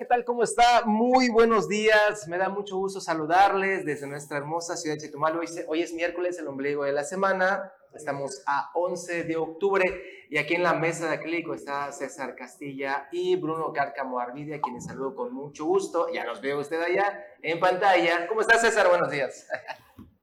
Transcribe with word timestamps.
¿qué 0.00 0.06
tal? 0.06 0.24
¿Cómo 0.24 0.42
está? 0.42 0.86
Muy 0.86 1.28
buenos 1.28 1.68
días. 1.68 2.26
Me 2.26 2.38
da 2.38 2.48
mucho 2.48 2.78
gusto 2.78 3.02
saludarles 3.02 3.84
desde 3.84 4.06
nuestra 4.06 4.38
hermosa 4.38 4.74
ciudad 4.74 4.96
de 4.96 5.02
Chetumal. 5.02 5.38
Hoy, 5.68 5.82
es 5.82 5.92
miércoles, 5.92 6.38
el 6.38 6.48
ombligo 6.48 6.84
de 6.84 6.92
la 6.92 7.04
semana. 7.04 7.70
Estamos 7.94 8.42
a 8.46 8.70
11 8.72 9.24
de 9.24 9.36
octubre 9.36 10.26
y 10.30 10.38
aquí 10.38 10.54
en 10.54 10.62
la 10.62 10.72
mesa 10.72 11.06
de 11.06 11.16
acrílico 11.16 11.52
está 11.52 11.92
César 11.92 12.34
Castilla 12.34 13.10
y 13.12 13.36
Bruno 13.36 13.74
Cárcamo 13.74 14.18
Arvidia, 14.18 14.62
quienes 14.62 14.86
saludo 14.86 15.14
con 15.14 15.34
mucho 15.34 15.66
gusto. 15.66 16.08
Ya 16.10 16.24
los 16.24 16.40
veo 16.40 16.60
usted 16.60 16.80
allá 16.80 17.22
en 17.42 17.60
pantalla. 17.60 18.26
¿Cómo 18.26 18.40
está 18.40 18.58
César? 18.58 18.88
Buenos 18.88 19.10
días. 19.10 19.46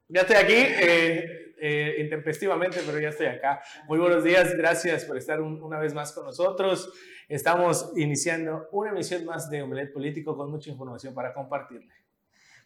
Ya 0.10 0.22
estoy 0.22 0.38
aquí, 0.38 0.56
eh, 0.58 1.47
eh, 1.60 1.96
intempestivamente, 2.00 2.80
pero 2.86 3.00
ya 3.00 3.10
estoy 3.10 3.28
acá. 3.28 3.62
Muy 3.88 4.00
buenos 4.00 4.24
días, 4.24 4.54
gracias 4.56 5.06
por 5.06 5.18
estar 5.18 5.42
una 5.42 5.80
vez 5.80 5.94
más 5.94 6.12
con 6.14 6.26
nosotros. 6.26 6.94
Estamos 7.28 7.92
iniciando 7.96 8.68
una 8.72 8.92
emisión 8.92 9.26
más 9.26 9.50
de 9.50 9.62
Omelet 9.62 9.92
Político 9.92 10.38
con 10.38 10.50
mucha 10.50 10.70
información 10.70 11.14
para 11.14 11.34
compartirle. 11.34 11.94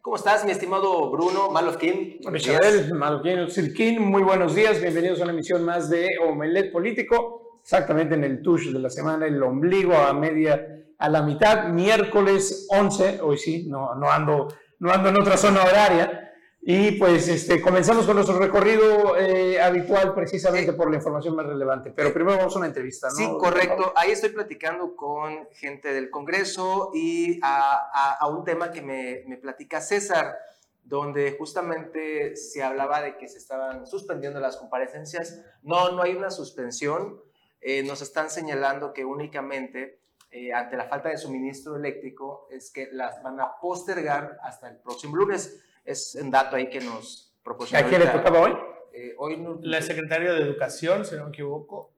¿Cómo 0.01 0.15
estás, 0.15 0.43
mi 0.43 0.51
estimado 0.51 1.11
Bruno 1.11 1.51
Malofkin? 1.51 2.21
Michel 2.31 2.91
Malofkin, 2.93 3.49
Sirkin, 3.51 4.01
muy 4.01 4.23
buenos 4.23 4.55
días, 4.55 4.81
bienvenidos 4.81 5.19
a 5.21 5.23
una 5.25 5.33
emisión 5.33 5.63
más 5.63 5.91
de 5.91 6.07
Omelet 6.27 6.71
Político, 6.71 7.59
exactamente 7.61 8.15
en 8.15 8.23
el 8.23 8.41
touch 8.41 8.63
de 8.63 8.79
la 8.79 8.89
semana, 8.89 9.27
el 9.27 9.41
ombligo 9.43 9.93
a 9.93 10.11
media, 10.13 10.85
a 10.97 11.07
la 11.07 11.21
mitad, 11.21 11.69
miércoles 11.69 12.67
11, 12.71 13.21
hoy 13.21 13.37
sí, 13.37 13.67
no, 13.69 13.93
no, 13.93 14.11
ando, 14.11 14.47
no 14.79 14.91
ando 14.91 15.09
en 15.09 15.21
otra 15.21 15.37
zona 15.37 15.63
horaria, 15.63 16.20
y 16.63 16.91
pues 16.91 17.27
este, 17.27 17.59
comenzamos 17.59 18.05
con 18.05 18.15
nuestro 18.15 18.37
recorrido 18.37 19.17
eh, 19.17 19.59
habitual 19.59 20.13
precisamente 20.13 20.73
por 20.73 20.91
la 20.91 20.97
información 20.97 21.35
más 21.35 21.47
relevante. 21.47 21.91
Pero 21.91 22.13
primero 22.13 22.37
vamos 22.37 22.55
a 22.55 22.59
una 22.59 22.67
entrevista, 22.67 23.07
¿no? 23.09 23.15
Sí, 23.15 23.27
correcto. 23.39 23.91
Ahí 23.95 24.11
estoy 24.11 24.29
platicando 24.29 24.95
con 24.95 25.47
gente 25.53 25.91
del 25.91 26.11
Congreso 26.11 26.91
y 26.93 27.39
a, 27.41 28.17
a, 28.19 28.27
un 28.27 28.45
tema 28.45 28.71
que 28.71 28.83
me, 28.83 29.23
me, 29.25 29.37
platica 29.37 29.81
César, 29.81 30.37
donde 30.83 31.31
justamente 31.31 32.35
se 32.35 32.61
hablaba 32.61 33.01
de 33.01 33.17
que 33.17 33.27
se 33.27 33.39
estaban 33.39 33.87
suspendiendo 33.87 34.39
las 34.39 34.57
comparecencias. 34.57 35.41
No, 35.63 35.91
no 35.93 36.03
hay 36.03 36.13
una 36.13 36.29
suspensión. 36.29 37.19
Eh, 37.59 37.81
nos 37.81 38.03
están 38.03 38.29
señalando 38.29 38.93
que 38.93 39.03
únicamente 39.03 40.01
eh, 40.29 40.53
ante 40.53 40.77
la 40.77 40.85
falta 40.85 41.09
de 41.09 41.17
suministro 41.17 41.75
eléctrico 41.75 42.47
es 42.51 42.71
que 42.71 42.87
las 42.91 43.23
van 43.23 43.39
a 43.39 43.59
postergar 43.59 44.37
hasta 44.43 44.69
el 44.69 44.77
próximo 44.77 45.15
lunes 45.15 45.59
es 45.83 46.17
un 46.21 46.31
dato 46.31 46.55
ahí 46.55 46.69
que 46.69 46.79
nos 46.79 47.33
proporciona. 47.43 47.85
¿A 47.85 47.89
quién 47.89 48.01
le 48.01 48.07
tocaba 48.07 48.39
hoy? 48.39 48.53
Eh, 48.93 49.15
hoy 49.17 49.37
no, 49.37 49.59
la 49.61 49.81
secretaria 49.81 50.33
de 50.33 50.41
Educación, 50.41 51.05
si 51.05 51.15
no 51.15 51.25
me 51.25 51.29
equivoco. 51.29 51.93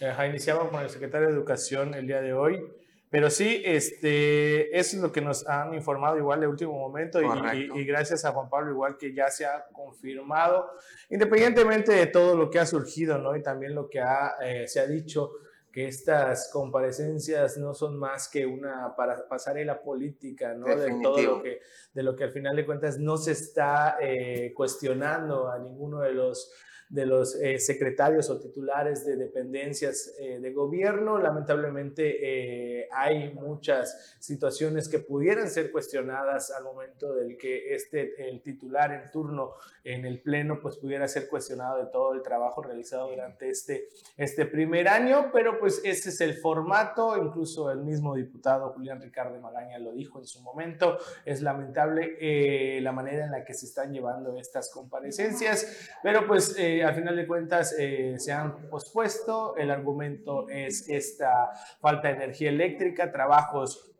Eh, 0.00 0.12
iniciamos 0.28 0.68
con 0.68 0.82
el 0.82 0.90
secretario 0.90 1.28
de 1.28 1.34
Educación 1.34 1.94
el 1.94 2.06
día 2.06 2.20
de 2.20 2.32
hoy. 2.32 2.60
Pero 3.14 3.30
sí, 3.30 3.62
este, 3.64 4.76
eso 4.76 4.96
es 4.96 5.02
lo 5.02 5.12
que 5.12 5.20
nos 5.20 5.46
han 5.46 5.72
informado 5.72 6.18
igual 6.18 6.40
de 6.40 6.48
último 6.48 6.72
momento 6.72 7.22
y, 7.22 7.70
y, 7.72 7.84
gracias 7.84 8.24
a 8.24 8.32
Juan 8.32 8.50
Pablo 8.50 8.72
igual 8.72 8.96
que 8.96 9.14
ya 9.14 9.30
se 9.30 9.46
ha 9.46 9.66
confirmado, 9.72 10.68
independientemente 11.10 11.92
de 11.92 12.06
todo 12.08 12.36
lo 12.36 12.50
que 12.50 12.58
ha 12.58 12.66
surgido, 12.66 13.18
¿no? 13.18 13.36
Y 13.36 13.40
también 13.40 13.72
lo 13.72 13.88
que 13.88 14.00
ha, 14.00 14.34
eh, 14.42 14.66
se 14.66 14.80
ha 14.80 14.86
dicho 14.88 15.30
que 15.74 15.88
estas 15.88 16.50
comparecencias 16.52 17.58
no 17.58 17.74
son 17.74 17.98
más 17.98 18.28
que 18.28 18.46
una 18.46 18.94
para 18.94 19.26
pasarela 19.26 19.82
política, 19.82 20.54
¿no? 20.54 20.66
De 20.68 21.00
todo 21.02 21.20
lo 21.20 21.42
que, 21.42 21.62
de 21.92 22.02
lo 22.04 22.14
que 22.14 22.22
al 22.22 22.30
final 22.30 22.54
de 22.54 22.64
cuentas 22.64 23.00
no 23.00 23.16
se 23.16 23.32
está 23.32 23.96
eh, 24.00 24.52
cuestionando 24.54 25.50
a 25.50 25.58
ninguno 25.58 25.98
de 25.98 26.12
los 26.12 26.52
de 26.94 27.06
los 27.06 27.34
eh, 27.34 27.58
secretarios 27.58 28.30
o 28.30 28.38
titulares 28.38 29.04
de 29.04 29.16
dependencias 29.16 30.14
eh, 30.16 30.38
de 30.38 30.52
gobierno. 30.52 31.18
Lamentablemente 31.18 32.82
eh, 32.82 32.88
hay 32.92 33.34
muchas 33.34 34.16
situaciones 34.20 34.88
que 34.88 35.00
pudieran 35.00 35.50
ser 35.50 35.72
cuestionadas 35.72 36.52
al 36.52 36.62
momento 36.62 37.12
del 37.12 37.36
que 37.36 37.74
este, 37.74 38.28
el 38.28 38.42
titular 38.42 38.92
en 38.92 39.10
turno 39.10 39.54
en 39.82 40.06
el 40.06 40.22
Pleno 40.22 40.60
pues 40.62 40.76
pudiera 40.76 41.08
ser 41.08 41.28
cuestionado 41.28 41.78
de 41.78 41.90
todo 41.90 42.14
el 42.14 42.22
trabajo 42.22 42.62
realizado 42.62 43.10
durante 43.10 43.50
este, 43.50 43.88
este 44.16 44.46
primer 44.46 44.86
año, 44.86 45.30
pero 45.32 45.58
pues 45.58 45.82
ese 45.84 46.10
es 46.10 46.20
el 46.20 46.34
formato, 46.34 47.18
incluso 47.18 47.72
el 47.72 47.80
mismo 47.80 48.14
diputado 48.14 48.70
Julián 48.70 49.02
Ricardo 49.02 49.38
Magaña 49.40 49.78
lo 49.78 49.92
dijo 49.92 50.20
en 50.20 50.26
su 50.26 50.40
momento, 50.40 50.96
es 51.24 51.42
lamentable 51.42 52.80
la 52.80 52.92
manera 52.92 53.24
en 53.24 53.32
la 53.32 53.44
que 53.44 53.52
se 53.52 53.66
están 53.66 53.92
llevando 53.92 54.38
estas 54.38 54.70
comparecencias, 54.70 55.90
pero 56.02 56.26
pues 56.26 56.56
al 56.84 56.94
final 56.94 57.16
de 57.16 57.26
cuentas 57.26 57.74
eh, 57.78 58.14
se 58.18 58.32
han 58.32 58.68
pospuesto. 58.68 59.56
El 59.56 59.70
argumento 59.70 60.48
es 60.48 60.88
esta 60.88 61.50
falta 61.80 62.08
de 62.08 62.14
energía 62.14 62.50
eléctrica, 62.50 63.10
trabajos 63.10 63.90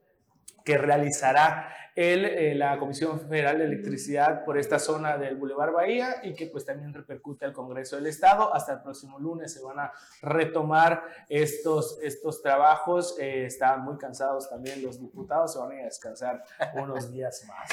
que 0.65 0.79
realizará 0.79 1.69
el, 1.95 2.25
eh, 2.25 2.55
la 2.55 2.79
Comisión 2.79 3.21
Federal 3.21 3.59
de 3.59 3.67
Electricidad 3.67 4.45
por 4.45 4.59
esta 4.59 4.79
zona 4.79 5.17
del 5.17 5.37
Boulevard 5.37 5.73
Bahía 5.73 6.17
y 6.23 6.35
que 6.35 6.47
pues 6.47 6.65
también 6.65 6.93
repercute 6.93 7.45
al 7.45 7.53
Congreso 7.53 7.97
del 7.97 8.07
Estado. 8.07 8.53
Hasta 8.53 8.73
el 8.75 8.83
próximo 8.83 9.19
lunes 9.19 9.53
se 9.53 9.63
van 9.63 9.79
a 9.79 9.93
retomar 10.23 11.05
estos, 11.29 11.99
estos 12.03 12.43
trabajos. 12.43 13.17
Eh, 13.19 13.47
están 13.47 13.83
muy 13.83 13.97
cansados 13.97 14.49
también 14.49 14.83
los 14.83 15.01
diputados, 15.01 15.53
se 15.53 15.59
van 15.59 15.71
a 15.71 15.75
ir 15.75 15.81
a 15.83 15.85
descansar 15.85 16.43
unos 16.75 17.11
días 17.13 17.45
más. 17.47 17.71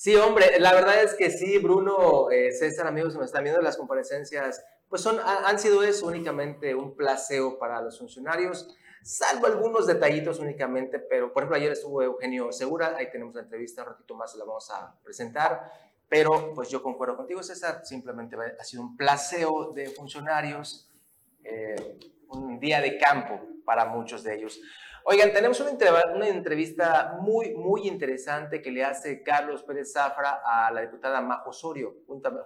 Sí, 0.00 0.16
hombre, 0.16 0.58
la 0.58 0.72
verdad 0.72 1.02
es 1.02 1.12
que 1.12 1.30
sí, 1.30 1.58
Bruno, 1.58 2.30
eh, 2.30 2.52
César, 2.52 2.86
amigos, 2.86 3.18
me 3.18 3.26
están 3.26 3.44
viendo 3.44 3.60
las 3.60 3.76
comparecencias, 3.76 4.64
pues 4.88 5.02
son, 5.02 5.18
han 5.20 5.58
sido 5.58 5.82
eso 5.82 6.06
únicamente 6.06 6.74
un 6.74 6.96
placeo 6.96 7.58
para 7.58 7.82
los 7.82 7.98
funcionarios 7.98 8.74
salvo 9.02 9.46
algunos 9.46 9.86
detallitos 9.86 10.38
únicamente, 10.38 10.98
pero 10.98 11.32
por 11.32 11.42
ejemplo 11.42 11.56
ayer 11.56 11.72
estuvo 11.72 12.02
Eugenio 12.02 12.50
Segura, 12.50 12.96
ahí 12.96 13.10
tenemos 13.10 13.34
la 13.34 13.42
entrevista, 13.42 13.82
un 13.82 13.88
ratito 13.88 14.14
más 14.14 14.34
la 14.36 14.44
vamos 14.44 14.70
a 14.70 14.94
presentar, 15.02 15.70
pero 16.08 16.54
pues 16.54 16.70
yo 16.70 16.82
concuerdo 16.82 17.16
contigo 17.16 17.42
César, 17.42 17.82
simplemente 17.84 18.36
ha 18.58 18.64
sido 18.64 18.82
un 18.82 18.96
placeo 18.96 19.72
de 19.74 19.88
funcionarios, 19.90 20.90
eh, 21.44 21.98
un 22.28 22.58
día 22.58 22.80
de 22.80 22.96
campo 22.98 23.40
para 23.64 23.84
muchos 23.84 24.22
de 24.22 24.36
ellos. 24.36 24.60
Oigan, 25.04 25.32
tenemos 25.32 25.58
una, 25.60 25.72
una 26.14 26.28
entrevista 26.28 27.18
muy, 27.20 27.54
muy 27.54 27.88
interesante 27.88 28.60
que 28.60 28.70
le 28.70 28.84
hace 28.84 29.22
Carlos 29.22 29.62
Pérez 29.62 29.92
Zafra 29.92 30.42
a 30.44 30.70
la 30.70 30.82
diputada 30.82 31.20
Majo 31.22 31.50
Osorio. 31.50 31.96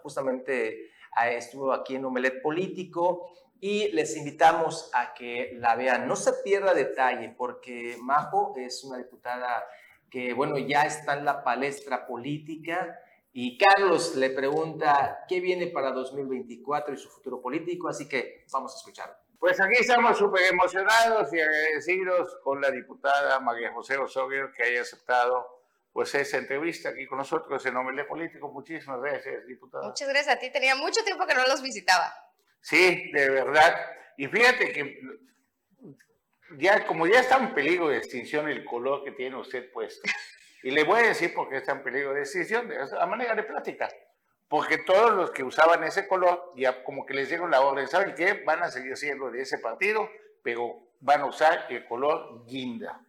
Justamente 0.02 0.90
estuvo 1.32 1.72
aquí 1.72 1.96
en 1.96 2.04
Omelet 2.04 2.40
Político 2.40 3.30
y 3.60 3.88
les 3.88 4.16
invitamos 4.16 4.90
a 4.94 5.14
que 5.14 5.52
la 5.56 5.74
vean. 5.74 6.06
No 6.06 6.16
se 6.16 6.32
pierda 6.44 6.74
detalle 6.74 7.34
porque 7.36 7.96
Majo 8.00 8.54
es 8.56 8.84
una 8.84 8.98
diputada 8.98 9.64
que, 10.08 10.32
bueno, 10.32 10.56
ya 10.58 10.82
está 10.82 11.18
en 11.18 11.24
la 11.24 11.42
palestra 11.42 12.06
política 12.06 13.00
y 13.32 13.58
Carlos 13.58 14.14
le 14.14 14.30
pregunta 14.30 15.24
qué 15.28 15.40
viene 15.40 15.66
para 15.66 15.90
2024 15.90 16.94
y 16.94 16.98
su 16.98 17.08
futuro 17.08 17.42
político, 17.42 17.88
así 17.88 18.08
que 18.08 18.44
vamos 18.52 18.74
a 18.74 18.76
escucharlo. 18.76 19.23
Pues 19.44 19.60
aquí 19.60 19.74
estamos 19.78 20.16
súper 20.16 20.42
emocionados 20.46 21.30
y 21.34 21.38
agradecidos 21.38 22.34
con 22.42 22.62
la 22.62 22.70
diputada 22.70 23.38
María 23.40 23.70
José 23.74 23.98
Osorio 23.98 24.50
que 24.56 24.62
haya 24.62 24.80
aceptado 24.80 25.60
pues 25.92 26.14
esa 26.14 26.38
entrevista 26.38 26.88
aquí 26.88 27.06
con 27.06 27.18
nosotros 27.18 27.66
en 27.66 27.74
Nombre 27.74 28.06
Político. 28.06 28.48
Muchísimas 28.48 29.02
gracias, 29.02 29.46
diputada. 29.46 29.86
Muchas 29.86 30.08
gracias 30.08 30.34
a 30.34 30.38
ti. 30.38 30.50
Tenía 30.50 30.74
mucho 30.76 31.04
tiempo 31.04 31.26
que 31.26 31.34
no 31.34 31.46
los 31.46 31.60
visitaba. 31.60 32.10
Sí, 32.62 33.10
de 33.12 33.28
verdad. 33.28 33.76
Y 34.16 34.28
fíjate 34.28 34.72
que 34.72 35.02
ya, 36.56 36.86
como 36.86 37.06
ya 37.06 37.20
está 37.20 37.36
en 37.36 37.52
peligro 37.52 37.88
de 37.88 37.98
extinción 37.98 38.48
el 38.48 38.64
color 38.64 39.04
que 39.04 39.12
tiene 39.12 39.36
usted 39.36 39.70
puesto, 39.70 40.08
y 40.62 40.70
le 40.70 40.84
voy 40.84 41.00
a 41.00 41.08
decir 41.08 41.34
por 41.34 41.50
qué 41.50 41.58
está 41.58 41.72
en 41.72 41.82
peligro 41.82 42.14
de 42.14 42.20
extinción, 42.20 42.72
a 42.98 43.04
manera 43.04 43.34
de 43.34 43.42
plática, 43.42 43.90
porque 44.48 44.78
todos 44.78 45.12
los 45.14 45.30
que 45.30 45.42
usaban 45.42 45.84
ese 45.84 46.06
color, 46.06 46.52
ya 46.56 46.84
como 46.84 47.06
que 47.06 47.14
les 47.14 47.28
dieron 47.28 47.50
la 47.50 47.60
orden, 47.60 47.88
¿saben 47.88 48.14
qué? 48.14 48.44
Van 48.44 48.62
a 48.62 48.70
seguir 48.70 48.96
siendo 48.96 49.30
de 49.30 49.42
ese 49.42 49.58
partido, 49.58 50.08
pero 50.42 50.90
van 51.00 51.22
a 51.22 51.26
usar 51.26 51.66
el 51.70 51.86
color 51.86 52.44
guinda. 52.46 53.00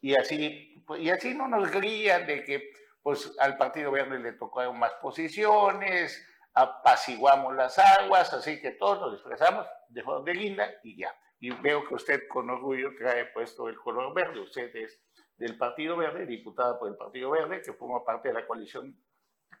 Y 0.00 0.14
así, 0.14 0.82
y 0.98 1.10
así 1.10 1.34
no 1.34 1.48
nos 1.48 1.70
guían 1.70 2.26
de 2.26 2.42
que 2.44 2.70
pues, 3.02 3.34
al 3.38 3.56
Partido 3.56 3.90
Verde 3.90 4.18
le 4.18 4.32
tocaron 4.32 4.78
más 4.78 4.92
posiciones, 4.94 6.26
apaciguamos 6.54 7.54
las 7.54 7.78
aguas, 7.78 8.32
así 8.32 8.60
que 8.60 8.72
todos 8.72 9.00
nos 9.00 9.14
expresamos 9.14 9.66
de 9.88 10.02
forma 10.02 10.24
de 10.24 10.34
linda 10.34 10.70
y 10.82 10.96
ya. 10.96 11.14
Y 11.38 11.50
veo 11.50 11.86
que 11.86 11.94
usted 11.94 12.28
con 12.28 12.50
orgullo 12.50 12.90
trae 12.98 13.26
puesto 13.26 13.68
el 13.68 13.76
color 13.76 14.12
verde. 14.14 14.40
Usted 14.40 14.74
es 14.76 15.00
del 15.38 15.56
Partido 15.56 15.96
Verde, 15.96 16.26
diputada 16.26 16.78
por 16.78 16.88
el 16.90 16.96
Partido 16.96 17.30
Verde, 17.30 17.62
que 17.62 17.72
forma 17.72 18.04
parte 18.04 18.28
de 18.28 18.34
la 18.34 18.46
coalición 18.46 18.94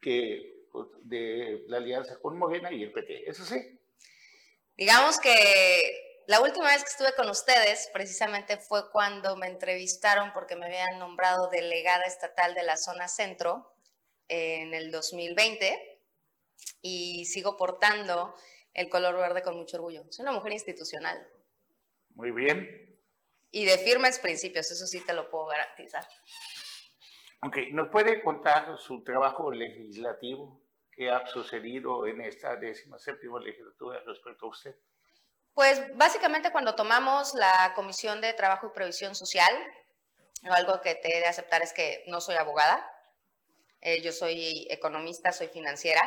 que, 0.00 0.59
de 1.02 1.64
la 1.66 1.78
alianza 1.78 2.18
con 2.18 2.38
Morena 2.38 2.72
y 2.72 2.82
el 2.82 2.92
PT. 2.92 3.28
¿Eso 3.28 3.44
sí? 3.44 3.78
Digamos 4.76 5.18
que 5.18 6.22
la 6.26 6.40
última 6.40 6.66
vez 6.66 6.84
que 6.84 6.90
estuve 6.90 7.14
con 7.16 7.28
ustedes, 7.28 7.90
precisamente 7.92 8.56
fue 8.56 8.90
cuando 8.90 9.36
me 9.36 9.48
entrevistaron 9.48 10.32
porque 10.32 10.56
me 10.56 10.66
habían 10.66 10.98
nombrado 10.98 11.48
delegada 11.50 12.04
estatal 12.04 12.54
de 12.54 12.62
la 12.62 12.76
zona 12.76 13.08
centro 13.08 13.74
en 14.28 14.72
el 14.74 14.90
2020 14.92 16.00
y 16.82 17.24
sigo 17.26 17.56
portando 17.56 18.34
el 18.74 18.88
color 18.88 19.16
verde 19.16 19.42
con 19.42 19.56
mucho 19.56 19.76
orgullo. 19.78 20.04
Soy 20.10 20.22
una 20.22 20.32
mujer 20.32 20.52
institucional. 20.52 21.26
Muy 22.14 22.30
bien. 22.30 22.86
y 23.52 23.64
de 23.64 23.78
firmes 23.78 24.18
principios, 24.20 24.70
eso 24.70 24.86
sí 24.86 25.00
te 25.00 25.12
lo 25.12 25.28
puedo 25.30 25.46
garantizar. 25.46 26.06
Ok, 27.42 27.56
¿nos 27.72 27.88
puede 27.88 28.22
contar 28.22 28.76
su 28.78 29.02
trabajo 29.02 29.50
legislativo? 29.50 30.60
¿Qué 30.92 31.10
ha 31.10 31.26
sucedido 31.26 32.06
en 32.06 32.20
esta 32.20 32.56
décima 32.56 32.98
séptima 32.98 33.40
legislatura 33.40 33.98
respecto 34.04 34.46
a 34.46 34.48
usted? 34.50 34.76
Pues 35.54 35.82
básicamente 35.96 36.52
cuando 36.52 36.74
tomamos 36.74 37.34
la 37.34 37.72
Comisión 37.74 38.20
de 38.20 38.34
Trabajo 38.34 38.66
y 38.66 38.74
Previsión 38.74 39.14
Social, 39.14 39.52
algo 40.50 40.82
que 40.82 40.94
te 40.96 41.16
he 41.16 41.20
de 41.20 41.26
aceptar 41.26 41.62
es 41.62 41.72
que 41.72 42.04
no 42.08 42.20
soy 42.20 42.36
abogada, 42.36 42.86
eh, 43.80 44.02
yo 44.02 44.12
soy 44.12 44.66
economista, 44.70 45.32
soy 45.32 45.48
financiera, 45.48 46.02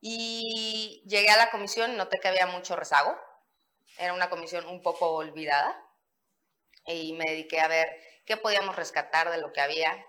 y 0.00 1.02
llegué 1.06 1.28
a 1.28 1.36
la 1.36 1.50
comisión 1.50 1.92
y 1.92 1.96
noté 1.96 2.18
que 2.18 2.28
había 2.28 2.46
mucho 2.46 2.74
rezago, 2.74 3.14
era 3.98 4.14
una 4.14 4.30
comisión 4.30 4.66
un 4.66 4.80
poco 4.80 5.10
olvidada, 5.12 5.78
y 6.86 7.12
me 7.12 7.26
dediqué 7.26 7.60
a 7.60 7.68
ver 7.68 7.88
qué 8.24 8.38
podíamos 8.38 8.76
rescatar 8.76 9.30
de 9.30 9.38
lo 9.38 9.52
que 9.52 9.60
había, 9.60 10.04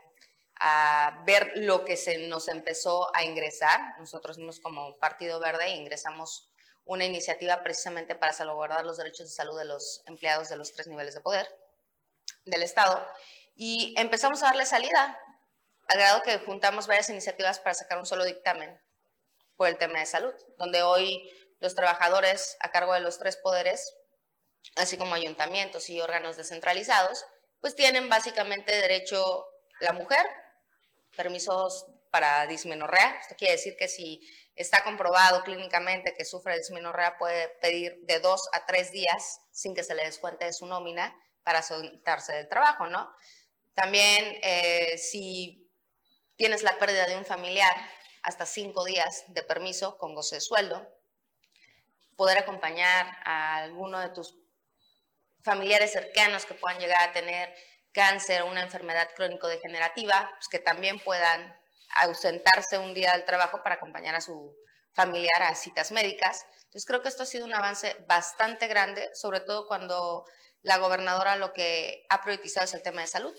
a 0.60 1.24
ver 1.26 1.52
lo 1.56 1.84
que 1.86 1.98
se 1.98 2.28
nos 2.28 2.48
empezó 2.48 3.16
a 3.16 3.24
ingresar. 3.24 3.80
Nosotros 4.00 4.38
mismos 4.38 4.60
como 4.60 4.98
Partido 4.98 5.40
Verde 5.40 5.70
ingresamos 5.70 6.50
una 6.86 7.06
iniciativa 7.06 7.64
precisamente 7.64 8.16
para 8.16 8.34
salvaguardar 8.34 8.86
los 8.86 8.98
derechos 8.98 9.28
de 9.30 9.36
salud 9.36 9.58
de 9.58 9.66
los 9.66 10.04
empleados 10.06 10.50
de 10.50 10.58
los 10.58 10.74
tres 10.74 10.88
niveles 10.88 11.14
de 11.14 11.22
poder 11.22 11.48
del 12.46 12.64
Estado. 12.64 13.06
Y 13.56 13.94
empezamos 13.98 14.44
a 14.44 14.48
darle 14.48 14.66
salida, 14.66 15.20
al 15.88 15.98
grado 15.98 16.22
que 16.24 16.40
juntamos 16.40 16.88
varias 16.88 17.10
iniciativas 17.10 17.60
para 17.60 17.74
sacar 17.74 17.98
un 17.98 18.06
solo 18.06 18.26
dictamen 18.26 18.80
por 19.56 19.68
el 19.68 19.78
tema 19.78 20.00
de 20.00 20.06
salud, 20.06 20.34
donde 20.58 20.82
hoy 20.82 21.30
los 21.60 21.76
trabajadores 21.76 22.58
a 22.60 22.72
cargo 22.72 22.94
de 22.94 23.00
los 23.00 23.20
tres 23.20 23.38
poderes 23.38 23.94
así 24.76 24.98
como 24.98 25.16
ayuntamientos 25.16 25.90
y 25.90 26.02
órganos 26.02 26.38
descentralizados, 26.38 27.26
pues 27.60 27.76
tienen 27.76 28.10
básicamente 28.10 28.76
derecho 28.76 29.46
la 29.80 29.94
mujer, 29.94 30.26
permisos 31.16 31.88
para 32.12 32.46
dismenorrea. 32.48 33.18
Esto 33.22 33.36
quiere 33.36 33.54
decir 33.54 33.76
que 33.76 33.88
si 33.88 34.22
está 34.56 34.84
comprobado 34.84 35.44
clínicamente 35.44 36.14
que 36.14 36.26
sufre 36.26 36.58
dismenorrea, 36.58 37.18
puede 37.18 37.50
pedir 37.62 37.98
de 38.04 38.20
dos 38.20 38.50
a 38.54 38.66
tres 38.66 38.92
días 38.92 39.42
sin 39.52 39.74
que 39.74 39.84
se 39.84 39.96
le 39.96 40.06
descuente 40.06 40.46
de 40.46 40.54
su 40.54 40.66
nómina 40.66 41.16
para 41.44 41.62
soltarse 41.62 42.34
del 42.34 42.48
trabajo, 42.48 42.88
¿no? 42.88 43.14
También 43.74 44.38
eh, 44.44 44.98
si 44.98 45.72
tienes 46.36 46.64
la 46.64 46.78
pérdida 46.78 47.08
de 47.08 47.18
un 47.18 47.26
familiar, 47.26 47.76
hasta 48.22 48.46
cinco 48.46 48.86
días 48.86 49.26
de 49.28 49.44
permiso 49.44 49.98
con 49.98 50.16
goce 50.16 50.36
de 50.36 50.42
sueldo, 50.42 50.88
poder 52.16 52.38
acompañar 52.38 53.18
a 53.26 53.58
alguno 53.58 54.00
de 54.00 54.10
tus 54.10 54.38
familiares 55.44 55.92
cercanos 55.92 56.46
que 56.46 56.54
puedan 56.54 56.80
llegar 56.80 57.10
a 57.10 57.12
tener 57.12 57.54
cáncer 57.94 58.44
una 58.44 58.62
enfermedad 58.62 59.10
crónico-degenerativa, 59.16 60.32
pues 60.36 60.48
que 60.50 60.60
también 60.60 61.00
puedan 61.00 61.56
ausentarse 61.96 62.78
un 62.78 62.94
día 62.94 63.12
del 63.14 63.26
trabajo 63.26 63.62
para 63.64 63.76
acompañar 63.76 64.16
a 64.16 64.22
su 64.22 64.56
familiar 64.94 65.42
a 65.44 65.56
citas 65.56 65.92
médicas. 65.92 66.46
Entonces 66.66 66.86
creo 66.86 67.02
que 67.02 67.10
esto 67.10 67.24
ha 67.24 67.28
sido 67.28 67.46
un 67.46 67.54
avance 67.54 67.96
bastante 68.08 68.68
grande, 68.68 69.10
sobre 69.14 69.40
todo 69.40 69.68
cuando 69.68 70.26
la 70.62 70.78
gobernadora 70.78 71.36
lo 71.36 71.54
que 71.54 72.06
ha 72.10 72.22
priorizado 72.22 72.66
es 72.66 72.74
el 72.74 72.82
tema 72.82 73.02
de 73.02 73.08
salud, 73.08 73.36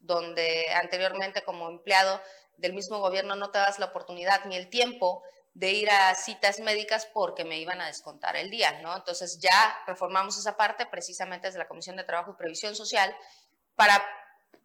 donde 0.00 0.66
anteriormente 0.74 1.42
como 1.42 1.68
empleado 1.68 2.20
del 2.56 2.74
mismo 2.74 2.98
gobierno 2.98 3.36
no 3.36 3.50
te 3.50 3.58
das 3.58 3.78
la 3.78 3.86
oportunidad 3.86 4.44
ni 4.44 4.56
el 4.56 4.68
tiempo 4.68 5.22
de 5.54 5.72
ir 5.72 5.90
a 5.90 6.14
citas 6.14 6.60
médicas 6.60 7.06
porque 7.12 7.44
me 7.44 7.58
iban 7.58 7.80
a 7.80 7.86
descontar 7.86 8.36
el 8.36 8.50
día, 8.50 8.80
¿no? 8.80 8.94
Entonces 8.94 9.38
ya 9.40 9.76
reformamos 9.86 10.38
esa 10.38 10.56
parte 10.56 10.86
precisamente 10.86 11.48
desde 11.48 11.58
la 11.58 11.68
Comisión 11.68 11.96
de 11.96 12.04
Trabajo 12.04 12.32
y 12.32 12.36
Previsión 12.36 12.76
Social 12.76 13.14
para 13.78 14.04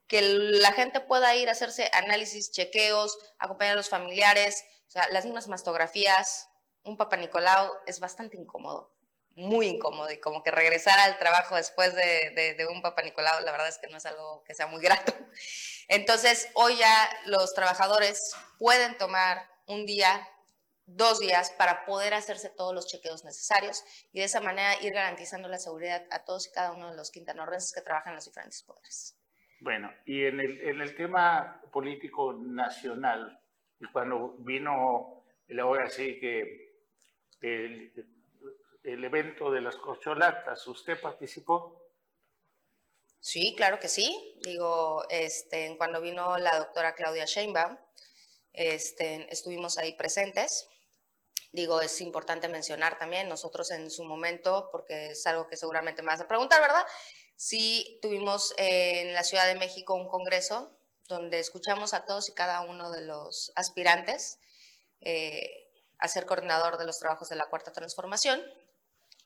que 0.07 0.23
la 0.23 0.71
gente 0.71 0.99
pueda 1.01 1.35
ir 1.35 1.47
a 1.47 1.51
hacerse 1.51 1.87
análisis, 1.93 2.51
chequeos, 2.51 3.15
acompañar 3.37 3.73
a 3.73 3.77
los 3.77 3.89
familiares, 3.89 4.65
o 4.95 4.99
las 5.11 5.23
mismas 5.23 5.47
mastografías, 5.47 6.49
un 6.83 6.97
papá 6.97 7.15
Nicolau 7.17 7.71
es 7.85 7.99
bastante 7.99 8.37
incómodo, 8.37 8.91
muy 9.35 9.67
incómodo 9.67 10.09
y 10.11 10.19
como 10.19 10.41
que 10.41 10.49
regresar 10.49 10.99
al 10.99 11.19
trabajo 11.19 11.55
después 11.55 11.93
de, 11.93 12.55
de 12.57 12.65
un 12.65 12.81
papá 12.81 13.03
Nicolau, 13.03 13.43
la 13.43 13.51
verdad 13.51 13.67
es 13.67 13.77
que 13.77 13.87
no 13.87 13.97
es 13.97 14.05
algo 14.07 14.43
que 14.45 14.55
sea 14.55 14.65
muy 14.65 14.81
grato. 14.81 15.13
Entonces, 15.87 16.49
hoy 16.55 16.75
ya 16.77 17.09
los 17.25 17.53
trabajadores 17.53 18.35
pueden 18.57 18.97
tomar 18.97 19.47
un 19.67 19.85
día 19.85 20.27
dos 20.85 21.19
días 21.19 21.51
para 21.51 21.85
poder 21.85 22.13
hacerse 22.13 22.49
todos 22.49 22.73
los 22.73 22.87
chequeos 22.87 23.23
necesarios 23.23 23.83
y 24.11 24.19
de 24.19 24.25
esa 24.25 24.41
manera 24.41 24.81
ir 24.81 24.93
garantizando 24.93 25.47
la 25.47 25.57
seguridad 25.57 26.05
a 26.11 26.23
todos 26.23 26.47
y 26.47 26.51
cada 26.51 26.71
uno 26.71 26.91
de 26.91 26.97
los 26.97 27.11
quintanorrenses 27.11 27.73
que 27.73 27.81
trabajan 27.81 28.11
en 28.11 28.15
los 28.15 28.25
diferentes 28.25 28.63
poderes. 28.63 29.15
Bueno, 29.61 29.91
y 30.05 30.25
en 30.25 30.39
el, 30.39 30.59
en 30.61 30.81
el 30.81 30.95
tema 30.95 31.61
político 31.71 32.33
nacional, 32.33 33.39
cuando 33.93 34.35
vino 34.39 35.23
el 35.47 35.59
ahora 35.59 35.89
sí 35.89 36.19
que 36.19 36.73
el, 37.41 37.93
el 38.83 39.03
evento 39.03 39.51
de 39.51 39.61
las 39.61 39.77
corcholatas, 39.77 40.67
¿usted 40.67 40.99
participó? 40.99 41.81
Sí, 43.21 43.53
claro 43.55 43.79
que 43.79 43.87
sí. 43.87 44.35
Digo, 44.43 45.05
este, 45.09 45.77
cuando 45.77 46.01
vino 46.01 46.37
la 46.37 46.59
doctora 46.59 46.93
Claudia 46.93 47.23
Sheinbaum, 47.23 47.77
este, 48.51 49.31
estuvimos 49.31 49.77
ahí 49.77 49.93
presentes. 49.93 50.69
Digo, 51.53 51.81
es 51.81 52.01
importante 52.01 52.49
mencionar 52.49 52.97
también, 52.97 53.29
nosotros 53.29 53.69
en 53.69 53.91
su 53.91 54.03
momento, 54.03 54.69
porque 54.71 55.11
es 55.11 55.27
algo 55.27 55.47
que 55.47 55.55
seguramente 55.55 56.01
me 56.01 56.07
vas 56.07 56.19
a 56.19 56.27
preguntar, 56.27 56.59
¿verdad? 56.59 56.83
Sí, 57.35 57.99
tuvimos 58.01 58.55
en 58.57 59.13
la 59.13 59.23
Ciudad 59.23 59.45
de 59.45 59.53
México 59.53 59.93
un 59.93 60.07
congreso 60.07 60.75
donde 61.07 61.39
escuchamos 61.39 61.93
a 61.93 62.05
todos 62.05 62.27
y 62.29 62.33
cada 62.33 62.61
uno 62.61 62.89
de 62.91 63.01
los 63.01 63.51
aspirantes 63.55 64.39
eh, 65.01 65.69
a 65.99 66.07
ser 66.07 66.25
coordinador 66.25 66.79
de 66.79 66.85
los 66.85 66.97
trabajos 66.97 67.29
de 67.29 67.35
la 67.35 67.45
Cuarta 67.45 67.71
Transformación. 67.71 68.41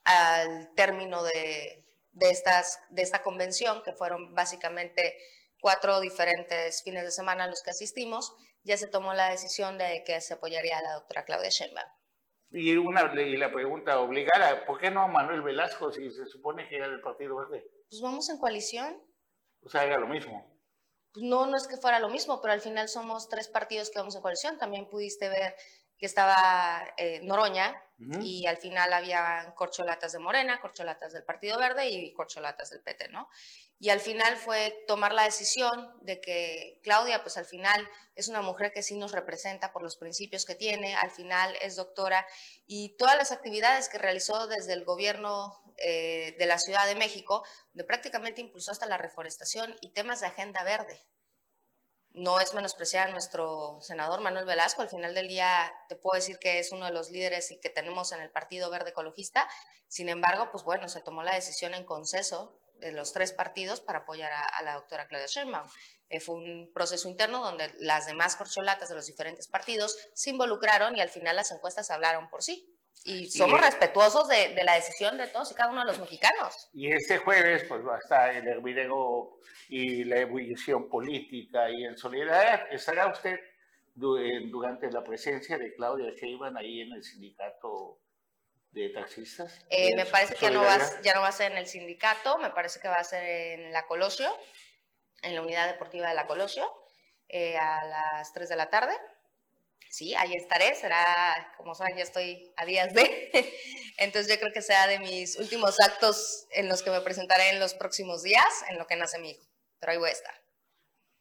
Al 0.04 0.74
término 0.76 1.24
de, 1.24 1.86
de, 2.12 2.30
estas, 2.30 2.82
de 2.90 3.04
esta 3.04 3.24
convención, 3.24 3.84
que 3.84 3.94
fueron 3.94 4.36
básicamente 4.36 5.18
cuatro 5.62 6.02
diferentes 6.02 6.84
fines 6.84 7.06
de 7.06 7.12
semana 7.12 7.48
los 7.48 7.64
que 7.64 7.70
asistimos, 7.70 8.36
ya 8.64 8.76
se 8.76 8.88
tomó 8.88 9.14
la 9.14 9.30
decisión 9.30 9.78
de 9.78 10.04
que 10.06 10.20
se 10.20 10.34
apoyaría 10.34 10.78
a 10.78 10.82
la 10.82 10.94
doctora 10.94 11.24
Claudia 11.24 11.50
Sheinbaum. 11.50 11.97
Y, 12.50 12.76
una, 12.78 13.12
y 13.22 13.36
la 13.36 13.52
pregunta 13.52 14.00
obligada, 14.00 14.66
¿por 14.66 14.80
qué 14.80 14.90
no 14.90 15.02
a 15.02 15.08
Manuel 15.08 15.42
Velasco 15.42 15.92
si 15.92 16.10
se 16.12 16.26
supone 16.26 16.68
que 16.68 16.78
era 16.78 16.88
del 16.88 17.02
Partido 17.02 17.36
Verde? 17.36 17.66
Pues 17.90 18.02
vamos 18.02 18.30
en 18.30 18.38
coalición. 18.38 19.02
O 19.62 19.70
sea, 19.70 19.84
era 19.84 19.98
lo 20.00 20.08
mismo. 20.08 20.58
No, 21.16 21.46
no 21.48 21.58
es 21.58 21.68
que 21.68 21.78
fuera 21.78 22.00
lo 22.00 22.10
mismo, 22.10 22.42
pero 22.42 22.54
al 22.54 22.62
final 22.62 22.88
somos 22.88 23.28
tres 23.28 23.48
partidos 23.48 23.90
que 23.90 24.00
vamos 24.00 24.16
en 24.16 24.22
coalición. 24.22 24.58
También 24.58 24.88
pudiste 24.88 25.30
ver 25.30 25.56
que 25.98 26.06
estaba 26.06 26.94
eh, 26.98 27.22
Noroña 27.24 27.76
y 28.22 28.46
al 28.46 28.58
final 28.58 28.94
había 28.94 29.54
corcholatas 29.56 30.12
de 30.12 30.20
Morena, 30.20 30.62
corcholatas 30.62 31.14
del 31.14 31.24
Partido 31.24 31.58
Verde 31.58 31.90
y 31.90 32.14
corcholatas 32.14 32.70
del 32.70 32.84
PT, 32.84 33.10
¿no? 33.10 33.28
Y 33.80 33.90
al 33.90 34.00
final 34.00 34.38
fue 34.38 34.84
tomar 34.88 35.14
la 35.14 35.24
decisión 35.24 35.94
de 36.02 36.20
que 36.20 36.80
Claudia, 36.82 37.22
pues 37.22 37.38
al 37.38 37.46
final 37.46 37.88
es 38.16 38.28
una 38.28 38.42
mujer 38.42 38.72
que 38.74 38.82
sí 38.82 38.98
nos 38.98 39.12
representa 39.12 39.72
por 39.72 39.84
los 39.84 39.98
principios 39.98 40.46
que 40.46 40.56
tiene, 40.56 40.96
al 40.96 41.12
final 41.12 41.56
es 41.62 41.76
doctora 41.76 42.26
y 42.66 42.98
todas 42.98 43.16
las 43.18 43.32
actividades 43.32 43.88
que 43.88 44.00
realizó 44.00 44.48
desde 44.48 44.74
el 44.74 44.84
gobierno 44.84 45.62
eh, 45.78 46.36
de 46.40 46.46
la 46.48 46.58
Ciudad 46.58 46.88
de 46.88 46.96
México, 46.96 47.46
donde 47.74 47.84
prácticamente 47.84 48.42
impulsó 48.42 48.72
hasta 48.72 48.88
la 48.88 48.98
reforestación 48.98 49.76
y 49.82 49.92
temas 49.92 50.22
de 50.22 50.28
agenda 50.28 50.64
verde. 50.64 51.00
No 52.14 52.40
es 52.40 52.56
menospreciar 52.56 53.12
nuestro 53.12 53.78
senador 53.82 54.22
Manuel 54.22 54.46
Velasco, 54.46 54.82
al 54.82 54.90
final 54.90 55.14
del 55.14 55.28
día 55.28 55.72
te 55.88 55.96
puedo 55.96 56.16
decir 56.16 56.40
que 56.40 56.58
es 56.58 56.72
uno 56.72 56.88
de 56.88 56.92
los 56.92 57.12
líderes 57.12 57.52
y 57.52 57.60
que 57.60 57.70
tenemos 57.70 58.12
en 58.12 58.22
el 58.22 58.32
Partido 58.32 58.72
Verde 58.72 58.90
Ecologista, 58.90 59.48
sin 59.88 60.10
embargo, 60.10 60.50
pues 60.52 60.64
bueno, 60.64 60.90
se 60.90 61.02
tomó 61.02 61.22
la 61.22 61.36
decisión 61.36 61.76
en 61.76 61.86
consenso 61.86 62.60
de 62.80 62.92
los 62.92 63.14
tres 63.14 63.32
partidos 63.32 63.82
para 63.82 64.00
apoyar 64.00 64.32
a, 64.32 64.62
la 64.64 64.76
doctora 64.76 65.08
Claudia 65.08 65.28
Sheinbaum. 65.28 65.68
Eh, 66.10 66.20
fue 66.20 66.36
un 66.36 66.72
proceso 66.74 67.10
interno 67.10 67.44
donde 67.44 67.72
las 67.80 68.06
demás 68.06 68.36
corcholatas 68.36 68.90
de 68.90 68.96
los 68.96 69.08
diferentes 69.08 69.48
partidos 69.48 69.98
se 70.14 70.30
involucraron 70.30 70.96
y 70.96 71.02
al 71.02 71.10
final 71.10 71.36
las 71.36 71.52
encuestas 71.52 71.92
hablaron 71.92 72.30
por 72.30 72.44
sí. 72.44 72.74
Y 73.04 73.30
somos 73.30 73.62
respetuosos 73.62 74.28
de, 74.28 74.54
de, 74.54 74.64
la 74.64 74.76
decisión 74.76 75.18
de 75.18 75.28
todos 75.28 75.52
y 75.52 75.56
cada 75.56 75.72
uno 75.72 75.82
de 75.82 75.88
los 75.88 76.00
mexicanos. 76.00 76.70
Y 76.74 76.92
este 76.92 77.20
jueves 77.20 77.64
pues 77.66 77.86
va 77.86 77.96
a 77.96 78.00
estar 78.00 78.36
el 78.36 78.48
hervidero 78.48 79.40
y 79.70 80.04
la 80.04 80.18
ebullición 80.18 80.90
política 80.90 81.70
y 81.70 81.86
en 81.86 81.98
solidaridad. 81.98 82.72
¿Estará 82.72 83.08
usted 83.08 83.40
eh, 84.00 84.42
durante 84.52 84.92
la 84.92 85.04
presencia 85.04 85.58
de 85.58 85.74
Claudia 85.74 86.12
Sheinbaum 86.12 86.56
ahí 86.56 86.82
en 86.82 86.94
el 86.94 87.04
sindicato 87.04 88.00
de 88.82 88.90
taxistas? 88.90 89.60
Eh, 89.70 89.96
me 89.96 90.06
parece 90.06 90.36
que 90.36 90.50
no 90.50 90.64
va, 90.64 90.78
ya 91.02 91.14
no 91.14 91.22
va 91.22 91.30
a 91.30 91.32
ser 91.32 91.52
en 91.52 91.58
el 91.58 91.68
sindicato, 91.68 92.38
me 92.38 92.52
parece 92.52 92.80
que 92.80 92.88
va 92.88 92.96
a 92.96 93.04
ser 93.04 93.24
en 93.24 93.72
la 93.72 93.86
Colosio, 93.86 94.36
en 95.22 95.36
la 95.36 95.42
unidad 95.42 95.68
deportiva 95.68 96.10
de 96.10 96.16
la 96.16 96.28
Colosio, 96.28 96.72
eh, 97.30 97.58
a 97.58 97.84
las 97.86 98.34
3 98.34 98.50
de 98.50 98.56
la 98.56 98.70
tarde. 98.70 98.94
Sí, 99.90 100.14
ahí 100.16 100.34
estaré, 100.34 100.76
será, 100.76 101.54
como 101.58 101.74
saben, 101.74 101.98
ya 101.98 102.04
estoy 102.04 102.54
a 102.58 102.66
días 102.66 102.94
de, 102.94 103.32
entonces 103.98 104.32
yo 104.32 104.40
creo 104.40 104.54
que 104.54 104.62
será 104.62 104.86
de 104.88 105.00
mis 105.00 105.38
últimos 105.38 105.80
actos 105.80 106.46
en 106.52 106.68
los 106.68 106.84
que 106.84 106.92
me 106.92 107.02
presentaré 107.02 107.50
en 107.50 107.60
los 107.60 107.74
próximos 107.74 108.22
días, 108.22 108.64
en 108.70 108.78
lo 108.78 108.86
que 108.86 108.96
nace 108.98 109.18
mi 109.20 109.32
hijo, 109.32 109.48
pero 109.80 109.94
ahí 109.94 109.98
voy 109.98 110.10
a 110.10 110.14
estar. 110.14 110.47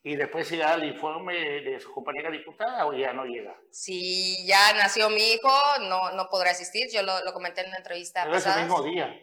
¿Y 0.07 0.15
después 0.15 0.49
llega 0.49 0.73
el 0.75 0.85
informe 0.85 1.35
de 1.63 1.81
su 1.81 1.91
compañera 1.91 2.31
diputada 2.31 2.87
o 2.87 2.93
ya 2.93 3.13
no 3.13 3.25
llega? 3.25 3.59
Si 3.73 4.47
ya 4.47 4.73
nació 4.75 5.11
mi 5.11 5.33
hijo, 5.33 5.51
no, 5.81 6.13
no 6.13 6.29
podrá 6.29 6.53
asistir, 6.53 6.89
yo 6.93 7.03
lo, 7.03 7.25
lo 7.25 7.33
comenté 7.33 7.63
en 7.63 7.71
una 7.71 7.79
entrevista 7.79 8.23
Pero 8.23 8.37
es 8.37 8.47
el 8.47 8.53
pasada. 8.53 8.67
mismo 8.67 8.83
día. 8.85 9.21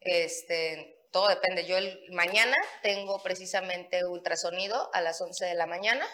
Este, 0.00 1.02
todo 1.12 1.28
depende. 1.28 1.66
Yo 1.66 1.76
el, 1.76 2.00
mañana 2.12 2.56
tengo 2.82 3.22
precisamente 3.22 4.06
ultrasonido 4.06 4.88
a 4.94 5.02
las 5.02 5.20
11 5.20 5.44
de 5.44 5.54
la 5.54 5.66
mañana. 5.66 6.06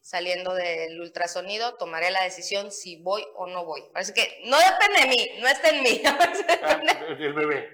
Saliendo 0.00 0.52
del 0.52 1.00
ultrasonido, 1.00 1.76
tomaré 1.76 2.10
la 2.10 2.24
decisión 2.24 2.72
si 2.72 3.00
voy 3.00 3.24
o 3.36 3.46
no 3.46 3.64
voy. 3.64 3.84
Así 3.94 4.12
que 4.12 4.40
no 4.46 4.56
depende 4.58 5.02
de 5.02 5.06
mí, 5.06 5.40
no 5.40 5.46
está 5.46 5.68
en 5.68 5.82
mí. 5.84 6.02
Ah, 6.04 6.32
depende, 6.36 7.14
del 7.14 7.32
bebé. 7.32 7.70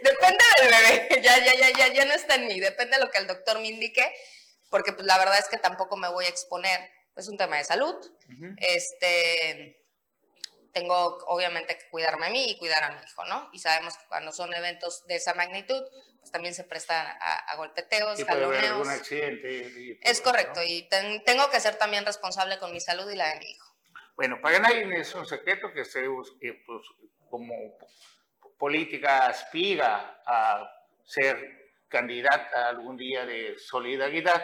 depende 0.00 0.44
del 0.60 0.70
bebé. 0.70 1.08
Ya, 1.22 1.44
ya, 1.44 1.54
ya, 1.56 1.70
ya, 1.76 1.92
ya 1.92 2.04
no 2.04 2.12
está 2.12 2.36
en 2.36 2.46
mí. 2.46 2.60
Depende 2.60 2.98
de 2.98 3.04
lo 3.04 3.10
que 3.10 3.18
el 3.18 3.26
doctor 3.26 3.58
me 3.60 3.66
indique, 3.66 4.12
porque 4.70 4.92
pues, 4.92 5.06
la 5.06 5.18
verdad 5.18 5.38
es 5.38 5.48
que 5.48 5.58
tampoco 5.58 5.96
me 5.96 6.08
voy 6.08 6.24
a 6.26 6.28
exponer. 6.28 6.90
Es 7.16 7.28
un 7.28 7.36
tema 7.36 7.56
de 7.56 7.64
salud. 7.64 7.94
Ujú. 8.32 8.54
Este, 8.58 9.84
tengo 10.72 11.18
obviamente 11.26 11.76
que 11.76 11.88
cuidarme 11.88 12.26
a 12.26 12.30
mí 12.30 12.50
y 12.50 12.58
cuidar 12.58 12.84
a 12.84 12.90
mi 12.92 13.02
hijo, 13.04 13.24
¿no? 13.24 13.48
Y 13.52 13.58
sabemos 13.58 13.96
que 13.98 14.06
cuando 14.06 14.30
son 14.32 14.52
eventos 14.54 15.04
de 15.06 15.16
esa 15.16 15.34
magnitud, 15.34 15.82
pues 16.20 16.30
también 16.30 16.54
se 16.54 16.62
prestan 16.64 17.06
a, 17.20 17.34
a 17.50 17.56
golpeteos, 17.56 18.22
puede 18.22 18.26
jaloneos. 18.26 18.88
accidente. 18.88 19.50
y 19.52 19.98
Es 20.02 20.20
correcto, 20.20 20.60
¿no? 20.60 20.66
y 20.66 20.82
ten- 20.88 21.24
tengo 21.24 21.50
que 21.50 21.58
ser 21.60 21.76
también 21.76 22.04
responsable 22.06 22.58
con 22.58 22.72
mi 22.72 22.80
salud 22.80 23.10
y 23.10 23.16
la 23.16 23.32
de 23.34 23.38
mi 23.40 23.50
hijo. 23.50 23.74
Bueno, 24.14 24.40
para 24.40 24.58
nadie 24.58 25.00
es 25.00 25.14
un 25.14 25.26
secreto 25.26 25.72
que 25.72 25.80
eh, 25.82 26.62
pues, 26.66 26.82
como 27.30 27.54
política 28.58 29.26
aspira 29.26 30.20
a 30.26 30.70
ser 31.04 31.67
candidata 31.88 32.68
algún 32.68 32.96
día 32.96 33.24
de 33.26 33.58
solidaridad. 33.58 34.42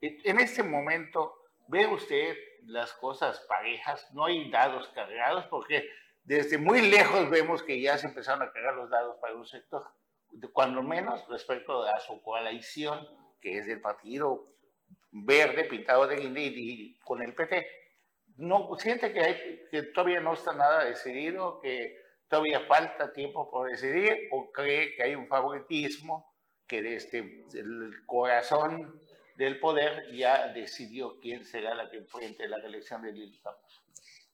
En 0.00 0.40
este 0.40 0.62
momento, 0.62 1.34
¿ve 1.68 1.86
usted 1.86 2.36
las 2.64 2.92
cosas 2.94 3.40
parejas? 3.48 4.08
No 4.12 4.26
hay 4.26 4.50
dados 4.50 4.88
cargados 4.88 5.46
porque 5.46 5.88
desde 6.24 6.58
muy 6.58 6.82
lejos 6.82 7.28
vemos 7.30 7.62
que 7.62 7.80
ya 7.80 7.98
se 7.98 8.06
empezaron 8.06 8.42
a 8.42 8.52
cargar 8.52 8.74
los 8.74 8.90
dados 8.90 9.16
para 9.20 9.34
un 9.34 9.46
sector, 9.46 9.82
cuando 10.52 10.82
menos 10.82 11.26
respecto 11.28 11.82
a 11.82 11.98
su 12.00 12.22
coalición, 12.22 13.06
que 13.40 13.58
es 13.58 13.66
del 13.66 13.80
Partido 13.80 14.48
Verde 15.10 15.64
pintado 15.64 16.06
de 16.06 16.16
guinda 16.16 16.40
y- 16.40 16.46
y 16.56 16.98
con 17.00 17.22
el 17.22 17.34
PT 17.34 17.66
no 18.38 18.74
siente 18.78 19.12
que, 19.12 19.20
hay, 19.20 19.62
que 19.70 19.82
todavía 19.84 20.20
no 20.20 20.32
está 20.32 20.54
nada 20.54 20.84
decidido, 20.84 21.60
que 21.60 21.98
todavía 22.28 22.60
falta 22.60 23.12
tiempo 23.12 23.50
por 23.50 23.70
decidir, 23.70 24.28
o 24.30 24.50
cree 24.50 24.94
que 24.94 25.02
hay 25.02 25.14
un 25.14 25.28
favoritismo 25.28 26.31
que 26.66 26.82
desde 26.82 27.18
el 27.52 28.04
corazón 28.06 29.00
del 29.36 29.58
poder 29.58 30.12
ya 30.14 30.48
decidió 30.48 31.18
quién 31.20 31.44
será 31.44 31.74
la 31.74 31.90
que 31.90 31.98
enfrente 31.98 32.48
la 32.48 32.58
elección 32.58 33.02
de 33.02 33.12
Lili 33.12 33.40
Ramos. 33.42 33.82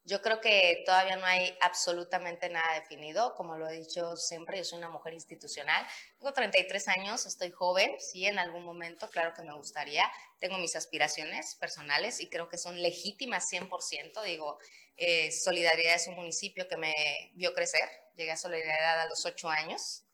Yo 0.04 0.22
creo 0.22 0.40
que 0.40 0.84
todavía 0.86 1.16
no 1.16 1.26
hay 1.26 1.54
absolutamente 1.60 2.48
nada 2.48 2.80
definido, 2.80 3.34
como 3.34 3.58
lo 3.58 3.68
he 3.68 3.74
dicho 3.74 4.16
siempre, 4.16 4.56
yo 4.56 4.64
soy 4.64 4.78
una 4.78 4.88
mujer 4.88 5.12
institucional, 5.12 5.86
tengo 6.18 6.32
33 6.32 6.88
años, 6.88 7.26
estoy 7.26 7.50
joven, 7.50 7.94
sí, 7.98 8.24
en 8.24 8.38
algún 8.38 8.64
momento, 8.64 9.10
claro 9.10 9.34
que 9.34 9.42
me 9.42 9.52
gustaría, 9.52 10.10
tengo 10.38 10.56
mis 10.56 10.76
aspiraciones 10.76 11.56
personales 11.56 12.20
y 12.20 12.30
creo 12.30 12.48
que 12.48 12.56
son 12.56 12.80
legítimas 12.80 13.52
100%, 13.52 14.22
digo, 14.22 14.58
eh, 14.96 15.30
Solidaridad 15.30 15.96
es 15.96 16.08
un 16.08 16.14
municipio 16.14 16.66
que 16.68 16.78
me 16.78 17.30
vio 17.34 17.52
crecer, 17.52 17.86
llegué 18.16 18.30
a 18.30 18.38
Solidaridad 18.38 19.02
a 19.02 19.08
los 19.10 19.26
8 19.26 19.50
años, 19.50 20.04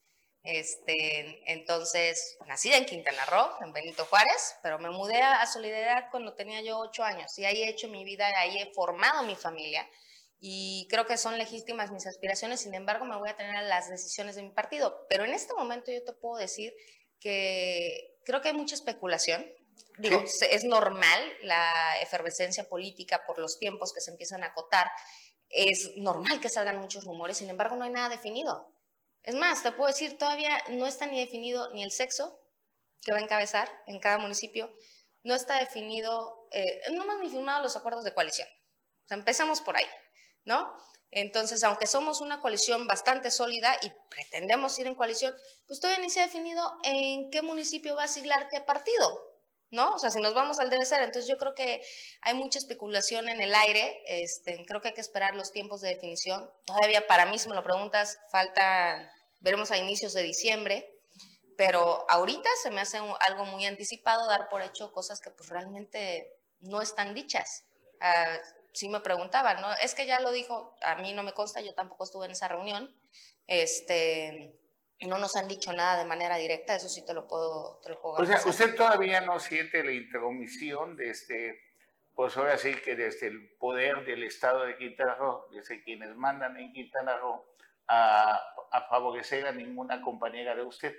este, 0.45 1.41
entonces, 1.51 2.37
nacida 2.45 2.77
en 2.77 2.85
Quintana 2.85 3.25
Roo, 3.25 3.49
en 3.61 3.73
Benito 3.73 4.05
Juárez, 4.05 4.55
pero 4.61 4.77
me 4.77 4.91
mudé 4.91 5.19
a, 5.19 5.43
Solidaridad 5.47 6.11
cuando 6.11 6.35
tenía 6.35 6.61
yo 6.61 6.77
ocho 6.77 7.03
años 7.03 7.37
y 7.39 7.45
ahí 7.45 7.63
he 7.63 7.69
hecho 7.69 7.87
mi 7.87 8.03
vida, 8.03 8.27
ahí 8.37 8.59
he 8.59 8.71
formado 8.73 9.23
mi 9.23 9.35
familia 9.35 9.89
y 10.39 10.87
creo 10.87 11.07
que 11.07 11.17
son 11.17 11.39
legítimas 11.39 11.91
mis 11.91 12.05
aspiraciones, 12.05 12.61
sin 12.61 12.75
embargo 12.75 13.05
me 13.05 13.17
voy 13.17 13.29
a 13.29 13.35
tener 13.35 13.55
a 13.55 13.63
las 13.63 13.89
decisiones 13.89 14.35
de 14.35 14.43
mi 14.43 14.51
partido, 14.51 15.07
pero 15.09 15.25
en 15.25 15.33
este 15.33 15.55
momento 15.55 15.91
yo 15.91 16.03
te 16.03 16.13
puedo 16.13 16.37
decir 16.37 16.75
que 17.19 18.19
creo 18.23 18.41
que 18.41 18.49
hay 18.49 18.55
mucha 18.55 18.75
especulación. 18.75 19.43
Digo, 19.97 20.23
es 20.51 20.63
normal 20.65 21.21
la 21.41 21.71
efervescencia 22.01 22.69
política 22.69 23.23
por 23.25 23.39
los 23.39 23.57
tiempos 23.57 23.93
que 23.93 24.01
se 24.01 24.11
empiezan 24.11 24.43
a 24.43 24.47
acotar. 24.47 24.91
Es 25.49 25.91
normal 25.95 26.39
que 26.41 26.49
salgan 26.49 26.79
muchos 26.79 27.05
rumores, 27.05 27.37
sin 27.37 27.49
embargo 27.49 27.77
no 27.77 27.85
hay 27.85 27.91
nada 27.91 28.09
definido. 28.09 28.74
Es 29.25 29.33
más, 29.33 29.63
te 29.63 29.71
puedo 29.71 29.87
decir, 29.87 30.17
todavía 30.19 30.61
no 30.69 30.85
está 30.85 31.07
ni 31.07 31.19
definido 31.19 31.73
ni 31.73 31.83
el 31.83 31.91
sexo 31.91 32.39
que 33.01 33.11
va 33.11 33.17
a 33.17 33.21
encabezar 33.21 33.71
en 33.87 33.99
cada 33.99 34.19
municipio, 34.19 34.71
no 35.23 35.33
está 35.33 35.59
definido, 35.59 36.47
eh, 36.51 36.81
no 36.91 37.03
hemos 37.03 37.19
ni 37.19 37.29
firmado 37.29 37.63
los 37.63 37.75
acuerdos 37.75 38.03
de 38.03 38.13
coalición. 38.13 38.47
Empezamos 39.09 39.61
por 39.61 39.77
ahí, 39.77 39.85
¿no? 40.43 40.71
Entonces, 41.09 41.63
aunque 41.63 41.87
somos 41.87 42.21
una 42.21 42.39
coalición 42.39 42.85
bastante 42.85 43.31
sólida 43.31 43.75
y 43.81 43.91
pretendemos 44.09 44.77
ir 44.77 44.85
en 44.85 44.95
coalición, 44.95 45.35
pues 45.65 45.79
todavía 45.79 46.03
ni 46.03 46.11
se 46.11 46.21
ha 46.21 46.25
definido 46.25 46.77
en 46.83 47.31
qué 47.31 47.41
municipio 47.41 47.95
va 47.95 48.03
a 48.03 48.07
siglar 48.07 48.47
qué 48.49 48.61
partido, 48.61 49.34
¿no? 49.75 49.93
O 49.93 49.99
sea, 49.99 50.09
si 50.09 50.19
nos 50.19 50.33
vamos 50.33 50.59
al 50.59 50.69
debe 50.69 50.85
ser, 50.85 51.03
entonces 51.03 51.29
yo 51.29 51.37
creo 51.37 51.53
que 51.53 51.85
hay 52.21 52.33
mucha 52.33 52.57
especulación 52.57 53.29
en 53.29 53.41
el 53.41 53.53
aire, 53.53 54.01
este, 54.07 54.65
creo 54.65 54.81
que 54.81 54.87
hay 54.87 54.93
que 54.93 55.01
esperar 55.01 55.35
los 55.35 55.51
tiempos 55.51 55.81
de 55.81 55.89
definición. 55.89 56.49
Todavía 56.65 57.05
para 57.05 57.25
mí, 57.25 57.37
si 57.37 57.49
me 57.49 57.55
lo 57.55 57.63
preguntas, 57.63 58.17
falta, 58.31 59.11
veremos 59.41 59.69
a 59.71 59.77
inicios 59.77 60.13
de 60.13 60.23
diciembre, 60.23 60.91
pero 61.57 62.05
ahorita 62.09 62.49
se 62.63 62.71
me 62.71 62.81
hace 62.81 62.97
algo 62.97 63.45
muy 63.45 63.65
anticipado 63.65 64.27
dar 64.27 64.49
por 64.49 64.61
hecho 64.61 64.91
cosas 64.91 65.19
que 65.19 65.29
pues 65.29 65.49
realmente 65.49 66.33
no 66.61 66.81
están 66.81 67.13
dichas. 67.13 67.65
Ah, 68.01 68.37
sí 68.73 68.89
me 68.89 68.99
preguntaban, 68.99 69.61
¿no? 69.61 69.71
Es 69.81 69.93
que 69.95 70.05
ya 70.05 70.19
lo 70.19 70.31
dijo, 70.31 70.75
a 70.81 70.95
mí 70.95 71.13
no 71.13 71.23
me 71.23 71.33
consta, 71.33 71.61
yo 71.61 71.73
tampoco 71.73 72.03
estuve 72.03 72.25
en 72.25 72.31
esa 72.31 72.47
reunión, 72.47 72.93
este, 73.47 74.59
no 75.01 75.17
nos 75.17 75.35
han 75.35 75.47
dicho 75.47 75.73
nada 75.73 75.97
de 75.97 76.05
manera 76.05 76.37
directa, 76.37 76.75
eso 76.75 76.89
sí 76.89 77.05
te 77.05 77.13
lo 77.13 77.27
puedo, 77.27 77.79
te 77.83 77.89
lo 77.89 78.01
puedo 78.01 78.15
O 78.15 78.25
sea, 78.25 78.41
usted 78.45 78.75
todavía 78.75 79.21
no 79.21 79.39
siente 79.39 79.83
la 79.83 79.91
intromisión 79.91 80.95
desde, 80.95 81.59
pues 82.13 82.35
ahora 82.37 82.57
sí 82.57 82.73
que 82.75 82.95
desde 82.95 83.27
el 83.27 83.55
poder 83.57 84.05
del 84.05 84.23
Estado 84.23 84.65
de 84.65 84.77
Quintana 84.77 85.15
Roo, 85.15 85.47
desde 85.51 85.83
quienes 85.83 86.15
mandan 86.15 86.57
en 86.57 86.71
Quintana 86.71 87.17
Roo, 87.17 87.45
a, 87.87 88.41
a 88.71 88.87
favorecer 88.89 89.45
a 89.45 89.51
ninguna 89.51 90.01
compañera 90.01 90.55
de 90.55 90.63
usted. 90.63 90.95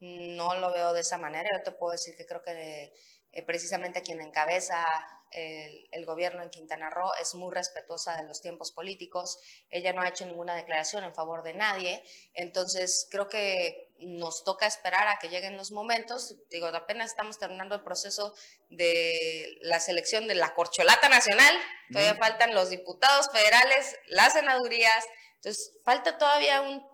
No 0.00 0.54
lo 0.60 0.72
veo 0.72 0.92
de 0.92 1.00
esa 1.00 1.18
manera. 1.18 1.48
Yo 1.52 1.62
te 1.62 1.72
puedo 1.72 1.92
decir 1.92 2.14
que 2.16 2.26
creo 2.26 2.42
que 2.42 2.92
eh, 3.32 3.42
precisamente 3.44 4.02
quien 4.02 4.20
encabeza 4.20 4.84
el, 5.32 5.88
el 5.92 6.06
gobierno 6.06 6.42
en 6.42 6.50
Quintana 6.50 6.90
Roo 6.90 7.10
es 7.20 7.34
muy 7.34 7.54
respetuosa 7.54 8.16
de 8.16 8.26
los 8.26 8.40
tiempos 8.40 8.72
políticos. 8.72 9.38
Ella 9.70 9.92
no 9.92 10.02
ha 10.02 10.08
hecho 10.08 10.26
ninguna 10.26 10.54
declaración 10.54 11.04
en 11.04 11.14
favor 11.14 11.42
de 11.42 11.54
nadie. 11.54 12.02
Entonces, 12.34 13.06
creo 13.10 13.28
que 13.28 13.88
nos 14.00 14.44
toca 14.44 14.66
esperar 14.66 15.08
a 15.08 15.18
que 15.18 15.28
lleguen 15.28 15.56
los 15.56 15.72
momentos. 15.72 16.36
Digo, 16.50 16.68
apenas 16.68 17.10
estamos 17.10 17.38
terminando 17.38 17.74
el 17.74 17.82
proceso 17.82 18.34
de 18.70 19.58
la 19.62 19.80
selección 19.80 20.28
de 20.28 20.34
la 20.34 20.54
corcholata 20.54 21.08
nacional. 21.08 21.54
Todavía 21.92 22.14
faltan 22.14 22.54
los 22.54 22.70
diputados 22.70 23.28
federales, 23.30 23.98
las 24.06 24.34
senadurías. 24.34 25.04
Entonces, 25.36 25.74
falta 25.84 26.18
todavía 26.18 26.60
un 26.62 26.87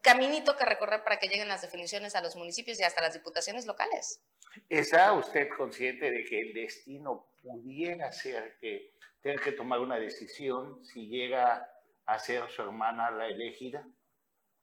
caminito 0.00 0.56
que 0.56 0.64
recorrer 0.64 1.02
para 1.04 1.18
que 1.18 1.28
lleguen 1.28 1.48
las 1.48 1.62
definiciones 1.62 2.14
a 2.14 2.22
los 2.22 2.36
municipios 2.36 2.78
y 2.80 2.82
hasta 2.82 3.02
las 3.02 3.14
diputaciones 3.14 3.66
locales. 3.66 4.20
¿Está 4.68 5.12
usted 5.12 5.48
consciente 5.56 6.10
de 6.10 6.24
que 6.24 6.40
el 6.40 6.54
destino 6.54 7.32
pudiera 7.42 8.12
ser 8.12 8.56
que 8.60 8.94
tenga 9.22 9.42
que 9.42 9.52
tomar 9.52 9.80
una 9.80 9.98
decisión 9.98 10.84
si 10.84 11.06
llega 11.08 11.68
a 12.06 12.18
ser 12.18 12.50
su 12.50 12.62
hermana 12.62 13.10
la 13.10 13.26
elegida? 13.28 13.86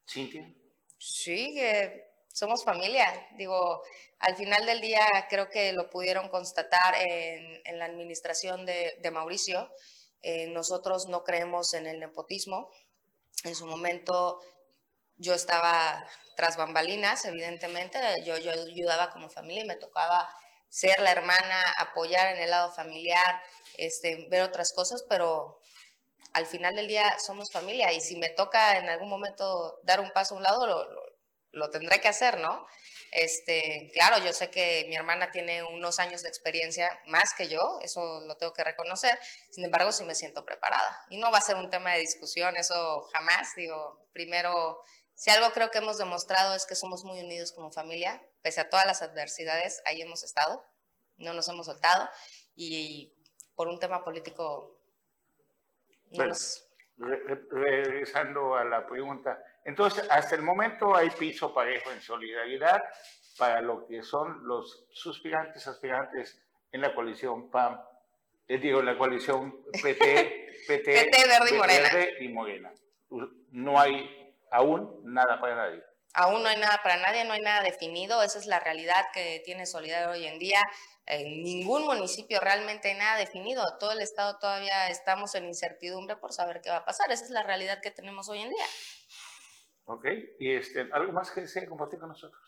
¿Cintia? 0.08 0.54
Sí, 0.98 1.54
que 1.54 2.08
somos 2.34 2.64
familia. 2.64 3.06
Digo, 3.38 3.84
al 4.20 4.36
final 4.36 4.66
del 4.66 4.82
día 4.82 5.06
creo 5.30 5.50
que 5.50 5.74
lo 5.74 5.90
pudieron 5.90 6.30
constatar 6.30 6.96
en, 7.00 7.62
en 7.66 7.80
la 7.80 7.86
administración 7.86 8.66
de, 8.66 8.98
de 9.00 9.12
Mauricio. 9.12 9.72
Eh, 10.22 10.48
nosotros 10.48 11.08
no 11.08 11.24
creemos 11.24 11.74
en 11.74 11.88
el 11.88 12.00
nepotismo. 12.00 12.70
En 13.44 13.56
su 13.56 13.68
momento 13.68 14.42
yo 15.18 15.34
estaba 15.34 16.06
tras 16.36 16.58
bambalinas, 16.58 17.26
evidentemente. 17.26 18.00
Yo, 18.26 18.38
yo 18.38 18.52
ayudaba 18.52 19.12
como 19.12 19.30
familia 19.30 19.64
y 19.64 19.68
me 19.68 19.76
tocaba 19.76 20.30
ser 20.70 21.00
la 21.00 21.12
hermana, 21.12 21.62
apoyar 21.78 22.36
en 22.36 22.42
el 22.42 22.50
lado 22.50 22.72
familiar, 22.72 23.42
este, 23.78 24.28
ver 24.30 24.44
otras 24.44 24.74
cosas, 24.74 25.04
pero 25.10 25.60
al 26.34 26.46
final 26.46 26.76
del 26.76 26.88
día 26.88 27.18
somos 27.20 27.52
familia 27.52 27.92
y 27.94 28.02
si 28.02 28.18
me 28.18 28.30
toca 28.30 28.78
en 28.78 28.90
algún 28.90 29.10
momento 29.10 29.80
dar 29.84 30.00
un 30.00 30.12
paso 30.12 30.36
a 30.36 30.38
un 30.38 30.44
lado, 30.44 30.68
lo, 30.68 30.92
lo, 30.92 31.02
lo 31.52 31.70
tendré 31.70 32.00
que 32.00 32.08
hacer, 32.08 32.40
¿no? 32.40 32.68
Este, 33.12 33.90
claro, 33.94 34.24
yo 34.24 34.34
sé 34.34 34.50
que 34.50 34.86
mi 34.90 34.96
hermana 34.96 35.32
tiene 35.32 35.64
unos 35.64 36.00
años 36.00 36.24
de 36.24 36.30
experiencia 36.30 37.00
más 37.08 37.34
que 37.34 37.48
yo, 37.48 37.80
eso 37.82 38.22
lo 38.22 38.36
tengo 38.36 38.54
que 38.54 38.64
reconocer. 38.64 39.18
Sin 39.50 39.64
embargo, 39.64 39.92
sí 39.92 40.04
me 40.04 40.16
siento 40.16 40.46
preparada. 40.46 41.06
Y 41.10 41.18
no 41.18 41.32
va 41.32 41.38
a 41.38 41.42
ser 41.42 41.56
un 41.56 41.70
tema 41.70 41.94
de 41.94 42.00
discusión, 42.00 42.58
eso 42.58 43.08
jamás. 43.14 43.56
Digo, 43.56 44.06
primero, 44.14 44.84
si 45.18 45.32
algo 45.32 45.50
creo 45.52 45.72
que 45.72 45.80
hemos 45.80 45.98
demostrado 45.98 46.54
es 46.54 46.68
que 46.68 46.76
somos 46.76 47.04
muy 47.04 47.20
unidos 47.20 47.52
como 47.52 47.72
familia, 47.72 48.22
pese 48.44 48.62
a 48.62 48.70
todas 48.70 48.86
las 48.86 49.02
adversidades, 49.02 49.82
ahí 49.86 50.00
hemos 50.00 50.24
estado, 50.24 50.64
no 51.18 51.34
nos 51.34 51.50
hemos 51.50 51.66
soltado. 51.66 52.08
Y 52.56 53.12
por 53.56 53.68
un 53.68 53.80
tema 53.80 54.04
político, 54.04 54.80
no 56.12 56.28
nos 56.28 56.70
regresando 57.50 58.56
a 58.56 58.64
la 58.64 58.86
pregunta, 58.86 59.44
entonces 59.66 60.06
hasta 60.10 60.36
el 60.36 60.44
momento 60.44 60.96
hay 60.96 61.10
piso 61.10 61.52
parejo 61.52 61.92
en 61.92 62.00
solidaridad 62.00 62.84
para 63.40 63.62
lo 63.62 63.88
que 63.88 64.04
son 64.04 64.48
los 64.48 64.86
suspirantes, 64.92 65.68
aspirantes 65.68 66.40
en 66.72 66.82
la 66.82 66.94
coalición 66.94 67.50
PAM, 67.50 67.82
les 68.48 68.62
digo, 68.62 68.84
la 68.84 68.96
coalición 68.96 69.64
PT, 69.82 70.64
PT, 70.68 70.92
Verde, 71.28 71.56
y 71.56 71.58
Morena. 71.58 71.90
Verde 71.92 72.14
y 72.20 72.28
Morena. 72.30 72.74
No 73.50 73.80
hay 73.80 74.27
aún 74.52 75.02
nada 75.04 75.40
para 75.40 75.56
nadie. 75.56 75.84
Aún 76.14 76.42
no 76.42 76.50
hay 76.50 76.58
nada 76.58 76.80
para 76.82 76.98
nadie, 76.98 77.26
no 77.26 77.34
hay 77.34 77.42
nada 77.42 77.62
definido, 77.62 78.24
esa 78.24 78.40
es 78.40 78.48
la 78.48 78.60
realidad 78.60 79.06
que 79.14 79.42
tiene 79.46 79.66
Solidaridad 79.66 80.12
hoy 80.12 80.26
en 80.26 80.40
día. 80.40 80.62
En 81.06 81.44
ningún 81.44 81.86
municipio 81.86 82.40
realmente 82.40 82.90
hay 82.90 82.98
nada 82.98 83.18
definido, 83.18 83.64
todo 83.80 83.92
el 83.92 84.02
estado 84.02 84.38
todavía 84.40 84.90
estamos 84.90 85.36
en 85.36 85.46
incertidumbre 85.46 86.18
por 86.18 86.34
saber 86.34 86.62
qué 86.62 86.70
va 86.70 86.78
a 86.78 86.86
pasar, 86.86 87.12
esa 87.12 87.24
es 87.24 87.30
la 87.30 87.44
realidad 87.44 87.82
que 87.82 87.92
tenemos 87.92 88.30
hoy 88.30 88.42
en 88.42 88.50
día. 88.50 88.66
Ok, 89.86 90.06
y 90.40 90.56
este, 90.56 90.90
¿algo 90.92 91.14
más 91.14 91.32
que 91.32 91.42
deseen 91.42 91.66
compartir 91.66 92.00
con 92.00 92.10
nosotros? 92.10 92.47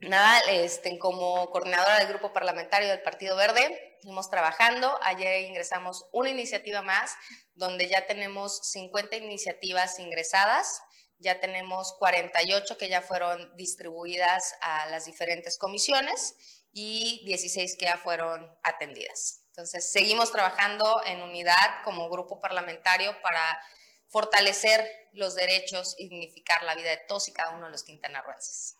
Nada, 0.00 0.40
este, 0.50 0.98
como 0.98 1.50
coordinadora 1.50 1.98
del 1.98 2.08
grupo 2.08 2.32
parlamentario 2.32 2.88
del 2.88 3.02
Partido 3.02 3.36
Verde, 3.36 3.96
seguimos 4.00 4.30
trabajando. 4.30 4.98
Ayer 5.02 5.42
ingresamos 5.42 6.06
una 6.12 6.30
iniciativa 6.30 6.82
más, 6.82 7.14
donde 7.54 7.88
ya 7.88 8.06
tenemos 8.06 8.60
50 8.70 9.16
iniciativas 9.16 9.98
ingresadas 9.98 10.82
ya 11.18 11.40
tenemos 11.40 11.94
48 11.98 12.78
que 12.78 12.88
ya 12.88 13.02
fueron 13.02 13.54
distribuidas 13.56 14.54
a 14.60 14.86
las 14.86 15.04
diferentes 15.06 15.58
comisiones 15.58 16.36
y 16.72 17.22
16 17.26 17.76
que 17.76 17.86
ya 17.86 17.98
fueron 17.98 18.56
atendidas. 18.62 19.42
Entonces, 19.48 19.90
seguimos 19.90 20.30
trabajando 20.30 21.02
en 21.04 21.20
unidad 21.22 21.82
como 21.84 22.08
grupo 22.08 22.40
parlamentario 22.40 23.20
para 23.22 23.60
fortalecer 24.06 25.08
los 25.12 25.34
derechos 25.34 25.96
y 25.98 26.08
dignificar 26.08 26.62
la 26.62 26.76
vida 26.76 26.90
de 26.90 27.00
todos 27.08 27.26
y 27.28 27.32
cada 27.32 27.50
uno 27.50 27.66
de 27.66 27.72
los 27.72 27.82
quintanarroenses. 27.82 28.77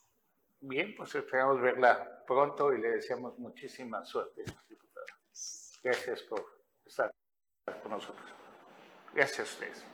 Bien, 0.60 0.94
pues 0.96 1.14
esperamos 1.14 1.60
verla 1.60 2.24
pronto 2.26 2.72
y 2.72 2.80
le 2.80 2.90
deseamos 2.90 3.38
muchísima 3.38 4.04
suerte, 4.04 4.42
diputada. 4.68 5.06
Gracias 5.82 6.22
por 6.22 6.44
estar 6.84 7.12
con 7.82 7.92
nosotros. 7.92 8.28
Gracias 9.14 9.40
a 9.40 9.42
ustedes. 9.44 9.84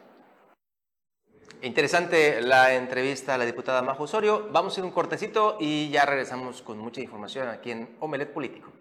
Interesante 1.60 2.40
la 2.40 2.74
entrevista 2.74 3.34
a 3.34 3.38
la 3.38 3.44
diputada 3.44 3.82
Majo 3.82 4.04
Osorio. 4.04 4.48
Vamos 4.50 4.72
a 4.72 4.74
hacer 4.74 4.84
un 4.84 4.90
cortecito 4.90 5.58
y 5.60 5.90
ya 5.90 6.06
regresamos 6.06 6.62
con 6.62 6.78
mucha 6.78 7.02
información 7.02 7.48
aquí 7.48 7.70
en 7.70 7.96
Omelet 8.00 8.32
Político. 8.32 8.72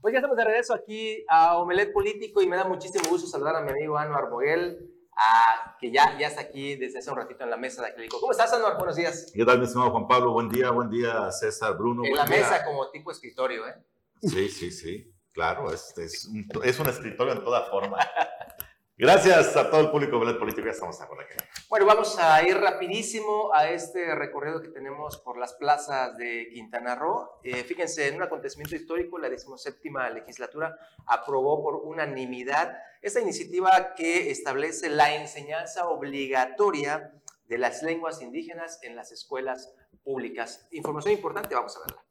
Pues 0.00 0.12
ya 0.12 0.18
estamos 0.18 0.36
de 0.36 0.44
regreso 0.44 0.74
aquí 0.74 1.24
a 1.28 1.56
Omelet 1.58 1.92
Político 1.92 2.42
y 2.42 2.46
me 2.46 2.56
da 2.56 2.64
muchísimo 2.64 3.08
gusto 3.08 3.26
saludar 3.26 3.56
a 3.56 3.62
mi 3.62 3.70
amigo 3.70 3.96
Anuar 3.96 4.28
Moguel, 5.18 5.74
que 5.80 5.90
ya, 5.90 6.16
ya 6.18 6.28
está 6.28 6.42
aquí 6.42 6.76
desde 6.76 6.98
hace 6.98 7.10
un 7.10 7.16
ratito 7.16 7.44
en 7.44 7.50
la 7.50 7.56
mesa 7.56 7.82
de 7.82 7.88
Acrílico. 7.88 8.20
¿Cómo 8.20 8.32
estás, 8.32 8.52
Anuar? 8.52 8.76
Buenos 8.76 8.96
días. 8.96 9.30
¿Qué 9.34 9.44
tal, 9.44 9.58
mi 9.58 9.64
estimado 9.64 9.90
Juan 9.90 10.06
Pablo? 10.06 10.32
Buen 10.32 10.48
día, 10.48 10.70
buen 10.70 10.90
día, 10.90 11.30
César, 11.32 11.76
Bruno. 11.76 12.04
En 12.04 12.14
la 12.14 12.26
mesa 12.26 12.64
como 12.64 12.90
tipo 12.90 13.10
escritorio, 13.10 13.66
¿eh? 13.66 13.74
Sí, 14.22 14.48
sí, 14.48 14.70
sí. 14.70 15.12
Claro, 15.32 15.72
es, 15.72 15.96
es, 15.98 16.26
un, 16.26 16.48
es 16.64 16.78
un 16.80 16.88
escritorio 16.88 17.34
en 17.34 17.44
toda 17.44 17.62
forma. 17.70 17.98
Gracias 19.00 19.56
a 19.56 19.70
todo 19.70 19.80
el 19.82 19.90
público 19.92 20.18
de 20.26 20.34
Político, 20.34 20.66
ya 20.66 20.72
estamos 20.72 21.00
aquí. 21.00 21.12
Bueno, 21.68 21.86
vamos 21.86 22.18
a 22.18 22.42
ir 22.42 22.56
rapidísimo 22.56 23.52
a 23.54 23.70
este 23.70 24.12
recorrido 24.16 24.60
que 24.60 24.70
tenemos 24.70 25.18
por 25.18 25.38
las 25.38 25.52
plazas 25.52 26.16
de 26.16 26.48
Quintana 26.52 26.96
Roo. 26.96 27.38
Eh, 27.44 27.62
fíjense, 27.62 28.08
en 28.08 28.16
un 28.16 28.24
acontecimiento 28.24 28.74
histórico, 28.74 29.16
la 29.16 29.28
17 29.28 29.88
legislatura 30.12 30.76
aprobó 31.06 31.62
por 31.62 31.76
unanimidad 31.76 32.76
esta 33.00 33.20
iniciativa 33.20 33.94
que 33.94 34.32
establece 34.32 34.88
la 34.88 35.14
enseñanza 35.14 35.86
obligatoria 35.88 37.12
de 37.44 37.58
las 37.58 37.84
lenguas 37.84 38.20
indígenas 38.20 38.80
en 38.82 38.96
las 38.96 39.12
escuelas 39.12 39.72
públicas. 40.02 40.66
Información 40.72 41.14
importante, 41.14 41.54
vamos 41.54 41.76
a 41.76 41.80
verla. 41.80 42.02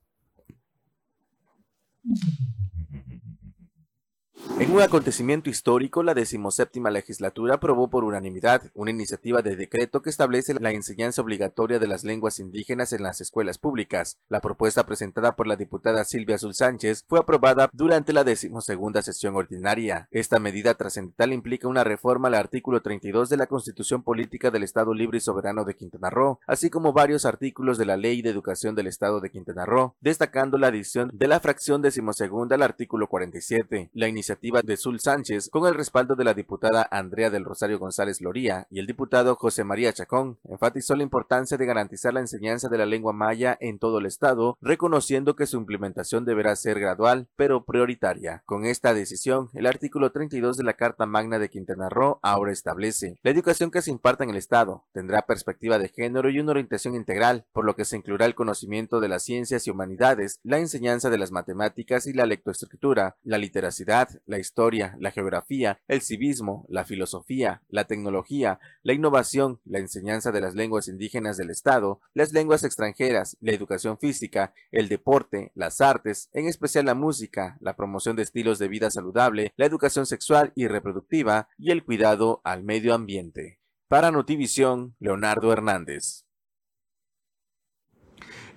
En 4.59 4.71
un 4.71 4.81
acontecimiento 4.81 5.51
histórico, 5.51 6.01
la 6.01 6.15
decimoséptima 6.15 6.89
legislatura 6.89 7.53
aprobó 7.53 7.91
por 7.91 8.03
unanimidad 8.03 8.63
una 8.73 8.89
iniciativa 8.89 9.43
de 9.43 9.55
decreto 9.55 10.01
que 10.01 10.09
establece 10.09 10.55
la 10.55 10.71
enseñanza 10.71 11.21
obligatoria 11.21 11.77
de 11.77 11.85
las 11.85 12.03
lenguas 12.03 12.39
indígenas 12.39 12.91
en 12.91 13.03
las 13.03 13.21
escuelas 13.21 13.59
públicas. 13.59 14.17
La 14.29 14.41
propuesta 14.41 14.83
presentada 14.83 15.35
por 15.35 15.45
la 15.45 15.57
diputada 15.57 16.03
Silvia 16.05 16.37
Azul 16.37 16.55
Sánchez 16.55 17.05
fue 17.07 17.19
aprobada 17.19 17.69
durante 17.71 18.13
la 18.13 18.23
decimosegunda 18.23 19.03
sesión 19.03 19.35
ordinaria. 19.35 20.07
Esta 20.09 20.39
medida 20.39 20.73
trascendental 20.73 21.33
implica 21.33 21.67
una 21.67 21.83
reforma 21.83 22.27
al 22.27 22.33
artículo 22.33 22.81
32 22.81 23.29
de 23.29 23.37
la 23.37 23.45
Constitución 23.45 24.01
Política 24.01 24.49
del 24.49 24.63
Estado 24.63 24.91
Libre 24.95 25.19
y 25.19 25.21
Soberano 25.21 25.65
de 25.65 25.75
Quintana 25.75 26.09
Roo, 26.09 26.39
así 26.47 26.71
como 26.71 26.93
varios 26.93 27.25
artículos 27.25 27.77
de 27.77 27.85
la 27.85 27.95
Ley 27.95 28.23
de 28.23 28.31
Educación 28.31 28.73
del 28.73 28.87
Estado 28.87 29.21
de 29.21 29.29
Quintana 29.29 29.67
Roo, 29.67 29.95
destacando 30.01 30.57
la 30.57 30.69
adición 30.69 31.11
de 31.13 31.27
la 31.27 31.39
fracción 31.41 31.83
decimosegunda 31.83 32.55
al 32.55 32.63
artículo 32.63 33.05
47. 33.05 33.91
La 33.93 34.07
iniciativa 34.07 34.46
de 34.63 34.77
Sul 34.77 34.99
Sánchez 34.99 35.49
con 35.49 35.67
el 35.67 35.75
respaldo 35.75 36.15
de 36.15 36.23
la 36.23 36.33
diputada 36.33 36.87
Andrea 36.89 37.29
del 37.29 37.43
Rosario 37.43 37.79
González 37.79 38.21
Loría 38.21 38.65
y 38.69 38.79
el 38.79 38.87
diputado 38.87 39.35
José 39.35 39.63
María 39.63 39.91
Chacón, 39.91 40.39
enfatizó 40.45 40.95
la 40.95 41.03
importancia 41.03 41.57
de 41.57 41.65
garantizar 41.65 42.13
la 42.13 42.21
enseñanza 42.21 42.69
de 42.69 42.77
la 42.77 42.85
lengua 42.85 43.13
maya 43.13 43.57
en 43.59 43.77
todo 43.77 43.99
el 43.99 44.05
estado, 44.05 44.57
reconociendo 44.61 45.35
que 45.35 45.45
su 45.45 45.57
implementación 45.57 46.25
deberá 46.25 46.55
ser 46.55 46.79
gradual, 46.79 47.27
pero 47.35 47.65
prioritaria. 47.65 48.43
Con 48.45 48.65
esta 48.65 48.93
decisión, 48.93 49.49
el 49.53 49.65
artículo 49.65 50.11
32 50.11 50.57
de 50.57 50.63
la 50.63 50.73
Carta 50.73 51.05
Magna 51.05 51.39
de 51.39 51.49
Quintana 51.49 51.89
Roo 51.89 52.19
ahora 52.21 52.51
establece 52.51 53.17
la 53.21 53.31
educación 53.31 53.69
que 53.69 53.81
se 53.81 53.91
imparta 53.91 54.23
en 54.23 54.29
el 54.29 54.37
estado 54.37 54.85
tendrá 54.93 55.23
perspectiva 55.23 55.77
de 55.77 55.89
género 55.89 56.29
y 56.29 56.39
una 56.39 56.51
orientación 56.51 56.95
integral, 56.95 57.45
por 57.51 57.65
lo 57.65 57.75
que 57.75 57.85
se 57.85 57.97
incluirá 57.97 58.25
el 58.25 58.35
conocimiento 58.35 58.99
de 58.99 59.09
las 59.09 59.23
ciencias 59.23 59.67
y 59.67 59.69
humanidades, 59.69 60.39
la 60.43 60.59
enseñanza 60.59 61.09
de 61.09 61.17
las 61.17 61.31
matemáticas 61.31 62.07
y 62.07 62.13
la 62.13 62.25
lectoescritura, 62.25 63.17
la 63.23 63.37
literacidad, 63.37 64.09
la 64.25 64.36
historia, 64.39 64.95
la 64.99 65.11
geografía, 65.11 65.79
el 65.87 66.01
civismo, 66.01 66.65
la 66.69 66.85
filosofía, 66.85 67.61
la 67.69 67.85
tecnología, 67.85 68.59
la 68.83 68.93
innovación, 68.93 69.59
la 69.65 69.79
enseñanza 69.79 70.31
de 70.31 70.41
las 70.41 70.55
lenguas 70.55 70.87
indígenas 70.87 71.37
del 71.37 71.49
Estado, 71.49 72.01
las 72.13 72.33
lenguas 72.33 72.63
extranjeras, 72.63 73.37
la 73.41 73.51
educación 73.51 73.97
física, 73.97 74.53
el 74.71 74.89
deporte, 74.89 75.51
las 75.55 75.81
artes, 75.81 76.29
en 76.33 76.47
especial 76.47 76.85
la 76.85 76.95
música, 76.95 77.57
la 77.61 77.75
promoción 77.75 78.15
de 78.15 78.23
estilos 78.23 78.59
de 78.59 78.67
vida 78.67 78.91
saludable, 78.91 79.53
la 79.55 79.65
educación 79.65 80.05
sexual 80.05 80.51
y 80.55 80.67
reproductiva 80.67 81.49
y 81.57 81.71
el 81.71 81.83
cuidado 81.83 82.41
al 82.43 82.63
medio 82.63 82.93
ambiente. 82.93 83.59
Para 83.87 84.11
Notivisión, 84.11 84.95
Leonardo 84.99 85.53
Hernández. 85.53 86.26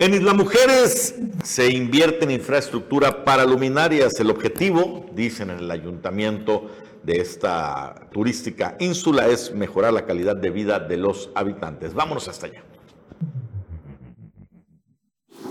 En 0.01 0.15
Isla 0.15 0.33
Mujeres 0.33 1.15
se 1.45 1.71
invierte 1.71 2.25
en 2.25 2.31
infraestructura 2.31 3.23
para 3.23 3.45
luminarias. 3.45 4.19
El 4.19 4.31
objetivo, 4.31 5.05
dicen 5.13 5.51
en 5.51 5.59
el 5.59 5.71
ayuntamiento 5.71 6.71
de 7.03 7.21
esta 7.21 8.09
turística 8.11 8.77
ínsula, 8.81 9.29
es 9.29 9.55
mejorar 9.55 9.93
la 9.93 10.07
calidad 10.07 10.37
de 10.37 10.49
vida 10.49 10.79
de 10.79 10.97
los 10.97 11.29
habitantes. 11.35 11.93
Vámonos 11.93 12.29
hasta 12.29 12.47
allá 12.47 12.63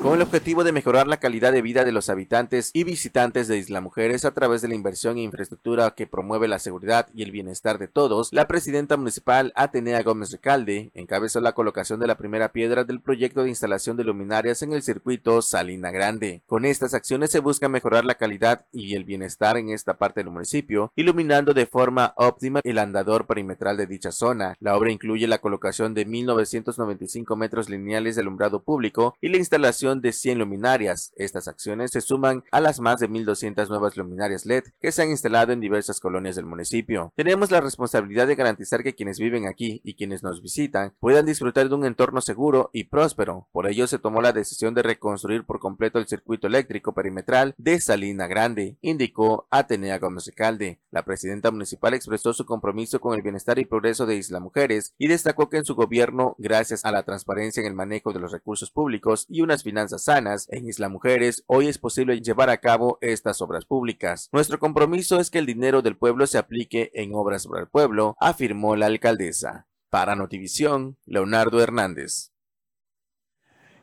con 0.02 0.14
el 0.14 0.22
objetivo 0.22 0.64
de 0.64 0.72
mejorar 0.72 1.08
la 1.08 1.18
calidad 1.18 1.52
de 1.52 1.62
vida 1.62 1.84
de 1.84 1.92
los 1.92 2.10
habitantes 2.10 2.72
y 2.74 2.86
visitantes 2.86 3.50
de 3.50 3.58
Isla 3.58 3.82
Mujeres 3.82 4.24
a 4.24 4.34
través 4.34 4.62
de 4.62 4.70
la 4.70 4.76
inversión 4.76 5.18
en 5.18 5.26
infraestructura 5.26 5.92
que 5.92 6.08
promueve 6.08 6.48
la 6.48 6.60
seguridad 6.60 7.08
y 7.14 7.24
el 7.24 7.32
bienestar 7.32 7.80
de 7.80 7.90
todos, 7.90 8.32
la 8.32 8.48
presidenta 8.48 8.96
municipal 8.96 9.52
Atenea 9.56 10.02
Gómez 10.04 10.32
Recalde 10.32 10.92
encabezó 10.94 11.42
la 11.42 11.52
colocación 11.52 12.00
de 12.00 12.08
la 12.08 12.16
primera 12.16 12.54
piedra 12.54 12.86
del 12.86 13.02
proyecto 13.02 13.44
de 13.44 13.50
instalación 13.50 13.98
de 13.98 14.06
luminarias 14.06 14.62
en 14.62 14.72
el 14.72 14.84
circuito 14.84 15.42
Salina 15.42 15.92
Grande. 15.92 16.44
Con 16.48 16.64
estas 16.64 16.94
acciones 16.94 17.32
se 17.32 17.40
busca 17.40 17.68
mejorar 17.68 18.06
la 18.06 18.16
calidad 18.16 18.66
y 18.72 18.96
el 18.96 19.04
bienestar 19.04 19.58
en 19.58 19.70
esta 19.70 19.98
parte 19.98 20.22
del 20.22 20.32
municipio, 20.32 20.94
iluminando 20.96 21.54
de 21.54 21.66
forma 21.66 22.14
óptima 22.16 22.62
el 22.64 22.78
andador 22.78 23.28
perimetral 23.28 23.76
de 23.76 23.88
dicha 23.88 24.14
zona. 24.14 24.56
La 24.62 24.78
obra 24.78 24.92
incluye 24.92 25.28
la 25.28 25.40
colocación 25.40 25.94
de 25.94 26.08
1.995 26.08 27.36
metros 27.36 27.70
lineales 27.70 28.16
de 28.16 28.22
alumbrado 28.22 28.64
público 28.64 29.18
y 29.20 29.28
la 29.28 29.38
instalación 29.38 29.89
de 29.96 30.12
100 30.12 30.40
luminarias. 30.40 31.12
Estas 31.16 31.48
acciones 31.48 31.92
se 31.92 32.02
suman 32.02 32.44
a 32.52 32.62
las 32.62 32.80
más 32.80 33.00
de 33.00 33.10
1.200 33.10 33.68
nuevas 33.70 33.98
luminarias 33.98 34.46
LED 34.46 34.66
que 34.80 34.92
se 34.92 35.02
han 35.02 35.10
instalado 35.10 35.52
en 35.52 35.60
diversas 35.60 36.00
colonias 36.00 36.36
del 36.36 36.46
municipio. 36.46 37.12
Tenemos 37.16 37.50
la 37.50 37.62
responsabilidad 37.62 38.28
de 38.28 38.36
garantizar 38.36 38.84
que 38.84 38.94
quienes 38.94 39.20
viven 39.20 39.48
aquí 39.48 39.82
y 39.84 39.96
quienes 39.96 40.22
nos 40.22 40.42
visitan 40.42 40.94
puedan 41.00 41.26
disfrutar 41.26 41.68
de 41.68 41.76
un 41.76 41.86
entorno 41.86 42.22
seguro 42.22 42.70
y 42.72 42.86
próspero. 42.86 43.48
Por 43.52 43.68
ello 43.68 43.88
se 43.88 44.00
tomó 44.00 44.22
la 44.22 44.34
decisión 44.34 44.76
de 44.76 44.84
reconstruir 44.84 45.46
por 45.46 45.60
completo 45.60 45.98
el 45.98 46.08
circuito 46.08 46.48
eléctrico 46.48 46.94
perimetral 46.94 47.56
de 47.58 47.82
Salina 47.82 48.28
Grande, 48.28 48.78
indicó 48.82 49.48
Atenea 49.50 49.98
Gómez 49.98 50.32
Calde. 50.36 50.80
La 50.92 51.04
presidenta 51.04 51.52
municipal 51.52 51.94
expresó 51.94 52.34
su 52.34 52.46
compromiso 52.46 53.00
con 53.00 53.16
el 53.16 53.22
bienestar 53.22 53.58
y 53.60 53.66
progreso 53.66 54.06
de 54.06 54.16
Isla 54.16 54.40
Mujeres 54.40 54.94
y 54.98 55.08
destacó 55.08 55.50
que 55.50 55.58
en 55.58 55.66
su 55.66 55.76
gobierno, 55.76 56.36
gracias 56.38 56.86
a 56.86 56.92
la 56.92 57.04
transparencia 57.04 57.62
en 57.62 57.68
el 57.68 57.74
manejo 57.74 58.14
de 58.14 58.20
los 58.20 58.32
recursos 58.32 58.72
públicos 58.72 59.26
y 59.30 59.42
unas 59.42 59.64
finanzas 59.64 59.79
sanas, 59.88 60.48
en 60.50 60.68
Isla 60.68 60.90
Mujeres 60.90 61.44
hoy 61.48 61.68
es 61.68 61.78
posible 61.78 62.20
llevar 62.20 62.50
a 62.50 62.58
cabo 62.58 62.98
estas 63.00 63.42
obras 63.42 63.66
públicas. 63.66 64.28
Nuestro 64.34 64.60
compromiso 64.60 65.20
es 65.20 65.32
que 65.32 65.40
el 65.40 65.46
dinero 65.46 65.82
del 65.82 65.96
pueblo 65.96 66.28
se 66.28 66.38
aplique 66.38 66.92
en 66.94 67.14
obras 67.14 67.48
para 67.48 67.62
el 67.62 67.70
pueblo, 67.70 68.18
afirmó 68.20 68.76
la 68.76 68.88
alcaldesa. 68.88 69.68
Para 69.90 70.16
Notivisión, 70.16 70.98
Leonardo 71.06 71.62
Hernández. 71.62 72.32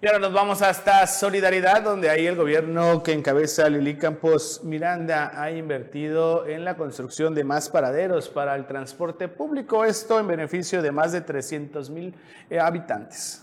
Y 0.02 0.06
ahora 0.06 0.18
nos 0.18 0.34
vamos 0.34 0.60
hasta 0.60 1.06
Solidaridad, 1.06 1.82
donde 1.82 2.10
ahí 2.10 2.26
el 2.26 2.36
gobierno 2.36 3.02
que 3.02 3.12
encabeza 3.12 3.70
Lili 3.70 3.96
Campos 3.96 4.60
Miranda 4.62 5.32
ha 5.34 5.50
invertido 5.50 6.46
en 6.46 6.66
la 6.66 6.76
construcción 6.76 7.34
de 7.34 7.44
más 7.44 7.70
paraderos 7.70 8.28
para 8.28 8.54
el 8.56 8.66
transporte 8.66 9.26
público, 9.26 9.86
esto 9.86 10.20
en 10.20 10.26
beneficio 10.26 10.82
de 10.82 10.92
más 10.92 11.12
de 11.12 11.22
300 11.22 11.88
mil 11.88 12.14
eh, 12.50 12.60
habitantes. 12.60 13.42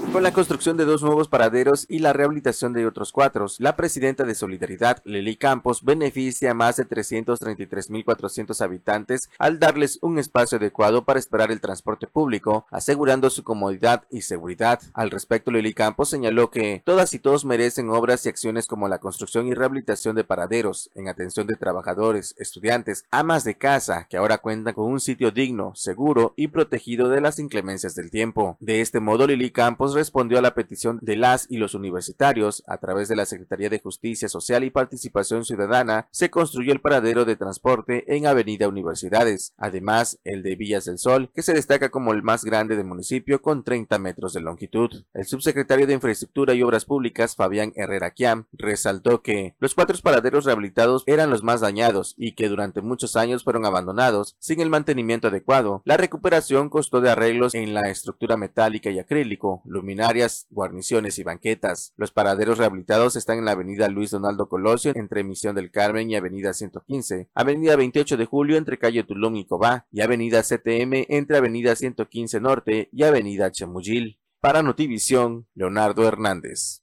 Con 0.11 0.23
la 0.23 0.33
construcción 0.33 0.75
de 0.75 0.83
dos 0.83 1.03
nuevos 1.03 1.29
paraderos 1.29 1.85
y 1.87 1.99
la 1.99 2.11
rehabilitación 2.11 2.73
de 2.73 2.85
otros 2.85 3.13
cuatro, 3.13 3.45
la 3.59 3.77
presidenta 3.77 4.25
de 4.25 4.35
Solidaridad, 4.35 5.01
Lili 5.05 5.37
Campos, 5.37 5.85
beneficia 5.85 6.51
a 6.51 6.53
más 6.53 6.75
de 6.75 6.85
333.400 6.85 8.59
habitantes 8.59 9.29
al 9.39 9.57
darles 9.57 9.99
un 10.01 10.19
espacio 10.19 10.57
adecuado 10.57 11.05
para 11.05 11.17
esperar 11.17 11.49
el 11.49 11.61
transporte 11.61 12.07
público, 12.07 12.65
asegurando 12.71 13.29
su 13.29 13.45
comodidad 13.45 14.03
y 14.11 14.23
seguridad. 14.23 14.81
Al 14.93 15.11
respecto, 15.11 15.49
Lili 15.49 15.73
Campos 15.73 16.09
señaló 16.09 16.51
que 16.51 16.81
todas 16.85 17.13
y 17.13 17.19
todos 17.19 17.45
merecen 17.45 17.89
obras 17.89 18.25
y 18.25 18.29
acciones 18.29 18.67
como 18.67 18.89
la 18.89 18.99
construcción 18.99 19.47
y 19.47 19.53
rehabilitación 19.53 20.17
de 20.17 20.25
paraderos, 20.25 20.91
en 20.93 21.07
atención 21.07 21.47
de 21.47 21.55
trabajadores, 21.55 22.35
estudiantes, 22.37 23.05
amas 23.11 23.45
de 23.45 23.55
casa, 23.55 24.07
que 24.09 24.17
ahora 24.17 24.39
cuentan 24.39 24.73
con 24.73 24.91
un 24.91 24.99
sitio 24.99 25.31
digno, 25.31 25.71
seguro 25.73 26.33
y 26.35 26.49
protegido 26.49 27.07
de 27.07 27.21
las 27.21 27.39
inclemencias 27.39 27.95
del 27.95 28.11
tiempo. 28.11 28.57
De 28.59 28.81
este 28.81 28.99
modo, 28.99 29.25
Lili 29.25 29.51
Campos 29.51 29.95
respondió 30.01 30.39
a 30.39 30.41
la 30.41 30.55
petición 30.55 30.97
de 31.03 31.15
las 31.15 31.45
y 31.47 31.57
los 31.57 31.75
universitarios, 31.75 32.63
a 32.65 32.79
través 32.79 33.07
de 33.07 33.15
la 33.15 33.27
Secretaría 33.27 33.69
de 33.69 33.79
Justicia 33.79 34.27
Social 34.29 34.63
y 34.63 34.71
Participación 34.71 35.45
Ciudadana, 35.45 36.07
se 36.09 36.31
construyó 36.31 36.73
el 36.73 36.81
paradero 36.81 37.23
de 37.23 37.35
transporte 37.35 38.15
en 38.15 38.25
Avenida 38.25 38.67
Universidades, 38.67 39.53
además 39.57 40.17
el 40.23 40.41
de 40.41 40.55
Villas 40.55 40.85
del 40.85 40.97
Sol, 40.97 41.29
que 41.35 41.43
se 41.43 41.53
destaca 41.53 41.91
como 41.91 42.13
el 42.13 42.23
más 42.23 42.43
grande 42.43 42.75
del 42.75 42.87
municipio 42.87 43.43
con 43.43 43.63
30 43.63 43.99
metros 43.99 44.33
de 44.33 44.41
longitud. 44.41 44.89
El 45.13 45.25
subsecretario 45.25 45.85
de 45.85 45.93
Infraestructura 45.93 46.55
y 46.55 46.63
Obras 46.63 46.85
Públicas, 46.85 47.35
Fabián 47.35 47.71
Herrera 47.75 48.09
Quiam, 48.09 48.45
resaltó 48.53 49.21
que 49.21 49.53
los 49.59 49.75
cuatro 49.75 49.91
paraderos 50.01 50.45
rehabilitados 50.45 51.03
eran 51.05 51.29
los 51.29 51.43
más 51.43 51.61
dañados 51.61 52.15
y 52.17 52.31
que 52.31 52.49
durante 52.49 52.81
muchos 52.81 53.15
años 53.15 53.43
fueron 53.43 53.67
abandonados 53.67 54.35
sin 54.39 54.61
el 54.61 54.71
mantenimiento 54.71 55.27
adecuado. 55.27 55.83
La 55.85 55.97
recuperación 55.97 56.69
costó 56.69 57.01
de 57.01 57.11
arreglos 57.11 57.53
en 57.53 57.75
la 57.75 57.89
estructura 57.89 58.37
metálica 58.37 58.89
y 58.89 58.97
acrílico, 58.99 59.61
luminarias, 59.91 60.47
guarniciones 60.49 61.19
y 61.19 61.23
banquetas. 61.23 61.93
Los 61.97 62.11
paraderos 62.11 62.57
rehabilitados 62.57 63.17
están 63.17 63.39
en 63.39 63.45
la 63.45 63.51
avenida 63.51 63.89
Luis 63.89 64.11
Donaldo 64.11 64.47
Colosio 64.47 64.93
entre 64.95 65.25
Misión 65.25 65.53
del 65.53 65.69
Carmen 65.69 66.09
y 66.09 66.15
avenida 66.15 66.53
115, 66.53 67.29
avenida 67.35 67.75
28 67.75 68.15
de 68.15 68.25
Julio 68.25 68.55
entre 68.55 68.79
calle 68.79 69.03
Tulum 69.03 69.35
y 69.35 69.45
Cobá 69.45 69.87
y 69.91 69.99
avenida 69.99 70.43
CTM 70.43 71.07
entre 71.09 71.37
avenida 71.37 71.75
115 71.75 72.39
Norte 72.39 72.89
y 72.93 73.03
avenida 73.03 73.51
Chemuyil. 73.51 74.17
Para 74.39 74.63
Notivisión, 74.63 75.47
Leonardo 75.55 76.07
Hernández. 76.07 76.80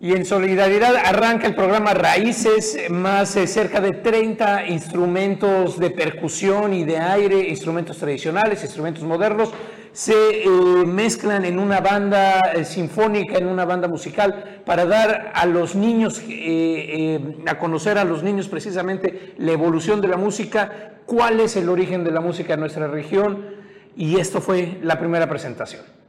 Y 0.00 0.12
en 0.12 0.26
solidaridad 0.26 0.96
arranca 0.96 1.46
el 1.46 1.54
programa 1.54 1.94
Raíces, 1.94 2.76
más 2.90 3.36
eh, 3.36 3.46
cerca 3.46 3.80
de 3.80 3.92
30 3.92 4.66
instrumentos 4.66 5.78
de 5.78 5.90
percusión 5.90 6.74
y 6.74 6.84
de 6.84 6.98
aire, 6.98 7.48
instrumentos 7.48 7.96
tradicionales, 7.98 8.62
instrumentos 8.62 9.04
modernos, 9.04 9.50
se 9.92 10.42
eh, 10.42 10.48
mezclan 10.84 11.44
en 11.44 11.60
una 11.60 11.80
banda 11.80 12.40
eh, 12.40 12.64
sinfónica, 12.64 13.38
en 13.38 13.46
una 13.46 13.64
banda 13.64 13.86
musical, 13.86 14.62
para 14.66 14.84
dar 14.84 15.30
a 15.32 15.46
los 15.46 15.76
niños, 15.76 16.20
a 17.46 17.58
conocer 17.58 17.96
a 17.96 18.04
los 18.04 18.24
niños 18.24 18.48
precisamente 18.48 19.34
la 19.38 19.52
evolución 19.52 20.00
de 20.00 20.08
la 20.08 20.16
música, 20.16 20.96
cuál 21.06 21.38
es 21.38 21.56
el 21.56 21.68
origen 21.68 22.02
de 22.02 22.10
la 22.10 22.20
música 22.20 22.54
en 22.54 22.60
nuestra 22.60 22.88
región, 22.88 23.46
y 23.96 24.18
esto 24.18 24.40
fue 24.40 24.78
la 24.82 24.98
primera 24.98 25.28
presentación. 25.28 26.03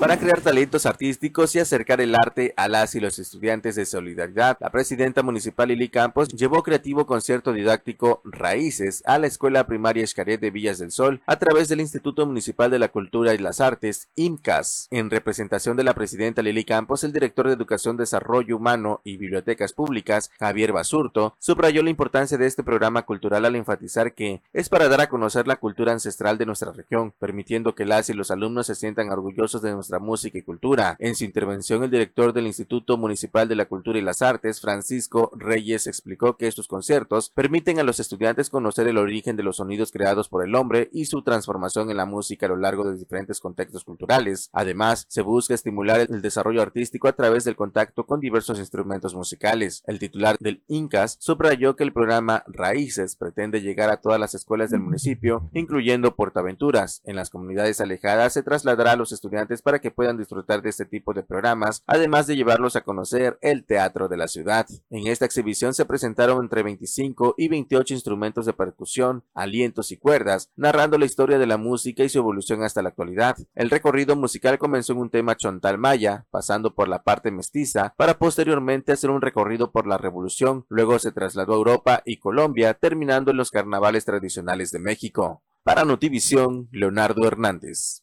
Para 0.00 0.18
crear 0.18 0.40
talentos 0.40 0.86
artísticos 0.86 1.54
y 1.54 1.58
acercar 1.58 2.00
el 2.00 2.14
arte 2.14 2.54
a 2.56 2.68
las 2.68 2.94
y 2.94 3.00
los 3.00 3.18
estudiantes 3.18 3.76
de 3.76 3.84
Solidaridad, 3.84 4.56
la 4.58 4.70
presidenta 4.70 5.22
municipal 5.22 5.68
Lili 5.68 5.90
Campos 5.90 6.30
llevó 6.30 6.62
creativo 6.62 7.04
concierto 7.04 7.52
didáctico 7.52 8.22
Raíces 8.24 9.02
a 9.04 9.18
la 9.18 9.26
Escuela 9.26 9.66
Primaria 9.66 10.02
Escaret 10.02 10.40
de 10.40 10.50
Villas 10.50 10.78
del 10.78 10.90
Sol 10.90 11.20
a 11.26 11.38
través 11.38 11.68
del 11.68 11.82
Instituto 11.82 12.24
Municipal 12.24 12.70
de 12.70 12.78
la 12.78 12.88
Cultura 12.88 13.34
y 13.34 13.38
las 13.38 13.60
Artes, 13.60 14.08
IMCAS. 14.16 14.88
En 14.90 15.10
representación 15.10 15.76
de 15.76 15.84
la 15.84 15.92
presidenta 15.92 16.40
Lili 16.40 16.64
Campos, 16.64 17.04
el 17.04 17.12
director 17.12 17.46
de 17.46 17.52
Educación, 17.52 17.98
Desarrollo 17.98 18.56
Humano 18.56 19.02
y 19.04 19.18
Bibliotecas 19.18 19.74
Públicas, 19.74 20.30
Javier 20.40 20.72
Basurto, 20.72 21.36
subrayó 21.38 21.82
la 21.82 21.90
importancia 21.90 22.38
de 22.38 22.46
este 22.46 22.64
programa 22.64 23.02
cultural 23.02 23.44
al 23.44 23.54
enfatizar 23.54 24.14
que 24.14 24.40
es 24.54 24.70
para 24.70 24.88
dar 24.88 25.02
a 25.02 25.10
conocer 25.10 25.46
la 25.46 25.56
cultura 25.56 25.92
ancestral 25.92 26.38
de 26.38 26.46
nuestra 26.46 26.72
región, 26.72 27.12
permitiendo 27.18 27.74
que 27.74 27.84
las 27.84 28.08
y 28.08 28.14
los 28.14 28.30
alumnos 28.30 28.66
se 28.66 28.74
sientan 28.74 29.10
orgullosos 29.10 29.60
de 29.60 29.72
nuestra 29.72 29.89
música 29.98 30.38
y 30.38 30.42
cultura. 30.42 30.96
En 30.98 31.14
su 31.14 31.24
intervención, 31.24 31.82
el 31.82 31.90
director 31.90 32.32
del 32.32 32.46
Instituto 32.46 32.96
Municipal 32.96 33.48
de 33.48 33.56
la 33.56 33.66
Cultura 33.66 33.98
y 33.98 34.02
las 34.02 34.22
Artes, 34.22 34.60
Francisco 34.60 35.30
Reyes, 35.34 35.86
explicó 35.86 36.36
que 36.36 36.46
estos 36.46 36.68
conciertos 36.68 37.30
permiten 37.30 37.78
a 37.78 37.82
los 37.82 38.00
estudiantes 38.00 38.50
conocer 38.50 38.86
el 38.88 38.98
origen 38.98 39.36
de 39.36 39.42
los 39.42 39.56
sonidos 39.56 39.92
creados 39.92 40.28
por 40.28 40.44
el 40.44 40.54
hombre 40.54 40.88
y 40.92 41.06
su 41.06 41.22
transformación 41.22 41.90
en 41.90 41.96
la 41.96 42.06
música 42.06 42.46
a 42.46 42.50
lo 42.50 42.56
largo 42.56 42.84
de 42.84 42.96
diferentes 42.96 43.40
contextos 43.40 43.84
culturales. 43.84 44.50
Además, 44.52 45.06
se 45.08 45.22
busca 45.22 45.54
estimular 45.54 46.00
el 46.00 46.22
desarrollo 46.22 46.62
artístico 46.62 47.08
a 47.08 47.12
través 47.12 47.44
del 47.44 47.56
contacto 47.56 48.06
con 48.06 48.20
diversos 48.20 48.58
instrumentos 48.58 49.14
musicales. 49.14 49.82
El 49.86 49.98
titular 49.98 50.36
del 50.38 50.62
INCAS 50.68 51.16
subrayó 51.20 51.76
que 51.76 51.84
el 51.84 51.92
programa 51.92 52.44
Raíces 52.46 53.16
pretende 53.16 53.60
llegar 53.60 53.90
a 53.90 54.00
todas 54.00 54.20
las 54.20 54.34
escuelas 54.34 54.70
del 54.70 54.80
municipio, 54.80 55.48
incluyendo 55.52 56.14
Portaventuras. 56.14 57.02
En 57.04 57.16
las 57.16 57.30
comunidades 57.30 57.80
alejadas 57.80 58.32
se 58.32 58.42
trasladará 58.42 58.92
a 58.92 58.96
los 58.96 59.12
estudiantes 59.12 59.62
para 59.62 59.79
que 59.80 59.90
puedan 59.90 60.16
disfrutar 60.16 60.62
de 60.62 60.70
este 60.70 60.84
tipo 60.84 61.12
de 61.12 61.22
programas, 61.22 61.82
además 61.86 62.26
de 62.26 62.36
llevarlos 62.36 62.76
a 62.76 62.82
conocer 62.82 63.38
el 63.40 63.64
teatro 63.64 64.08
de 64.08 64.16
la 64.16 64.28
ciudad. 64.28 64.66
En 64.90 65.06
esta 65.06 65.24
exhibición 65.24 65.74
se 65.74 65.84
presentaron 65.84 66.42
entre 66.42 66.62
25 66.62 67.34
y 67.36 67.48
28 67.48 67.94
instrumentos 67.94 68.46
de 68.46 68.52
percusión, 68.52 69.24
alientos 69.34 69.92
y 69.92 69.96
cuerdas, 69.96 70.50
narrando 70.56 70.98
la 70.98 71.06
historia 71.06 71.38
de 71.38 71.46
la 71.46 71.56
música 71.56 72.04
y 72.04 72.08
su 72.08 72.18
evolución 72.18 72.62
hasta 72.62 72.82
la 72.82 72.90
actualidad. 72.90 73.36
El 73.54 73.70
recorrido 73.70 74.16
musical 74.16 74.58
comenzó 74.58 74.92
en 74.92 74.98
un 74.98 75.10
tema 75.10 75.36
chontal 75.36 75.78
maya, 75.78 76.26
pasando 76.30 76.74
por 76.74 76.88
la 76.88 77.02
parte 77.02 77.30
mestiza, 77.30 77.94
para 77.96 78.18
posteriormente 78.18 78.92
hacer 78.92 79.10
un 79.10 79.20
recorrido 79.20 79.72
por 79.72 79.86
la 79.86 79.98
revolución, 79.98 80.66
luego 80.68 80.98
se 80.98 81.12
trasladó 81.12 81.54
a 81.54 81.56
Europa 81.56 82.02
y 82.04 82.18
Colombia, 82.18 82.74
terminando 82.74 83.30
en 83.30 83.36
los 83.36 83.50
carnavales 83.50 84.04
tradicionales 84.04 84.70
de 84.70 84.78
México. 84.78 85.42
Para 85.62 85.84
Notivisión, 85.84 86.68
Leonardo 86.72 87.26
Hernández. 87.26 88.02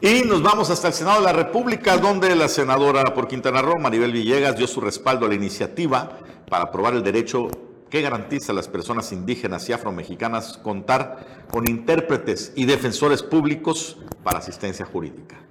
Y 0.00 0.22
nos 0.26 0.42
vamos 0.42 0.68
hasta 0.68 0.88
el 0.88 0.94
Senado 0.94 1.20
de 1.20 1.24
la 1.24 1.32
República, 1.32 1.96
donde 1.96 2.36
la 2.36 2.48
senadora 2.48 3.02
por 3.14 3.28
Quintana 3.28 3.62
Roo, 3.62 3.78
Maribel 3.80 4.12
Villegas, 4.12 4.54
dio 4.58 4.66
su 4.66 4.82
respaldo 4.82 5.24
a 5.24 5.28
la 5.30 5.34
iniciativa 5.34 6.18
para 6.50 6.64
aprobar 6.64 6.92
el 6.92 7.02
derecho 7.02 7.48
que 7.88 8.02
garantiza 8.02 8.52
a 8.52 8.54
las 8.54 8.68
personas 8.68 9.10
indígenas 9.12 9.66
y 9.70 9.72
afromexicanas 9.72 10.58
contar 10.58 11.46
con 11.50 11.66
intérpretes 11.66 12.52
y 12.56 12.66
defensores 12.66 13.22
públicos 13.22 13.96
para 14.22 14.40
asistencia 14.40 14.84
jurídica. 14.84 15.45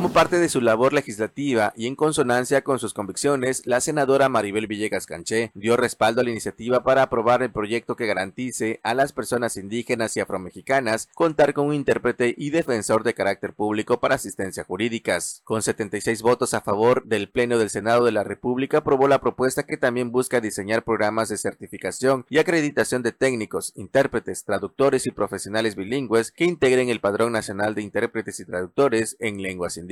Como 0.00 0.14
parte 0.14 0.38
de 0.38 0.48
su 0.48 0.62
labor 0.62 0.94
legislativa 0.94 1.74
y 1.76 1.86
en 1.86 1.94
consonancia 1.94 2.64
con 2.64 2.78
sus 2.78 2.94
convicciones, 2.94 3.66
la 3.66 3.82
senadora 3.82 4.30
Maribel 4.30 4.66
Villegas 4.66 5.04
Canché 5.04 5.50
dio 5.52 5.76
respaldo 5.76 6.22
a 6.22 6.24
la 6.24 6.30
iniciativa 6.30 6.82
para 6.82 7.02
aprobar 7.02 7.42
el 7.42 7.52
proyecto 7.52 7.96
que 7.96 8.06
garantice 8.06 8.80
a 8.82 8.94
las 8.94 9.12
personas 9.12 9.58
indígenas 9.58 10.16
y 10.16 10.20
afromexicanas 10.20 11.10
contar 11.14 11.52
con 11.52 11.66
un 11.66 11.74
intérprete 11.74 12.34
y 12.34 12.48
defensor 12.48 13.04
de 13.04 13.12
carácter 13.12 13.52
público 13.52 14.00
para 14.00 14.14
asistencia 14.14 14.64
jurídicas. 14.64 15.42
Con 15.44 15.60
76 15.60 16.22
votos 16.22 16.54
a 16.54 16.62
favor 16.62 17.04
del 17.04 17.28
Pleno 17.28 17.58
del 17.58 17.68
Senado 17.68 18.06
de 18.06 18.12
la 18.12 18.24
República 18.24 18.78
aprobó 18.78 19.06
la 19.06 19.20
propuesta 19.20 19.64
que 19.64 19.76
también 19.76 20.12
busca 20.12 20.40
diseñar 20.40 20.82
programas 20.82 21.28
de 21.28 21.36
certificación 21.36 22.24
y 22.30 22.38
acreditación 22.38 23.02
de 23.02 23.12
técnicos, 23.12 23.74
intérpretes, 23.76 24.44
traductores 24.44 25.06
y 25.06 25.10
profesionales 25.10 25.76
bilingües 25.76 26.32
que 26.32 26.46
integren 26.46 26.88
el 26.88 27.00
Padrón 27.00 27.32
Nacional 27.32 27.74
de 27.74 27.82
Intérpretes 27.82 28.40
y 28.40 28.46
Traductores 28.46 29.18
en 29.20 29.42
lenguas 29.42 29.76
indígenas. 29.76 29.89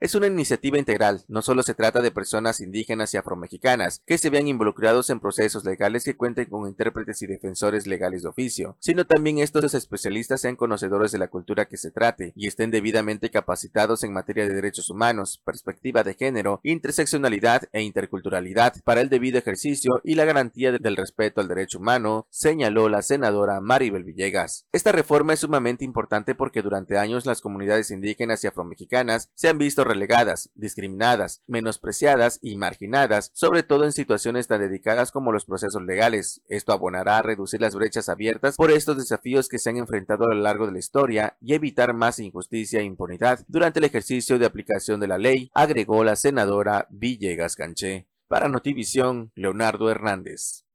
Es 0.00 0.14
una 0.14 0.28
iniciativa 0.28 0.78
integral, 0.78 1.22
no 1.28 1.42
solo 1.42 1.62
se 1.62 1.74
trata 1.74 2.00
de 2.00 2.10
personas 2.10 2.60
indígenas 2.60 3.12
y 3.12 3.18
afromexicanas 3.18 4.00
que 4.06 4.16
se 4.16 4.30
vean 4.30 4.48
involucrados 4.48 5.10
en 5.10 5.20
procesos 5.20 5.62
legales 5.66 6.04
que 6.04 6.16
cuenten 6.16 6.46
con 6.46 6.66
intérpretes 6.66 7.20
y 7.20 7.26
defensores 7.26 7.86
legales 7.86 8.22
de 8.22 8.30
oficio, 8.30 8.78
sino 8.80 9.04
también 9.04 9.36
estos 9.36 9.74
especialistas 9.74 10.40
sean 10.40 10.56
conocedores 10.56 11.12
de 11.12 11.18
la 11.18 11.28
cultura 11.28 11.66
que 11.66 11.76
se 11.76 11.90
trate 11.90 12.32
y 12.34 12.46
estén 12.46 12.70
debidamente 12.70 13.30
capacitados 13.30 14.04
en 14.04 14.14
materia 14.14 14.48
de 14.48 14.54
derechos 14.54 14.88
humanos, 14.88 15.42
perspectiva 15.44 16.02
de 16.02 16.14
género, 16.14 16.60
interseccionalidad 16.62 17.64
e 17.72 17.82
interculturalidad 17.82 18.76
para 18.84 19.02
el 19.02 19.10
debido 19.10 19.38
ejercicio 19.38 20.00
y 20.02 20.14
la 20.14 20.24
garantía 20.24 20.72
del 20.72 20.96
respeto 20.96 21.42
al 21.42 21.48
derecho 21.48 21.78
humano, 21.78 22.26
señaló 22.30 22.88
la 22.88 23.02
senadora 23.02 23.60
Maribel 23.60 24.04
Villegas. 24.04 24.64
Esta 24.72 24.92
reforma 24.92 25.34
es 25.34 25.40
sumamente 25.40 25.84
importante 25.84 26.34
porque 26.34 26.62
durante 26.62 26.96
años 26.96 27.26
las 27.26 27.42
comunidades 27.42 27.90
indígenas 27.90 28.42
y 28.42 28.46
afromexicanas 28.46 29.25
se 29.34 29.48
han 29.48 29.58
visto 29.58 29.84
relegadas, 29.84 30.50
discriminadas, 30.54 31.42
menospreciadas 31.46 32.38
y 32.42 32.56
marginadas, 32.56 33.30
sobre 33.34 33.62
todo 33.62 33.84
en 33.84 33.92
situaciones 33.92 34.46
tan 34.46 34.60
dedicadas 34.60 35.12
como 35.12 35.32
los 35.32 35.44
procesos 35.44 35.82
legales. 35.82 36.42
Esto 36.48 36.72
abonará 36.72 37.18
a 37.18 37.22
reducir 37.22 37.60
las 37.60 37.74
brechas 37.74 38.08
abiertas 38.08 38.56
por 38.56 38.70
estos 38.70 38.96
desafíos 38.96 39.48
que 39.48 39.58
se 39.58 39.70
han 39.70 39.76
enfrentado 39.76 40.24
a 40.24 40.34
lo 40.34 40.40
largo 40.40 40.66
de 40.66 40.72
la 40.72 40.78
historia 40.78 41.36
y 41.40 41.54
evitar 41.54 41.94
más 41.94 42.18
injusticia 42.18 42.80
e 42.80 42.84
impunidad 42.84 43.44
durante 43.48 43.78
el 43.78 43.84
ejercicio 43.84 44.38
de 44.38 44.46
aplicación 44.46 45.00
de 45.00 45.08
la 45.08 45.18
ley, 45.18 45.50
agregó 45.54 46.04
la 46.04 46.16
senadora 46.16 46.86
Villegas 46.90 47.56
Canché. 47.56 48.06
Para 48.28 48.48
Notivisión, 48.48 49.30
Leonardo 49.36 49.88
Hernández. 49.88 50.65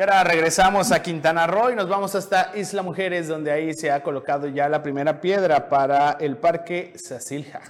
Y 0.00 0.02
ahora 0.02 0.24
regresamos 0.24 0.92
a 0.92 1.02
Quintana 1.02 1.46
Roo 1.46 1.72
y 1.72 1.76
nos 1.76 1.86
vamos 1.86 2.14
hasta 2.14 2.52
Isla 2.56 2.80
Mujeres, 2.80 3.28
donde 3.28 3.52
ahí 3.52 3.74
se 3.74 3.90
ha 3.90 4.02
colocado 4.02 4.48
ya 4.48 4.66
la 4.66 4.82
primera 4.82 5.20
piedra 5.20 5.68
para 5.68 6.12
el 6.12 6.38
Parque 6.38 6.94
Sacilja. 6.96 7.60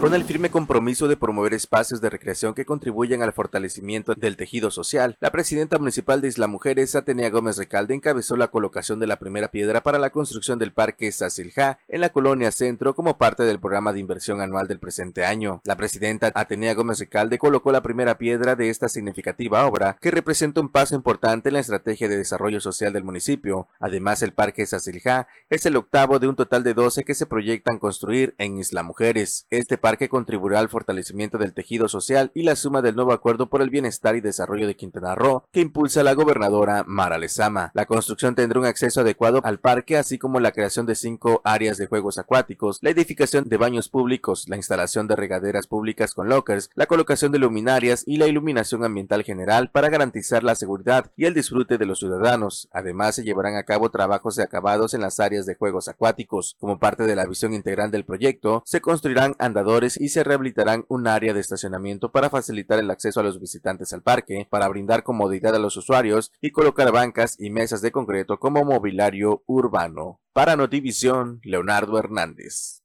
Con 0.00 0.14
el 0.14 0.24
firme 0.24 0.50
compromiso 0.50 1.08
de 1.08 1.18
promover 1.18 1.52
espacios 1.52 2.00
de 2.00 2.08
recreación 2.08 2.54
que 2.54 2.64
contribuyan 2.64 3.20
al 3.20 3.34
fortalecimiento 3.34 4.14
del 4.14 4.38
tejido 4.38 4.70
social, 4.70 5.18
la 5.20 5.30
presidenta 5.30 5.78
municipal 5.78 6.22
de 6.22 6.28
Isla 6.28 6.46
Mujeres, 6.46 6.96
Atenea 6.96 7.28
Gómez 7.28 7.58
Recalde, 7.58 7.94
encabezó 7.94 8.38
la 8.38 8.48
colocación 8.48 8.98
de 8.98 9.06
la 9.06 9.18
primera 9.18 9.50
piedra 9.50 9.82
para 9.82 9.98
la 9.98 10.08
construcción 10.08 10.58
del 10.58 10.72
Parque 10.72 11.12
Sacilja 11.12 11.80
en 11.86 12.00
la 12.00 12.08
colonia 12.08 12.50
Centro 12.50 12.94
como 12.94 13.18
parte 13.18 13.42
del 13.42 13.60
programa 13.60 13.92
de 13.92 14.00
inversión 14.00 14.40
anual 14.40 14.68
del 14.68 14.78
presente 14.78 15.26
año. 15.26 15.60
La 15.64 15.76
presidenta 15.76 16.32
Atenea 16.34 16.72
Gómez 16.72 16.98
Recalde 16.98 17.38
colocó 17.38 17.70
la 17.70 17.82
primera 17.82 18.16
piedra 18.16 18.56
de 18.56 18.70
esta 18.70 18.88
significativa 18.88 19.66
obra 19.66 19.98
que 20.00 20.10
representa 20.10 20.62
un 20.62 20.70
paso 20.70 20.94
importante 20.94 21.50
en 21.50 21.54
la 21.54 21.60
estrategia 21.60 22.08
de 22.08 22.16
desarrollo 22.16 22.62
social 22.62 22.94
del 22.94 23.04
municipio. 23.04 23.68
Además, 23.78 24.22
el 24.22 24.32
Parque 24.32 24.64
Sacilja 24.64 25.28
es 25.50 25.66
el 25.66 25.76
octavo 25.76 26.18
de 26.18 26.28
un 26.28 26.36
total 26.36 26.64
de 26.64 26.72
12 26.72 27.04
que 27.04 27.14
se 27.14 27.26
proyectan 27.26 27.78
construir 27.78 28.34
en 28.38 28.56
Isla 28.56 28.82
Mujeres. 28.82 29.46
Este 29.50 29.76
parque 29.76 29.89
contribuirá 30.08 30.58
al 30.58 30.68
fortalecimiento 30.68 31.38
del 31.38 31.54
tejido 31.54 31.88
social 31.88 32.30
y 32.34 32.42
la 32.42 32.56
suma 32.56 32.82
del 32.82 32.96
nuevo 32.96 33.12
acuerdo 33.12 33.48
por 33.48 33.62
el 33.62 33.70
bienestar 33.70 34.16
y 34.16 34.20
desarrollo 34.20 34.66
de 34.66 34.76
Quintana 34.76 35.14
Roo 35.14 35.44
que 35.52 35.60
impulsa 35.60 36.02
la 36.02 36.14
gobernadora 36.14 36.84
Mara 36.86 37.18
Lezama. 37.18 37.70
La 37.74 37.86
construcción 37.86 38.34
tendrá 38.34 38.60
un 38.60 38.66
acceso 38.66 39.00
adecuado 39.00 39.40
al 39.44 39.60
parque, 39.60 39.96
así 39.96 40.18
como 40.18 40.40
la 40.40 40.52
creación 40.52 40.86
de 40.86 40.94
cinco 40.94 41.40
áreas 41.44 41.78
de 41.78 41.86
juegos 41.86 42.18
acuáticos, 42.18 42.78
la 42.82 42.90
edificación 42.90 43.48
de 43.48 43.56
baños 43.56 43.88
públicos, 43.88 44.48
la 44.48 44.56
instalación 44.56 45.06
de 45.06 45.16
regaderas 45.16 45.66
públicas 45.66 46.14
con 46.14 46.28
lockers, 46.28 46.70
la 46.74 46.86
colocación 46.86 47.32
de 47.32 47.38
luminarias 47.38 48.04
y 48.06 48.16
la 48.16 48.26
iluminación 48.26 48.84
ambiental 48.84 49.22
general 49.22 49.70
para 49.70 49.88
garantizar 49.88 50.44
la 50.44 50.54
seguridad 50.54 51.10
y 51.16 51.24
el 51.24 51.34
disfrute 51.34 51.78
de 51.78 51.86
los 51.86 51.98
ciudadanos. 51.98 52.68
Además, 52.72 53.14
se 53.14 53.24
llevarán 53.24 53.56
a 53.56 53.64
cabo 53.64 53.90
trabajos 53.90 54.36
de 54.36 54.42
acabados 54.42 54.94
en 54.94 55.00
las 55.00 55.20
áreas 55.20 55.46
de 55.46 55.54
juegos 55.54 55.88
acuáticos. 55.88 56.56
Como 56.60 56.78
parte 56.78 57.04
de 57.04 57.16
la 57.16 57.26
visión 57.26 57.54
integral 57.54 57.90
del 57.90 58.04
proyecto, 58.04 58.62
se 58.64 58.80
construirán 58.80 59.34
andadores 59.38 59.79
y 59.80 60.10
se 60.10 60.24
rehabilitarán 60.24 60.84
un 60.88 61.06
área 61.06 61.32
de 61.32 61.40
estacionamiento 61.40 62.12
para 62.12 62.28
facilitar 62.28 62.78
el 62.78 62.90
acceso 62.90 63.20
a 63.20 63.22
los 63.22 63.40
visitantes 63.40 63.92
al 63.92 64.02
parque, 64.02 64.46
para 64.50 64.68
brindar 64.68 65.02
comodidad 65.02 65.54
a 65.54 65.58
los 65.58 65.76
usuarios 65.76 66.32
y 66.40 66.50
colocar 66.50 66.92
bancas 66.92 67.36
y 67.38 67.50
mesas 67.50 67.80
de 67.80 67.90
concreto 67.90 68.38
como 68.38 68.64
mobiliario 68.64 69.42
urbano. 69.46 70.20
Para 70.34 70.56
Notivisión, 70.56 71.40
Leonardo 71.42 71.98
Hernández. 71.98 72.82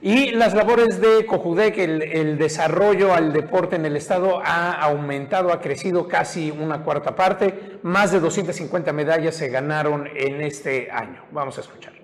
Y 0.00 0.30
las 0.30 0.54
labores 0.54 1.00
de 1.00 1.26
Cojudec, 1.26 1.78
el, 1.78 2.02
el, 2.02 2.38
desarrollo 2.38 3.14
al 3.14 3.32
deporte 3.32 3.76
en 3.76 3.86
el 3.86 3.96
estado 3.96 4.40
ha 4.44 4.72
aumentado, 4.72 5.52
ha 5.52 5.60
crecido 5.60 6.06
casi 6.06 6.50
una 6.50 6.82
cuarta 6.82 7.16
parte. 7.16 7.78
Más 7.82 8.12
de 8.12 8.20
250 8.20 8.92
medallas 8.92 9.34
se 9.34 9.48
ganaron 9.48 10.06
en 10.14 10.42
este 10.42 10.90
año. 10.90 11.24
Vamos 11.32 11.58
a 11.58 11.62
escuchar. 11.62 11.95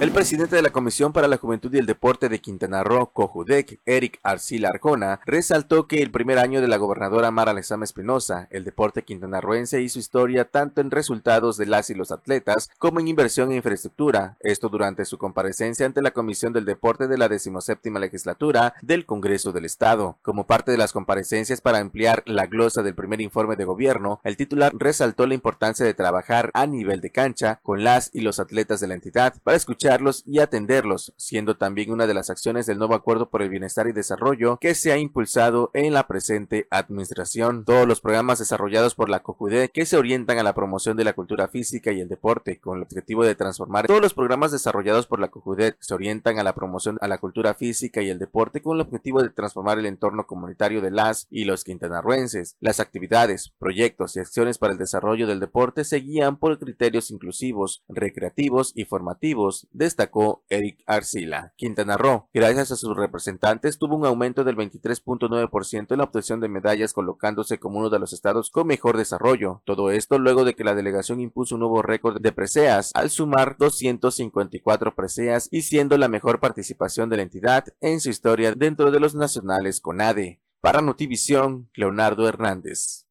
El 0.00 0.12
presidente 0.12 0.54
de 0.54 0.62
la 0.62 0.70
Comisión 0.70 1.12
para 1.12 1.26
la 1.26 1.38
Juventud 1.38 1.74
y 1.74 1.78
el 1.78 1.86
Deporte 1.86 2.28
de 2.28 2.40
Quintana 2.40 2.84
Roo, 2.84 3.10
Cojudec, 3.12 3.80
Eric 3.84 4.20
Arcila 4.22 4.68
Arcona, 4.68 5.18
resaltó 5.26 5.88
que 5.88 6.02
el 6.02 6.12
primer 6.12 6.38
año 6.38 6.60
de 6.60 6.68
la 6.68 6.76
gobernadora 6.76 7.32
Mara 7.32 7.52
Lezama 7.52 7.82
Espinosa, 7.82 8.46
el 8.52 8.62
deporte 8.62 9.02
quintanarroense 9.02 9.82
hizo 9.82 9.98
historia 9.98 10.44
tanto 10.44 10.80
en 10.80 10.92
resultados 10.92 11.56
de 11.56 11.66
las 11.66 11.90
y 11.90 11.94
los 11.94 12.12
atletas 12.12 12.70
como 12.78 13.00
en 13.00 13.08
inversión 13.08 13.50
e 13.50 13.56
infraestructura, 13.56 14.36
esto 14.38 14.68
durante 14.68 15.04
su 15.04 15.18
comparecencia 15.18 15.84
ante 15.84 16.00
la 16.00 16.12
Comisión 16.12 16.52
del 16.52 16.64
Deporte 16.64 17.08
de 17.08 17.18
la 17.18 17.28
decimoséptima 17.28 17.98
legislatura 17.98 18.74
del 18.82 19.04
Congreso 19.04 19.50
del 19.50 19.64
Estado. 19.64 20.16
Como 20.22 20.46
parte 20.46 20.70
de 20.70 20.78
las 20.78 20.92
comparecencias 20.92 21.60
para 21.60 21.78
ampliar 21.78 22.22
la 22.24 22.46
glosa 22.46 22.84
del 22.84 22.94
primer 22.94 23.20
informe 23.20 23.56
de 23.56 23.64
gobierno, 23.64 24.20
el 24.22 24.36
titular 24.36 24.70
resaltó 24.76 25.26
la 25.26 25.34
importancia 25.34 25.84
de 25.84 25.94
trabajar 25.94 26.52
a 26.54 26.66
nivel 26.66 27.00
de 27.00 27.10
cancha 27.10 27.58
con 27.64 27.82
las 27.82 28.10
y 28.12 28.20
los 28.20 28.38
atletas 28.38 28.78
de 28.78 28.86
la 28.86 28.94
entidad 28.94 29.34
para 29.42 29.56
escuchar 29.56 29.87
y 30.26 30.40
atenderlos, 30.40 31.14
siendo 31.16 31.56
también 31.56 31.90
una 31.90 32.06
de 32.06 32.12
las 32.12 32.28
acciones 32.28 32.66
del 32.66 32.76
nuevo 32.76 32.94
Acuerdo 32.94 33.30
por 33.30 33.40
el 33.40 33.48
Bienestar 33.48 33.86
y 33.86 33.92
Desarrollo 33.92 34.58
que 34.60 34.74
se 34.74 34.92
ha 34.92 34.98
impulsado 34.98 35.70
en 35.72 35.94
la 35.94 36.06
presente 36.06 36.68
administración. 36.70 37.64
Todos 37.64 37.88
los 37.88 38.02
programas 38.02 38.38
desarrollados 38.38 38.94
por 38.94 39.08
la 39.08 39.20
COJUDE 39.20 39.70
que 39.70 39.86
se 39.86 39.96
orientan 39.96 40.38
a 40.38 40.42
la 40.42 40.54
promoción 40.54 40.98
de 40.98 41.04
la 41.04 41.14
cultura 41.14 41.48
física 41.48 41.90
y 41.90 42.00
el 42.00 42.08
deporte, 42.08 42.60
con 42.60 42.76
el 42.76 42.82
objetivo 42.82 43.24
de 43.24 43.34
transformar 43.34 43.86
todos 43.86 44.02
los 44.02 44.12
programas 44.12 44.52
desarrollados 44.52 45.06
por 45.06 45.20
la 45.20 45.28
COJUDE 45.28 45.76
se 45.80 45.94
orientan 45.94 46.38
a 46.38 46.42
la 46.42 46.54
promoción 46.54 46.98
a 47.00 47.08
la 47.08 47.16
cultura 47.16 47.54
física 47.54 48.02
y 48.02 48.10
el 48.10 48.18
deporte 48.18 48.60
con 48.60 48.76
el 48.76 48.82
objetivo 48.82 49.22
de 49.22 49.30
transformar 49.30 49.78
el 49.78 49.86
entorno 49.86 50.26
comunitario 50.26 50.82
de 50.82 50.90
las 50.90 51.26
y 51.30 51.46
los 51.46 51.64
quintanarruenses. 51.64 52.56
Las 52.60 52.78
actividades, 52.78 53.54
proyectos 53.58 54.16
y 54.16 54.20
acciones 54.20 54.58
para 54.58 54.74
el 54.74 54.78
desarrollo 54.78 55.26
del 55.26 55.40
deporte 55.40 55.84
se 55.84 55.96
guían 56.00 56.36
por 56.36 56.58
criterios 56.58 57.10
inclusivos, 57.10 57.84
recreativos 57.88 58.72
y 58.74 58.84
formativos 58.84 59.66
destacó 59.78 60.44
Eric 60.48 60.82
Arcila. 60.86 61.54
Quintana 61.56 61.96
Roo, 61.96 62.28
gracias 62.34 62.72
a 62.72 62.76
sus 62.76 62.96
representantes, 62.96 63.78
tuvo 63.78 63.96
un 63.96 64.04
aumento 64.04 64.44
del 64.44 64.56
23.9% 64.56 65.92
en 65.92 65.98
la 65.98 66.04
obtención 66.04 66.40
de 66.40 66.48
medallas, 66.48 66.92
colocándose 66.92 67.58
como 67.58 67.78
uno 67.78 67.90
de 67.90 67.98
los 67.98 68.12
estados 68.12 68.50
con 68.50 68.66
mejor 68.66 68.96
desarrollo. 68.96 69.62
Todo 69.64 69.90
esto 69.90 70.18
luego 70.18 70.44
de 70.44 70.54
que 70.54 70.64
la 70.64 70.74
delegación 70.74 71.20
impuso 71.20 71.54
un 71.54 71.60
nuevo 71.60 71.80
récord 71.82 72.20
de 72.20 72.32
preseas, 72.32 72.90
al 72.94 73.10
sumar 73.10 73.56
254 73.58 74.94
preseas 74.94 75.48
y 75.50 75.62
siendo 75.62 75.96
la 75.96 76.08
mejor 76.08 76.40
participación 76.40 77.08
de 77.08 77.16
la 77.16 77.22
entidad 77.22 77.64
en 77.80 78.00
su 78.00 78.10
historia 78.10 78.52
dentro 78.52 78.90
de 78.90 79.00
los 79.00 79.14
nacionales 79.14 79.80
CONADE. 79.80 80.42
Para 80.60 80.82
Notivisión, 80.82 81.70
Leonardo 81.74 82.28
Hernández. 82.28 83.07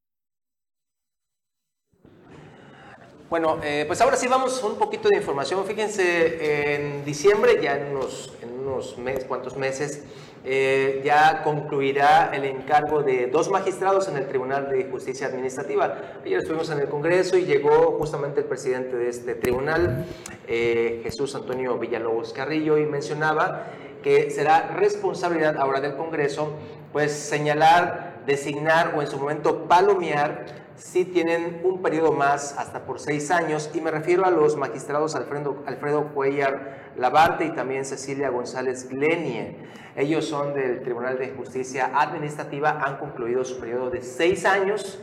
Bueno, 3.29 3.59
eh, 3.61 3.83
pues 3.85 3.99
ahora 3.99 4.15
sí 4.15 4.29
vamos 4.29 4.63
un 4.63 4.75
poquito 4.75 5.09
de 5.09 5.17
información. 5.17 5.65
Fíjense, 5.65 6.75
en 6.75 7.03
diciembre, 7.03 7.59
ya 7.61 7.75
en 7.75 7.87
unos, 7.93 8.33
en 8.41 8.57
unos 8.57 8.97
meses, 8.97 9.25
cuantos 9.25 9.57
meses, 9.57 10.05
eh, 10.45 11.01
ya 11.03 11.43
concluirá 11.43 12.31
el 12.33 12.45
encargo 12.45 13.03
de 13.03 13.27
dos 13.27 13.49
magistrados 13.49 14.07
en 14.07 14.15
el 14.15 14.29
Tribunal 14.29 14.69
de 14.69 14.85
Justicia 14.85 15.27
Administrativa. 15.27 16.19
Ayer 16.23 16.39
estuvimos 16.39 16.69
en 16.69 16.79
el 16.79 16.87
Congreso 16.87 17.37
y 17.37 17.43
llegó 17.43 17.97
justamente 17.97 18.39
el 18.39 18.45
presidente 18.45 18.95
de 18.95 19.09
este 19.09 19.35
tribunal, 19.35 20.05
eh, 20.47 21.01
Jesús 21.03 21.35
Antonio 21.35 21.77
Villalobos 21.77 22.31
Carrillo, 22.31 22.77
y 22.77 22.85
mencionaba 22.85 23.65
que 24.03 24.31
será 24.31 24.69
responsabilidad 24.69 25.57
ahora 25.57 25.81
del 25.81 25.97
Congreso, 25.97 26.53
pues 26.93 27.11
señalar 27.11 28.16
designar 28.27 28.93
o 28.95 29.01
en 29.01 29.07
su 29.07 29.17
momento 29.17 29.67
palomear, 29.67 30.45
sí 30.75 31.05
tienen 31.05 31.61
un 31.63 31.81
periodo 31.81 32.11
más 32.11 32.55
hasta 32.59 32.85
por 32.85 32.99
seis 32.99 33.31
años 33.31 33.71
y 33.73 33.81
me 33.81 33.89
refiero 33.89 34.25
a 34.25 34.29
los 34.29 34.55
magistrados 34.55 35.15
Alfredo, 35.15 35.63
Alfredo 35.65 36.13
Cuellar 36.13 36.91
Labarte 36.97 37.45
y 37.45 37.51
también 37.51 37.85
Cecilia 37.85 38.29
González 38.29 38.87
Glenie. 38.89 39.57
Ellos 39.95 40.25
son 40.27 40.53
del 40.53 40.83
Tribunal 40.83 41.17
de 41.17 41.29
Justicia 41.29 41.91
Administrativa, 41.95 42.81
han 42.83 42.97
concluido 42.97 43.43
su 43.43 43.59
periodo 43.59 43.89
de 43.89 44.03
seis 44.03 44.45
años. 44.45 44.99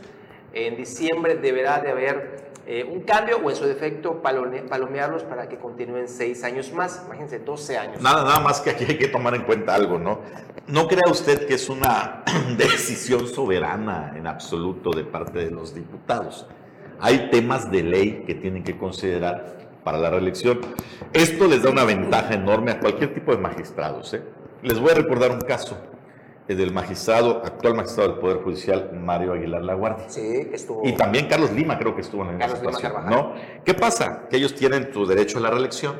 En 0.55 0.77
diciembre 0.77 1.35
deberá 1.35 1.81
de 1.81 1.91
haber 1.91 2.45
eh, 2.65 2.85
un 2.89 3.01
cambio 3.01 3.39
o 3.43 3.49
en 3.49 3.57
su 3.57 3.65
defecto 3.65 4.21
palomearlos 4.21 5.23
para 5.23 5.49
que 5.49 5.57
continúen 5.57 6.07
seis 6.07 6.45
años 6.45 6.71
más. 6.71 7.03
Imagínense, 7.05 7.39
12 7.39 7.77
años. 7.77 8.01
Nada, 8.01 8.23
nada 8.23 8.39
más 8.39 8.61
que 8.61 8.69
aquí 8.69 8.85
hay 8.87 8.97
que 8.97 9.09
tomar 9.09 9.35
en 9.35 9.43
cuenta 9.43 9.75
algo, 9.75 9.99
¿no? 9.99 10.21
No 10.67 10.87
crea 10.87 11.11
usted 11.11 11.45
que 11.45 11.55
es 11.55 11.67
una 11.67 12.23
decisión 12.57 13.27
soberana 13.27 14.13
en 14.15 14.27
absoluto 14.27 14.91
de 14.91 15.03
parte 15.03 15.39
de 15.39 15.51
los 15.51 15.75
diputados. 15.75 16.47
Hay 17.01 17.29
temas 17.29 17.69
de 17.69 17.83
ley 17.83 18.23
que 18.25 18.33
tienen 18.33 18.63
que 18.63 18.77
considerar 18.77 19.57
para 19.83 19.97
la 19.97 20.09
reelección. 20.09 20.61
Esto 21.11 21.47
les 21.47 21.63
da 21.63 21.69
una 21.69 21.83
ventaja 21.83 22.33
enorme 22.33 22.71
a 22.71 22.79
cualquier 22.79 23.13
tipo 23.13 23.35
de 23.35 23.39
magistrados. 23.39 24.13
¿eh? 24.13 24.23
Les 24.63 24.79
voy 24.79 24.91
a 24.91 24.95
recordar 24.95 25.31
un 25.31 25.41
caso 25.41 25.77
del 26.53 26.71
magistrado, 26.71 27.41
actual 27.43 27.73
magistrado 27.75 28.11
del 28.11 28.19
Poder 28.19 28.37
Judicial, 28.43 28.91
Mario 28.93 29.33
Aguilar 29.33 29.63
Laguardia. 29.63 30.09
Sí, 30.09 30.21
que 30.21 30.55
estuvo. 30.55 30.85
Y 30.85 30.93
también 30.93 31.27
Carlos 31.27 31.51
Lima 31.51 31.79
creo 31.79 31.95
que 31.95 32.01
estuvo 32.01 32.23
en 32.29 32.39
esa 32.39 32.55
situación, 32.57 32.93
¿no? 33.09 33.33
¿Qué 33.63 33.73
pasa? 33.73 34.27
Que 34.29 34.37
ellos 34.37 34.53
tienen 34.53 34.93
su 34.93 35.07
derecho 35.07 35.39
a 35.39 35.41
la 35.41 35.49
reelección. 35.49 35.95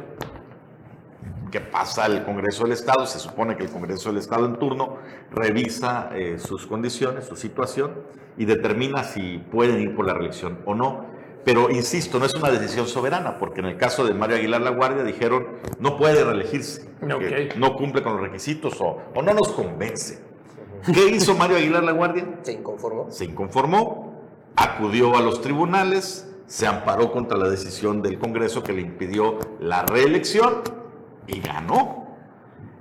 ¿Qué 1.52 1.62
pasa? 1.62 2.06
El 2.06 2.24
Congreso 2.24 2.64
del 2.64 2.74
Estado, 2.74 3.06
se 3.08 3.18
supone 3.18 3.56
que 3.56 3.64
el 3.64 3.70
Congreso 3.70 4.10
del 4.10 4.20
Estado 4.20 4.46
en 4.46 4.60
turno 4.60 4.98
revisa 5.32 6.10
eh, 6.14 6.38
sus 6.38 6.68
condiciones, 6.68 7.26
su 7.26 7.36
situación 7.36 7.94
y 8.38 8.46
determina 8.46 9.04
si 9.04 9.38
pueden 9.38 9.80
ir 9.80 9.96
por 9.96 10.06
la 10.06 10.14
reelección 10.14 10.60
o 10.66 10.76
no. 10.76 11.06
Pero 11.44 11.70
insisto, 11.70 12.20
no 12.20 12.26
es 12.26 12.34
una 12.34 12.50
decisión 12.50 12.88
soberana, 12.88 13.38
porque 13.38 13.62
en 13.62 13.68
el 13.68 13.78
caso 13.78 14.04
de 14.04 14.14
Mario 14.14 14.38
Aguilar 14.38 14.62
La 14.62 14.72
Guardia 14.72 15.04
dijeron 15.04 15.48
no 15.80 15.96
puede 15.96 16.24
reelegirse, 16.24 16.90
no 17.56 17.76
cumple 17.76 18.04
con 18.04 18.14
los 18.14 18.22
requisitos 18.22 18.82
o, 18.82 18.98
o 19.14 19.22
no 19.22 19.34
nos 19.34 19.50
convence. 19.50 20.35
¿Qué 20.94 21.08
hizo 21.08 21.34
Mario 21.34 21.58
Aguilar 21.58 21.84
La 21.84 21.94
Guardia? 21.94 22.40
Se 22.44 22.54
inconformó. 22.54 23.08
Se 23.10 23.26
inconformó, 23.26 24.14
acudió 24.56 25.18
a 25.18 25.22
los 25.22 25.42
tribunales, 25.42 26.32
se 26.46 26.68
amparó 26.68 27.12
contra 27.12 27.38
la 27.38 27.50
decisión 27.50 28.04
del 28.04 28.20
Congreso 28.20 28.62
que 28.62 28.74
le 28.74 28.82
impidió 28.82 29.40
la 29.60 29.84
reelección 29.84 30.62
y 31.26 31.40
ganó. 31.40 32.06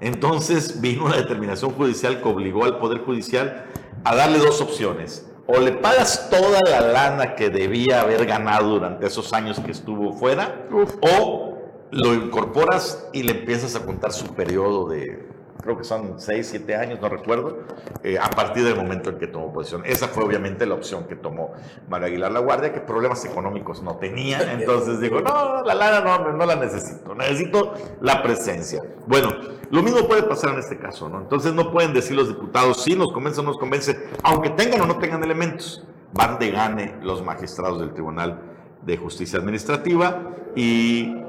Entonces 0.00 0.82
vino 0.82 1.06
una 1.06 1.16
determinación 1.16 1.70
judicial 1.70 2.20
que 2.20 2.28
obligó 2.28 2.64
al 2.64 2.78
Poder 2.78 2.98
Judicial 2.98 3.66
a 4.04 4.14
darle 4.14 4.38
dos 4.38 4.60
opciones. 4.60 5.30
O 5.46 5.58
le 5.58 5.72
pagas 5.72 6.28
toda 6.28 6.60
la 6.68 6.80
lana 6.80 7.34
que 7.34 7.48
debía 7.48 8.02
haber 8.02 8.26
ganado 8.26 8.68
durante 8.68 9.06
esos 9.06 9.32
años 9.32 9.60
que 9.60 9.72
estuvo 9.72 10.12
fuera, 10.12 10.66
o 11.00 11.54
lo 11.90 12.14
incorporas 12.14 13.08
y 13.12 13.22
le 13.22 13.32
empiezas 13.32 13.76
a 13.76 13.84
contar 13.86 14.12
su 14.12 14.34
periodo 14.34 14.88
de, 14.88 15.33
creo 15.60 15.76
que 15.76 15.84
son 15.84 16.20
6, 16.20 16.46
7 16.50 16.76
años, 16.76 17.00
no 17.00 17.08
recuerdo, 17.08 17.58
eh, 18.02 18.18
a 18.18 18.28
partir 18.30 18.64
del 18.64 18.76
momento 18.76 19.10
en 19.10 19.18
que 19.18 19.26
tomó 19.26 19.52
posición. 19.52 19.82
Esa 19.84 20.08
fue 20.08 20.24
obviamente 20.24 20.66
la 20.66 20.74
opción 20.74 21.04
que 21.06 21.16
tomó 21.16 21.52
Mario 21.88 22.08
Aguilar 22.08 22.32
La 22.32 22.40
Guardia, 22.40 22.72
que 22.72 22.80
problemas 22.80 23.24
económicos 23.24 23.82
no 23.82 23.96
tenía, 23.96 24.52
entonces 24.58 25.00
dijo, 25.00 25.20
no, 25.20 25.62
la 25.62 25.74
lana 25.74 26.00
no, 26.00 26.32
no 26.32 26.46
la 26.46 26.56
necesito, 26.56 27.14
necesito 27.14 27.74
la 28.00 28.22
presencia. 28.22 28.82
Bueno, 29.06 29.30
lo 29.70 29.82
mismo 29.82 30.06
puede 30.06 30.22
pasar 30.22 30.54
en 30.54 30.60
este 30.60 30.78
caso, 30.78 31.08
¿no? 31.08 31.20
Entonces 31.20 31.54
no 31.54 31.70
pueden 31.70 31.92
decir 31.92 32.16
los 32.16 32.28
diputados, 32.28 32.82
si 32.82 32.94
nos 32.94 33.12
convence 33.12 33.40
o 33.40 33.42
no 33.42 33.50
nos 33.50 33.58
convence, 33.58 34.08
aunque 34.22 34.50
tengan 34.50 34.80
o 34.82 34.86
no 34.86 34.98
tengan 34.98 35.22
elementos, 35.24 35.84
van 36.12 36.38
de 36.38 36.50
gane 36.50 36.94
los 37.02 37.24
magistrados 37.24 37.80
del 37.80 37.92
Tribunal 37.92 38.40
de 38.82 38.96
Justicia 38.96 39.38
Administrativa 39.38 40.30
y 40.54 41.23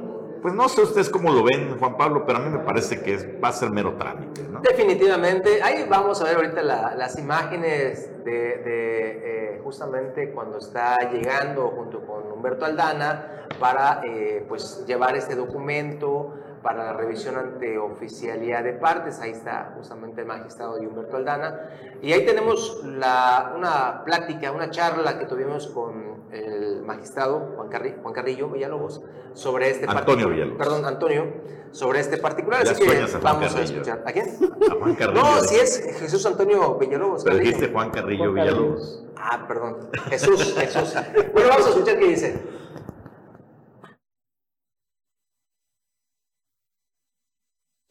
pues 0.46 0.54
no 0.54 0.70
sé 0.70 0.84
ustedes 0.84 1.10
cómo 1.10 1.32
lo 1.32 1.42
ven, 1.42 1.76
Juan 1.80 1.98
Pablo, 1.98 2.24
pero 2.24 2.38
a 2.38 2.42
mí 2.44 2.52
me 2.52 2.60
parece 2.60 3.02
que 3.02 3.40
va 3.40 3.48
a 3.48 3.52
ser 3.52 3.72
mero 3.72 3.96
trámite. 3.96 4.44
¿no? 4.44 4.60
Definitivamente. 4.60 5.60
Ahí 5.64 5.88
vamos 5.90 6.22
a 6.22 6.26
ver 6.26 6.36
ahorita 6.36 6.62
las 6.62 7.18
imágenes 7.18 8.24
de, 8.24 8.62
eh, 8.64 9.62
justamente 9.64 10.30
cuando 10.30 10.60
está 10.60 10.98
llegando 11.12 11.70
junto 11.70 12.06
con 12.06 12.32
Humberto 12.32 12.64
Aldana 12.64 13.48
para 13.60 14.02
eh, 14.04 14.46
pues 14.48 14.86
llevar 14.86 15.16
este 15.16 15.34
documento 15.34 16.36
para 16.62 16.84
la 16.84 16.94
revisión 16.94 17.38
ante 17.38 17.80
oficialidad 17.80 18.64
de 18.64 18.74
partes. 18.74 19.20
Ahí 19.22 19.32
está 19.32 19.74
justamente 19.76 20.22
el 20.22 20.28
magistrado 20.28 20.78
de 20.78 20.86
Humberto 20.86 21.18
Aldana. 21.18 21.72
Y 22.04 22.14
ahí 22.14 22.24
tenemos 22.24 22.84
la, 22.84 23.54
una 23.58 24.04
plática, 24.04 24.52
una 24.52 24.70
charla 24.70 25.18
que 25.18 25.26
tuvimos 25.26 25.66
con 25.70 26.25
el 26.36 26.84
magistrado 26.84 27.54
Juan, 27.56 27.70
Carrillo, 27.70 27.98
Juan 28.02 28.14
Carrillo 28.14 28.50
Villalobos 28.50 29.02
sobre 29.34 29.70
este 29.70 29.86
Antonio 29.88 30.30
Villalobos. 30.30 30.58
Perdón, 30.58 30.86
Antonio, 30.86 31.34
sobre 31.72 32.00
este 32.00 32.18
particular. 32.18 32.62
Así 32.62 32.84
que 32.84 33.06
vamos 33.22 33.56
a 33.56 33.62
escuchar. 33.62 34.04
¿A 34.06 34.12
quién? 34.12 34.28
A 34.70 34.76
Juan 34.76 34.96
Carrillo. 34.96 35.22
No, 35.22 35.42
si 35.42 35.56
es 35.56 35.98
Jesús 36.00 36.26
Antonio 36.26 36.78
Villalobos. 36.78 37.24
Pero 37.24 37.38
dijiste 37.38 37.72
Juan 37.72 37.90
Carrillo 37.92 38.34
Villalobos. 38.34 39.06
Ah, 39.18 39.46
perdón. 39.48 39.90
Jesús, 40.10 40.54
Jesús. 40.58 40.94
Bueno, 41.34 41.50
vamos 41.50 41.68
a 41.68 41.70
escuchar 41.70 42.00
qué 42.00 42.08
dice. 42.08 42.44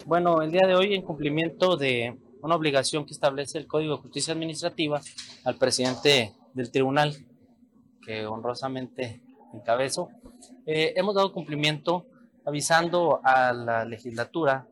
Bueno, 0.07 0.43
el 0.43 0.51
día 0.51 0.67
de 0.67 0.75
hoy, 0.75 0.95
en 0.95 1.01
cumplimiento 1.01 1.79
de 1.79 2.19
una 2.43 2.57
obligación 2.57 3.07
que 3.07 3.15
establece 3.15 3.57
el 3.57 3.67
Código 3.67 3.97
de 3.97 4.03
Justicia 4.03 4.35
Administrativa 4.35 5.01
al 5.45 5.57
presidente 5.57 6.35
del 6.53 6.71
tribunal, 6.71 7.17
que 8.05 8.27
honrosamente 8.27 9.23
encabezo, 9.53 10.09
eh, 10.67 10.93
hemos 10.97 11.15
dado 11.15 11.33
cumplimiento 11.33 12.07
avisando 12.45 13.21
a 13.25 13.53
la 13.53 13.85
legislatura 13.85 14.67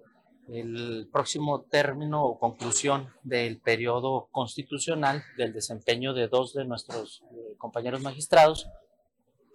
el 0.49 1.09
próximo 1.13 1.63
término 1.63 2.25
o 2.25 2.39
conclusión 2.39 3.09
del 3.23 3.61
periodo 3.61 4.29
constitucional 4.33 5.23
del 5.37 5.53
desempeño 5.53 6.15
de 6.15 6.29
dos 6.29 6.53
de 6.53 6.65
nuestros 6.65 7.23
eh, 7.33 7.55
compañeros 7.59 8.03
magistrados. 8.03 8.69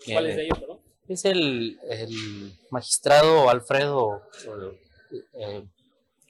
¿Cuál 0.06 0.28
es 0.28 0.36
de 0.38 0.44
ellos, 0.46 0.60
perdón? 0.60 0.80
Es 1.08 1.26
el, 1.26 1.80
el 1.90 2.54
magistrado 2.72 3.50
Alfredo 3.50 4.24
eh, 5.34 5.66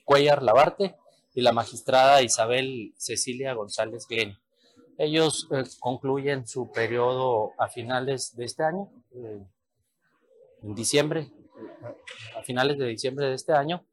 Cuellar 0.04 0.44
Labarte 0.44 0.96
y 1.34 1.42
la 1.42 1.52
magistrada 1.52 2.22
Isabel 2.22 2.94
Cecilia 2.98 3.54
González 3.54 4.08
Glenn. 4.08 4.38
Ellos 4.98 5.48
eh, 5.52 5.64
concluyen 5.80 6.48
su 6.48 6.72
periodo 6.72 7.52
a 7.58 7.68
finales 7.68 8.36
de 8.36 8.46
este 8.46 8.64
año, 8.64 8.90
eh, 9.16 9.44
en 10.64 10.76
diciembre, 10.76 11.32
a 12.36 12.44
finales 12.44 12.78
de 12.78 12.88
diciembre 12.88 13.28
de 13.28 13.36
este 13.36 13.54
año, 13.54 13.86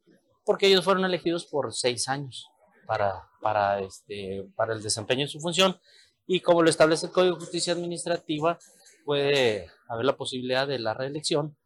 porque 0.44 0.66
ellos 0.66 0.84
fueron 0.84 1.04
elegidos 1.04 1.46
por 1.46 1.72
seis 1.74 2.08
años 2.08 2.48
para, 2.86 3.28
para, 3.40 3.80
este, 3.80 4.46
para 4.56 4.74
el 4.74 4.82
desempeño 4.82 5.22
de 5.22 5.28
su 5.28 5.40
función 5.40 5.78
y 6.26 6.40
como 6.40 6.62
lo 6.62 6.70
establece 6.70 7.06
el 7.06 7.12
Código 7.12 7.34
de 7.34 7.40
Justicia 7.40 7.72
Administrativa, 7.72 8.58
puede 9.04 9.68
haber 9.88 10.06
la 10.06 10.16
posibilidad 10.16 10.66
de 10.66 10.78
la 10.78 10.94
reelección 10.94 11.56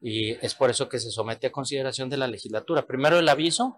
y 0.00 0.32
es 0.44 0.54
por 0.54 0.70
eso 0.70 0.88
que 0.88 0.98
se 0.98 1.10
somete 1.10 1.48
a 1.48 1.52
consideración 1.52 2.10
de 2.10 2.16
la 2.16 2.26
legislatura. 2.26 2.86
Primero 2.86 3.18
el 3.18 3.28
aviso 3.28 3.76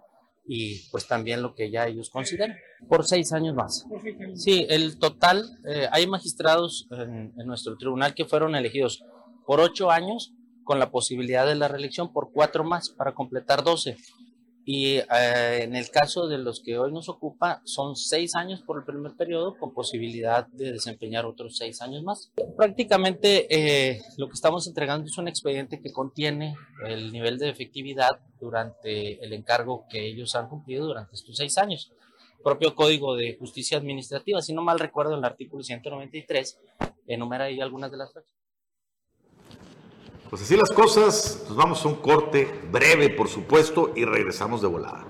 y 0.52 0.80
pues 0.90 1.06
también 1.06 1.42
lo 1.42 1.54
que 1.54 1.70
ya 1.70 1.86
ellos 1.86 2.10
consideran, 2.10 2.56
por 2.88 3.06
seis 3.06 3.32
años 3.32 3.54
más. 3.54 3.86
Sí, 4.34 4.66
el 4.68 4.98
total, 4.98 5.44
eh, 5.64 5.86
hay 5.92 6.08
magistrados 6.08 6.88
en, 6.90 7.32
en, 7.38 7.46
nuestro 7.46 7.76
tribunal 7.76 8.14
que 8.14 8.24
fueron 8.24 8.56
elegidos 8.56 9.04
por 9.46 9.60
ocho 9.60 9.92
años 9.92 10.34
con 10.64 10.80
la 10.80 10.90
posibilidad 10.90 11.46
de 11.46 11.54
la 11.54 11.68
reelección 11.68 12.12
por 12.12 12.32
cuatro 12.32 12.64
más 12.64 12.90
para 12.90 13.14
completar 13.14 13.62
doce. 13.62 13.96
Y 14.72 14.98
eh, 14.98 15.04
en 15.62 15.74
el 15.74 15.90
caso 15.90 16.28
de 16.28 16.38
los 16.38 16.60
que 16.60 16.78
hoy 16.78 16.92
nos 16.92 17.08
ocupa, 17.08 17.60
son 17.64 17.96
seis 17.96 18.36
años 18.36 18.62
por 18.62 18.78
el 18.78 18.84
primer 18.84 19.16
periodo 19.16 19.58
con 19.58 19.74
posibilidad 19.74 20.46
de 20.46 20.70
desempeñar 20.70 21.26
otros 21.26 21.56
seis 21.56 21.82
años 21.82 22.04
más. 22.04 22.30
Prácticamente 22.56 23.48
eh, 23.50 24.00
lo 24.16 24.28
que 24.28 24.34
estamos 24.34 24.68
entregando 24.68 25.08
es 25.08 25.18
un 25.18 25.26
expediente 25.26 25.80
que 25.80 25.90
contiene 25.92 26.54
el 26.86 27.10
nivel 27.10 27.36
de 27.38 27.48
efectividad 27.48 28.20
durante 28.40 29.20
el 29.24 29.32
encargo 29.32 29.86
que 29.90 30.06
ellos 30.06 30.36
han 30.36 30.48
cumplido 30.48 30.86
durante 30.86 31.16
estos 31.16 31.36
seis 31.36 31.58
años. 31.58 31.90
Propio 32.44 32.76
Código 32.76 33.16
de 33.16 33.36
Justicia 33.40 33.76
Administrativa, 33.76 34.40
si 34.40 34.52
no 34.52 34.62
mal 34.62 34.78
recuerdo, 34.78 35.18
el 35.18 35.24
artículo 35.24 35.64
193 35.64 36.60
enumera 37.08 37.46
ahí 37.46 37.60
algunas 37.60 37.90
de 37.90 37.96
las 37.96 38.12
fechas. 38.12 38.39
Pues 40.30 40.42
así 40.42 40.56
las 40.56 40.70
cosas, 40.70 41.42
nos 41.48 41.56
vamos 41.56 41.84
a 41.84 41.88
un 41.88 41.96
corte 41.96 42.48
breve, 42.70 43.10
por 43.10 43.26
supuesto, 43.26 43.92
y 43.96 44.04
regresamos 44.04 44.62
de 44.62 44.68
volada. 44.68 45.04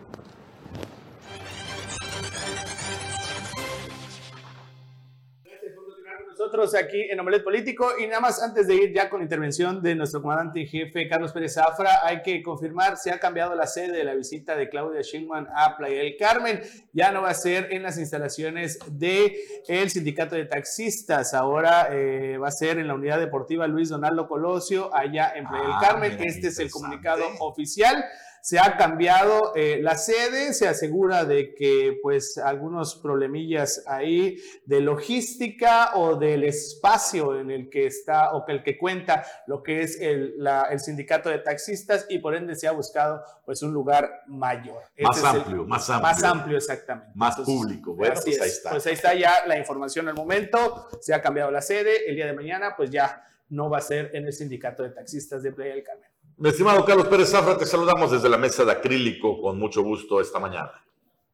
Nosotros 6.51 6.75
aquí 6.75 7.01
en 7.11 7.21
Omelet 7.21 7.45
Político. 7.45 7.91
Y 8.01 8.07
nada 8.09 8.21
más 8.21 8.43
antes 8.43 8.67
de 8.67 8.75
ir 8.75 8.93
ya 8.93 9.09
con 9.09 9.23
intervención 9.23 9.81
de 9.83 9.95
nuestro 9.95 10.21
comandante 10.21 10.61
en 10.63 10.67
jefe, 10.67 11.09
Carlos 11.09 11.33
Pérez 11.33 11.55
Zafra, 11.55 12.01
hay 12.05 12.23
que 12.23 12.43
confirmar, 12.43 12.97
se 12.97 13.13
ha 13.13 13.21
cambiado 13.21 13.55
la 13.55 13.67
sede 13.67 13.99
de 13.99 14.05
la 14.05 14.15
visita 14.15 14.57
de 14.57 14.69
Claudia 14.69 15.01
Sheinbaum 15.03 15.47
a 15.55 15.77
Playa 15.77 15.99
del 15.99 16.17
Carmen. 16.17 16.61
Ya 16.93 17.13
no 17.13 17.23
va 17.23 17.31
a 17.31 17.35
ser 17.35 17.73
en 17.73 17.85
las 17.85 17.99
instalaciones 17.99 18.79
del 18.91 19.33
el 19.69 19.91
sindicato 19.91 20.35
de 20.35 20.47
taxistas, 20.47 21.35
ahora 21.35 21.89
eh, 21.93 22.37
va 22.39 22.49
a 22.49 22.53
ser 22.53 22.79
en 22.79 22.89
la 22.89 22.95
unidad 22.95 23.21
deportiva 23.21 23.67
Luis 23.69 23.89
Donaldo 23.89 24.27
Colosio, 24.27 24.93
allá 24.95 25.33
en 25.37 25.47
Playa 25.47 25.63
del 25.65 25.73
Ah, 25.75 25.79
Carmen. 25.81 26.13
mira, 26.19 26.25
Este 26.31 26.49
es 26.49 26.59
el 26.59 26.71
comunicado 26.71 27.23
oficial 27.39 28.05
se 28.43 28.59
ha 28.59 28.77
cambiado 28.77 29.53
eh, 29.55 29.79
la 29.83 29.97
sede, 29.97 30.53
se 30.55 30.67
asegura 30.69 31.25
de 31.25 31.55
que 31.55 31.99
pues 32.03 32.39
algunos 32.39 32.97
problemillas 32.97 33.85
ahí 33.87 34.39
de 34.65 34.81
logística 34.81 35.91
o 35.95 36.17
del 36.17 36.45
espacio 36.45 37.39
en 37.39 37.51
el 37.51 37.69
que 37.69 37.87
está 37.87 38.33
o 38.33 38.45
que 38.45 38.53
el 38.53 38.63
que 38.63 38.79
cuenta 38.79 39.25
lo 39.47 39.63
que 39.63 39.83
es 39.83 40.01
el, 40.01 40.35
la- 40.39 40.63
el 40.71 40.81
sindicato 40.81 41.29
de 41.29 41.39
taxistas 41.39 42.07
y 42.09 42.19
por 42.19 42.35
ende 42.35 42.55
se 42.55 42.67
ha 42.69 42.73
buscado 42.73 43.23
pues 43.45 43.63
un 43.63 43.73
lugar 43.73 44.23
mayor. 44.27 44.83
Más 44.99 45.19
el- 45.19 45.27
amplio, 45.27 45.65
más 45.65 45.91
amplio. 45.91 46.11
Más 46.11 46.25
amplio, 46.25 46.57
exactamente. 46.57 47.13
Más 47.15 47.37
público. 47.41 47.95
Bueno, 47.95 48.15
pues 48.23 48.41
ahí 48.41 48.49
está. 48.49 48.71
Pues 48.71 48.87
ahí 48.87 48.95
está 48.95 49.15
ya 49.15 49.47
la 49.47 49.59
información 49.59 50.09
al 50.09 50.15
momento, 50.15 50.89
se 51.01 51.13
ha 51.15 51.21
cambiado 51.21 51.51
la 51.51 51.61
sede, 51.61 52.09
el 52.09 52.17
día 52.17 52.27
de 52.27 52.33
mañana 52.33 52.75
pues 52.77 52.91
ya 52.91 53.25
no 53.49 53.69
va 53.69 53.79
a 53.79 53.83
ser 53.83 54.11
en 54.15 54.27
el 54.27 54.33
sindicato 54.33 54.83
de 54.83 54.91
taxistas 54.91 55.43
de 55.43 55.53
Playa 55.53 55.75
del 55.75 55.83
Carmen. 55.85 56.09
Mi 56.41 56.49
estimado 56.49 56.83
Carlos 56.87 57.07
Pérez 57.07 57.31
Zafra, 57.31 57.59
te 57.59 57.67
saludamos 57.67 58.13
desde 58.13 58.27
la 58.27 58.39
mesa 58.39 58.65
de 58.65 58.73
acrílico 58.73 59.43
con 59.43 59.59
mucho 59.59 59.83
gusto 59.83 60.23
esta 60.23 60.41
mañana. 60.41 60.73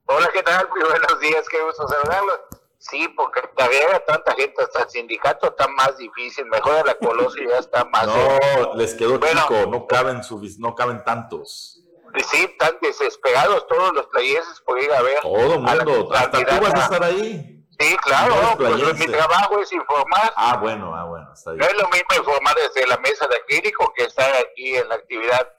Hola, 0.07 0.29
¿qué 0.33 0.43
tal? 0.43 0.69
Muy 0.69 0.81
buenos 0.81 1.21
días, 1.21 1.49
qué 1.49 1.63
gusto 1.63 1.87
saludarlos. 1.87 2.41
Sí, 2.79 3.07
porque 3.15 3.41
cargar 3.57 3.95
a 3.95 4.05
tanta 4.05 4.35
gente 4.35 4.65
hasta 4.65 4.83
el 4.83 4.91
sindicato 4.91 5.47
está 5.47 5.69
más 5.69 5.97
difícil. 5.97 6.47
Mejor 6.47 6.79
a 6.79 6.83
la 6.83 6.95
Colosio 6.97 7.49
ya 7.49 7.59
está 7.59 7.85
más. 7.85 8.05
No, 8.09 8.75
les 8.75 8.95
quedó 8.95 9.21
Bueno. 9.21 9.43
chico, 9.43 9.71
no 9.71 9.87
caben, 9.87 10.23
no 10.59 10.75
caben 10.75 11.05
tantos. 11.05 11.85
Sí, 12.29 12.43
están 12.43 12.77
desesperados 12.83 13.65
todos 13.69 13.95
los 13.95 14.07
playenses 14.09 14.61
por 14.63 14.83
ir 14.83 14.93
a 14.93 15.03
ver. 15.03 15.21
Todo 15.23 15.55
el 15.55 15.61
mundo, 15.61 16.13
hasta 16.15 16.45
tú 16.45 16.61
vas 16.61 16.75
a 16.75 16.83
estar 16.83 17.05
ahí. 17.05 17.56
Sí, 17.79 17.97
claro, 17.99 18.35
No 18.35 18.57
pues 18.57 18.99
mi 18.99 19.07
trabajo 19.07 19.61
es 19.61 19.73
informar. 19.73 20.33
Ah, 20.37 20.57
bueno, 20.57 20.95
ah, 20.95 21.05
bueno, 21.05 21.33
está 21.33 21.53
No 21.53 21.65
es 21.65 21.75
lo 21.75 21.89
mismo 21.89 22.09
informar 22.17 22.55
desde 22.57 22.87
la 22.87 22.97
mesa 22.99 23.27
de 23.27 23.37
acrílico 23.37 23.93
que 23.95 24.05
estar 24.05 24.33
aquí 24.35 24.77
en 24.77 24.89
la 24.89 24.95
actividad 24.95 25.53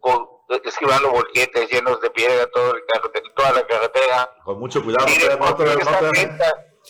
con, 0.00 0.28
esquivando 0.64 1.10
volquetes 1.10 1.70
llenos 1.70 2.00
de 2.00 2.10
piedra 2.10 2.46
todo 2.52 2.74
el 2.74 2.84
carretera, 2.86 3.34
toda 3.34 3.52
la 3.52 3.66
carretera. 3.66 4.30
Con 4.44 4.60
mucho 4.60 4.82
cuidado, 4.82 5.06
Mire, 5.06 5.36
no 5.36 5.56
porque 5.56 5.64
no 5.64 6.36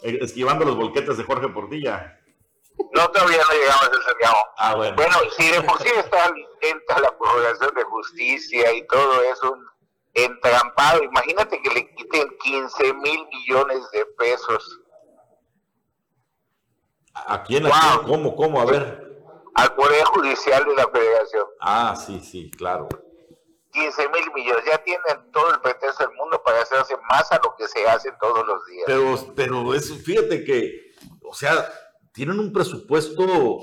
eh, 0.03 0.18
esquivando 0.20 0.64
los 0.64 0.77
volquetes 0.77 1.16
de 1.16 1.24
Jorge 1.24 1.49
Portilla. 1.49 2.20
No, 2.93 3.11
todavía 3.11 3.39
no 3.39 3.53
llegamos 3.55 3.85
a 3.85 3.87
ese 3.87 4.18
grado. 4.20 4.37
Ah, 4.59 4.74
bueno. 4.74 4.97
Bueno, 4.97 5.16
si 5.37 5.51
de 5.51 5.62
por 5.62 5.79
sí 5.81 5.89
está 5.97 6.31
lenta 6.61 7.01
la 7.01 7.16
prorrogación 7.16 7.74
de 7.74 7.85
justicia 7.85 8.72
y 8.72 8.87
todo 8.87 9.22
es 9.22 9.43
un 9.43 9.66
entrampado, 10.24 11.02
imagínate 11.04 11.60
que 11.62 11.70
le 11.70 11.94
quiten 11.94 12.28
15 12.42 12.94
mil 12.94 13.26
millones 13.28 13.90
de 13.92 14.04
pesos 14.18 14.80
¿A 17.14 17.42
quién? 17.44 17.66
¿A 17.66 17.68
Wow. 17.68 17.78
quién? 18.04 18.06
¿Cómo? 18.08 18.36
¿Cómo? 18.36 18.60
A 18.60 18.64
ver. 18.66 19.06
al 19.54 19.74
Poder 19.74 20.04
Judicial 20.04 20.64
de 20.66 20.74
la 20.74 20.86
Federación. 20.88 21.46
Ah, 21.60 21.96
sí, 21.96 22.20
sí, 22.20 22.50
claro. 22.50 22.88
15 23.72 24.08
mil 24.10 24.32
millones, 24.34 24.64
ya 24.66 24.76
tienen 24.84 25.30
todo 25.32 25.50
el 25.54 25.60
pretexto 25.60 26.06
del 26.06 26.14
mundo 26.16 26.42
para 26.42 26.60
hacerse 26.62 26.94
más 27.08 27.30
a 27.32 27.40
lo 27.42 27.54
que 27.56 27.66
se 27.68 27.86
hace 27.88 28.10
todos 28.20 28.46
los 28.46 28.66
días. 28.66 28.84
Pero, 28.86 29.14
pero 29.34 29.74
es, 29.74 29.90
fíjate 30.04 30.44
que, 30.44 30.92
o 31.22 31.32
sea, 31.34 31.70
tienen 32.12 32.38
un 32.38 32.52
presupuesto 32.52 33.60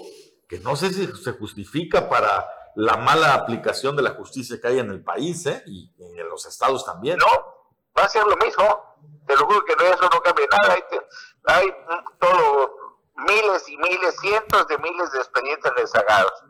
que 0.48 0.60
no 0.60 0.76
sé 0.76 0.92
si 0.92 1.06
se 1.08 1.32
justifica 1.34 2.10
para 2.10 2.48
la 2.76 2.98
mala 2.98 3.34
aplicación 3.34 3.96
de 3.96 4.04
la 4.04 4.12
justicia 4.12 4.60
que 4.60 4.68
hay 4.68 4.80
en 4.80 4.90
el 4.90 5.04
país, 5.04 5.46
¿eh? 5.46 5.64
Y, 5.68 5.92
en 6.00 6.30
los 6.30 6.46
estados 6.46 6.86
también. 6.86 7.18
No, 7.18 7.72
va 7.98 8.04
a 8.04 8.10
ser 8.10 8.26
lo 8.26 8.36
mismo. 8.38 8.96
Te 9.28 9.36
lo 9.36 9.46
juro 9.46 9.64
que 9.66 9.76
no, 9.76 9.84
eso 9.84 10.10
no 10.12 10.22
cambia 10.22 10.48
nada. 10.52 10.74
Hay, 10.74 10.84
hay 11.46 11.76
miles 13.16 13.70
y 13.70 13.78
miles, 13.78 14.20
cientos 14.20 14.68
de 14.68 14.78
miles 14.80 15.12
de 15.12 15.20
expedientes 15.20 15.72
rezagados. 15.76 16.44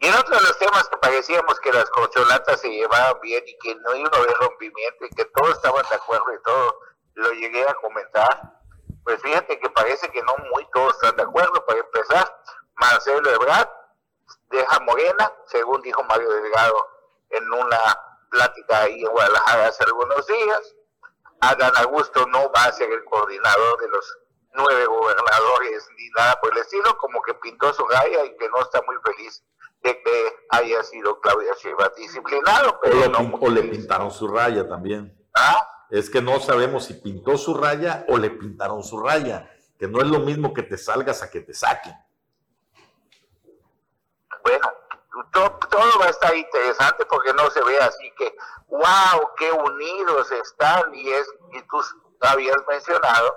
Y 0.00 0.06
en 0.06 0.14
otro 0.14 0.36
de 0.36 0.42
los 0.42 0.58
temas 0.58 0.88
que 0.88 0.96
parecíamos 0.98 1.58
que 1.60 1.72
las 1.72 1.90
corcholatas 1.90 2.60
se 2.60 2.68
llevaban 2.68 3.20
bien 3.20 3.42
y 3.46 3.58
que 3.58 3.74
no 3.76 3.96
iba 3.96 4.10
a 4.12 4.20
haber 4.20 4.34
rompimiento 4.40 5.04
y 5.06 5.10
que 5.10 5.24
todos 5.24 5.56
estaban 5.56 5.84
de 5.90 5.96
acuerdo 5.96 6.32
y 6.34 6.42
todo, 6.42 6.80
lo 7.14 7.32
llegué 7.32 7.68
a 7.68 7.74
comentar. 7.74 8.60
Pues 9.02 9.20
fíjate 9.22 9.58
que 9.58 9.70
parece 9.70 10.08
que 10.10 10.22
no 10.22 10.36
muy 10.52 10.68
todos 10.72 10.94
están 10.94 11.16
de 11.16 11.22
acuerdo. 11.22 11.64
Para 11.66 11.80
empezar, 11.80 12.42
Marcelo 12.76 13.28
Ebrard 13.30 13.68
deja 14.50 14.80
Morena, 14.80 15.32
según 15.46 15.82
dijo 15.82 16.02
Mario 16.04 16.30
Delgado 16.30 16.76
en 17.30 17.52
una 17.52 17.78
plática 18.30 18.82
ahí 18.82 19.00
en 19.00 19.10
Guadalajara 19.10 19.68
hace 19.68 19.84
algunos 19.84 20.26
días. 20.26 20.74
Adán 21.40 21.72
Augusto 21.76 22.26
no 22.26 22.50
va 22.50 22.64
a 22.64 22.72
ser 22.72 22.90
el 22.90 23.04
coordinador 23.04 23.80
de 23.80 23.88
los 23.88 24.18
nueve 24.54 24.86
gobernadores 24.86 25.88
ni 25.96 26.08
nada 26.10 26.38
por 26.40 26.52
el 26.52 26.58
estilo, 26.58 26.96
como 26.98 27.22
que 27.22 27.34
pintó 27.34 27.72
su 27.72 27.86
raya 27.86 28.24
y 28.24 28.36
que 28.36 28.48
no 28.48 28.60
está 28.60 28.82
muy 28.82 28.96
feliz 29.04 29.44
de 29.82 30.02
que 30.02 30.36
haya 30.50 30.82
sido 30.82 31.20
Claudia 31.20 31.52
Sheinbaum 31.54 31.92
disciplinado, 31.96 32.70
O, 32.70 32.80
pero 32.80 32.96
lo 32.96 33.08
no 33.08 33.38
o 33.40 33.48
le 33.48 33.62
pintaron 33.62 34.10
su 34.10 34.26
raya 34.26 34.68
también. 34.68 35.16
¿Ah? 35.34 35.86
Es 35.90 36.10
que 36.10 36.20
no 36.20 36.40
sabemos 36.40 36.84
si 36.86 36.94
pintó 36.94 37.38
su 37.38 37.54
raya 37.54 38.04
o 38.08 38.18
le 38.18 38.30
pintaron 38.30 38.82
su 38.82 39.00
raya. 39.00 39.50
Que 39.78 39.86
no 39.86 40.00
es 40.00 40.08
lo 40.08 40.18
mismo 40.18 40.52
que 40.52 40.64
te 40.64 40.76
salgas 40.76 41.22
a 41.22 41.30
que 41.30 41.40
te 41.40 41.54
saquen. 41.54 41.94
Bueno, 44.48 44.72
to- 45.32 45.58
todo 45.68 45.98
va 46.00 46.06
a 46.06 46.10
estar 46.10 46.34
interesante 46.34 47.04
porque 47.06 47.32
no 47.34 47.50
se 47.50 47.62
ve 47.62 47.78
así 47.80 48.10
que, 48.16 48.34
wow, 48.68 49.30
qué 49.36 49.52
unidos 49.52 50.30
están. 50.32 50.94
Y, 50.94 51.10
es, 51.10 51.28
y 51.52 51.62
tú 51.62 51.80
habías 52.20 52.56
mencionado 52.66 53.36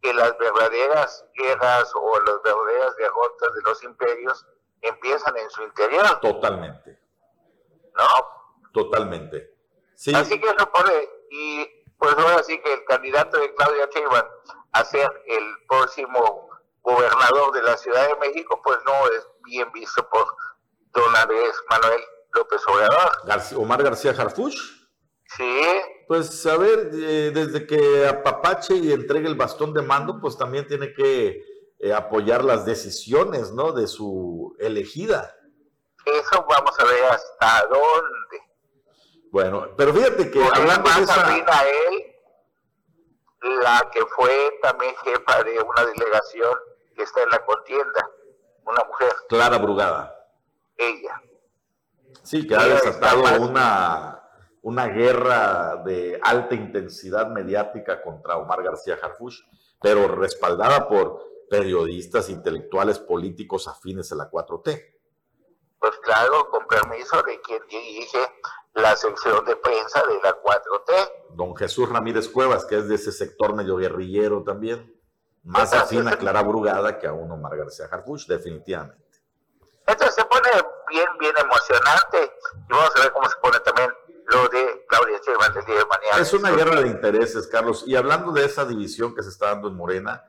que 0.00 0.12
las 0.14 0.36
verdaderas 0.38 1.24
guerras 1.34 1.92
o 1.94 2.20
las 2.20 2.42
verdaderas 2.42 2.96
derrotas 2.96 3.54
de 3.54 3.62
los 3.62 3.82
imperios 3.84 4.46
empiezan 4.80 5.36
en 5.36 5.48
su 5.50 5.62
interior, 5.62 6.18
Totalmente, 6.20 6.98
¿no? 7.94 8.04
totalmente. 8.72 9.54
Sí, 9.94 10.12
Así 10.14 10.40
que 10.40 10.48
eso 10.48 10.70
pone, 10.72 11.08
y 11.30 11.66
pues 11.98 12.14
ahora 12.18 12.42
sí 12.42 12.60
que 12.60 12.72
el 12.74 12.84
candidato 12.86 13.38
de 13.38 13.54
Claudia 13.54 13.88
Sheinbaum 13.94 14.26
a 14.72 14.84
ser 14.84 15.22
el 15.26 15.54
próximo 15.68 16.48
gobernador 16.80 17.52
de 17.52 17.62
la 17.62 17.76
Ciudad 17.76 18.08
de 18.08 18.16
México, 18.16 18.60
pues 18.64 18.78
no 18.84 19.06
es 19.12 19.28
bien 19.44 19.70
visto 19.70 20.08
por 20.08 20.26
don 20.94 21.16
Andrés 21.16 21.54
Manuel 21.68 22.00
López 22.34 22.60
Obrador. 22.68 23.10
García- 23.24 23.58
Omar 23.58 23.82
García 23.82 24.10
Harfuch. 24.16 24.54
Sí, 25.36 25.60
Pues 26.08 26.44
a 26.46 26.58
ver, 26.58 26.90
eh, 26.92 27.30
desde 27.34 27.66
que 27.66 28.06
apapache 28.06 28.74
y 28.74 28.92
entregue 28.92 29.26
el 29.28 29.34
bastón 29.34 29.72
de 29.72 29.80
mando, 29.80 30.20
pues 30.20 30.36
también 30.36 30.66
tiene 30.66 30.92
que 30.92 31.42
eh, 31.78 31.92
apoyar 31.94 32.44
las 32.44 32.66
decisiones, 32.66 33.50
¿no? 33.52 33.72
De 33.72 33.86
su 33.86 34.54
elegida. 34.60 35.34
eso 36.04 36.44
vamos 36.48 36.78
a 36.78 36.84
ver 36.84 37.04
hasta 37.06 37.66
dónde. 37.66 38.42
Bueno, 39.30 39.68
pero 39.76 39.94
fíjate 39.94 40.30
que 40.30 40.40
Porque 40.40 40.60
hablando 40.60 40.90
de 40.90 41.00
más 41.00 41.10
esa... 41.10 41.26
a 41.26 41.64
él, 41.68 42.04
la 43.62 43.88
que 43.92 44.04
fue 44.14 44.58
también 44.62 44.94
jefa 45.02 45.42
de 45.44 45.60
una 45.60 45.84
delegación 45.86 46.54
que 46.94 47.02
está 47.04 47.22
en 47.22 47.30
la 47.30 47.44
contienda, 47.44 48.10
una 48.64 48.84
mujer, 48.84 49.12
Clara 49.28 49.56
Brugada. 49.58 50.21
Ella. 50.88 51.20
Sí, 52.22 52.46
que 52.46 52.54
ha 52.54 52.64
desatado 52.66 53.22
más- 53.22 53.38
una, 53.40 54.28
una 54.62 54.86
guerra 54.88 55.82
de 55.84 56.20
alta 56.22 56.54
intensidad 56.54 57.28
mediática 57.28 58.02
contra 58.02 58.36
Omar 58.36 58.62
García 58.62 58.98
Harfuch, 59.02 59.34
pero 59.80 60.08
respaldada 60.08 60.88
por 60.88 61.24
periodistas, 61.50 62.28
intelectuales, 62.30 62.98
políticos 62.98 63.68
afines 63.68 64.10
a 64.12 64.14
la 64.16 64.30
4T. 64.30 64.96
Pues 65.78 65.92
claro, 66.02 66.48
con 66.48 66.66
permiso 66.66 67.22
de 67.24 67.40
quien 67.40 67.60
dirige 67.68 68.18
la 68.74 68.94
sección 68.96 69.44
de 69.44 69.56
prensa 69.56 70.02
de 70.06 70.14
la 70.22 70.40
4T. 70.40 71.10
Don 71.34 71.56
Jesús 71.56 71.88
Ramírez 71.88 72.28
Cuevas, 72.28 72.64
que 72.64 72.78
es 72.78 72.88
de 72.88 72.94
ese 72.94 73.10
sector 73.10 73.54
medio 73.54 73.76
guerrillero 73.76 74.44
también, 74.44 74.94
más 75.42 75.72
afín 75.74 76.06
a 76.06 76.16
Clara 76.16 76.42
Brugada 76.42 76.98
que 77.00 77.08
a 77.08 77.12
un 77.12 77.30
Omar 77.32 77.56
García 77.56 77.86
Harfuch, 77.90 78.26
definitivamente. 78.28 79.02
Entonces 79.86 80.24
bien, 81.22 81.34
emocionante 81.38 82.32
y 82.68 82.72
vamos 82.72 82.90
a 82.96 83.00
ver 83.00 83.12
cómo 83.12 83.28
se 83.28 83.36
pone 83.40 83.60
también 83.60 83.90
de 84.50 84.86
Claudia 84.88 85.20
día 85.24 85.78
de 85.78 85.84
mañana. 85.86 86.22
Es 86.22 86.32
una 86.32 86.50
guerra 86.50 86.80
de 86.80 86.88
intereses, 86.88 87.46
Carlos. 87.48 87.84
Y 87.86 87.96
hablando 87.96 88.32
de 88.32 88.44
esa 88.44 88.64
división 88.64 89.14
que 89.14 89.22
se 89.22 89.28
está 89.28 89.48
dando 89.48 89.68
en 89.68 89.76
Morena, 89.76 90.24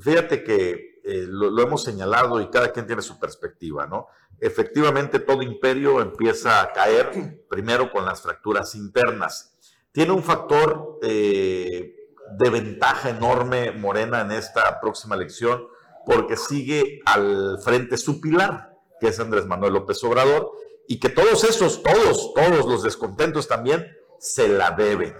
fíjate 0.00 0.44
que 0.44 1.00
eh, 1.04 1.26
lo, 1.28 1.50
lo 1.50 1.62
hemos 1.62 1.82
señalado 1.82 2.40
y 2.40 2.50
cada 2.50 2.72
quien 2.72 2.86
tiene 2.86 3.02
su 3.02 3.18
perspectiva, 3.18 3.86
¿no? 3.86 4.08
Efectivamente, 4.40 5.18
todo 5.18 5.42
imperio 5.42 6.00
empieza 6.00 6.60
a 6.60 6.72
caer 6.72 7.46
primero 7.48 7.90
con 7.90 8.04
las 8.04 8.22
fracturas 8.22 8.74
internas. 8.76 9.54
Tiene 9.90 10.12
un 10.12 10.22
factor 10.22 10.98
eh, 11.02 11.96
de 12.36 12.50
ventaja 12.50 13.10
enorme 13.10 13.72
Morena 13.72 14.20
en 14.20 14.30
esta 14.30 14.80
próxima 14.80 15.16
elección 15.16 15.66
porque 16.06 16.36
sigue 16.36 17.00
al 17.04 17.58
frente 17.62 17.96
su 17.96 18.20
pilar, 18.20 18.67
que 19.00 19.08
es 19.08 19.20
Andrés 19.20 19.46
Manuel 19.46 19.74
López 19.74 20.02
Obrador, 20.04 20.52
y 20.86 20.98
que 21.00 21.10
todos 21.10 21.44
esos, 21.44 21.82
todos, 21.82 22.32
todos 22.34 22.66
los 22.66 22.82
descontentos 22.82 23.46
también 23.46 23.86
se 24.18 24.48
la 24.48 24.70
deben. 24.70 25.14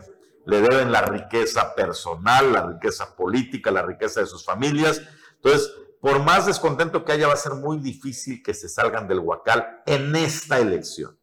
Le 0.47 0.63
deben 0.63 0.91
la 0.91 1.03
riqueza 1.03 1.75
personal, 1.75 2.53
la 2.53 2.67
riqueza 2.67 3.15
política, 3.15 3.71
la 3.71 3.83
riqueza 3.83 4.21
de 4.21 4.27
sus 4.27 4.45
familias. 4.45 5.03
Entonces, 5.37 5.71
por 6.01 6.23
más 6.23 6.47
descontento 6.47 7.05
que 7.05 7.13
haya, 7.13 7.27
va 7.27 7.35
a 7.35 7.37
ser 7.37 7.53
muy 7.53 7.79
difícil 7.79 8.43
que 8.43 8.55
se 8.55 8.69
salgan 8.69 9.09
del 9.09 9.19
huacal 9.19 9.83
en 9.85 10.17
esta 10.17 10.59
elección. 10.59 11.19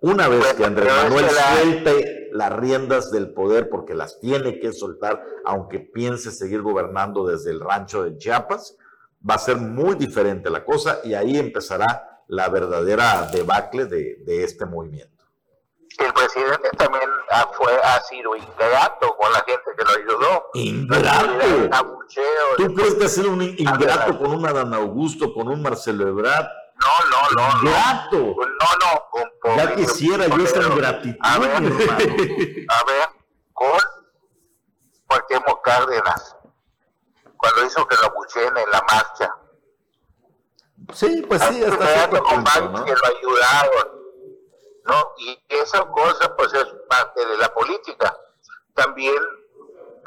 Una 0.00 0.28
vez 0.28 0.54
que 0.54 0.64
Andrés 0.64 0.92
Manuel 0.92 1.26
suelte 1.28 2.28
las 2.32 2.52
riendas 2.52 3.10
del 3.10 3.32
poder, 3.32 3.68
porque 3.68 3.94
las 3.94 4.20
tiene 4.20 4.58
que 4.58 4.72
soltar, 4.72 5.24
aunque 5.44 5.80
piense 5.80 6.30
seguir 6.30 6.62
gobernando 6.62 7.26
desde 7.26 7.50
el 7.50 7.60
rancho 7.60 8.02
de 8.04 8.16
Chiapas, 8.16 8.76
va 9.28 9.34
a 9.34 9.38
ser 9.38 9.56
muy 9.56 9.94
diferente 9.94 10.50
la 10.50 10.64
cosa 10.64 11.00
y 11.04 11.14
ahí 11.14 11.38
empezará 11.38 12.22
la 12.28 12.48
verdadera 12.48 13.28
debacle 13.32 13.86
de, 13.86 14.16
de 14.24 14.44
este 14.44 14.64
movimiento. 14.66 15.12
El 15.98 16.12
presidente 16.14 16.70
también 16.76 17.08
fue, 17.52 17.72
ha 17.82 18.00
sido 18.00 18.34
ingrato 18.34 19.14
con 19.16 19.32
la 19.32 19.44
gente 19.44 19.70
que 19.76 19.84
lo 19.84 19.90
ayudó. 19.90 20.50
¿Ingrato? 20.54 21.96
¿Tú 22.56 22.74
crees 22.74 22.94
que 22.94 23.04
ha 23.04 23.08
sido 23.08 23.30
un 23.30 23.42
ingrato 23.42 24.18
con 24.18 24.32
un 24.32 24.46
Adán 24.46 24.72
Augusto, 24.74 25.32
con 25.34 25.48
un 25.48 25.62
Marcelo 25.62 26.08
Ebrard? 26.08 26.46
No, 26.80 26.88
no, 27.10 27.42
no. 27.42 27.58
Ingrato. 27.58 28.16
No, 28.16 28.68
no, 28.80 29.30
con 29.40 29.56
Ya 29.56 29.74
quisiera 29.74 30.26
yo 30.26 30.42
esa 30.42 30.62
ingratitud, 30.62 31.18
a 31.20 31.38
ver, 31.38 31.50
A 31.50 31.60
ver, 31.60 33.08
con 33.52 33.78
Cuauhtémoc 35.06 35.62
Cárdenas, 35.62 36.36
cuando 37.42 37.66
hizo 37.66 37.86
que 37.88 37.96
lo 37.96 38.06
abucheen 38.06 38.56
en 38.56 38.70
la 38.70 38.82
marcha 38.88 39.36
Sí, 40.92 41.24
pues 41.28 41.42
sí, 41.44 41.64
hasta 41.64 41.86
cierto 41.86 42.22
punto, 42.22 42.60
¿no? 42.70 42.84
que 42.84 42.92
lo 42.92 43.06
ayudaron, 43.16 44.02
¿no? 44.84 45.12
Y 45.18 45.42
esa 45.48 45.86
cosa, 45.86 46.36
pues, 46.36 46.52
es 46.52 46.66
parte 46.88 47.24
de 47.24 47.38
la 47.38 47.52
política. 47.54 48.18
También 48.74 49.16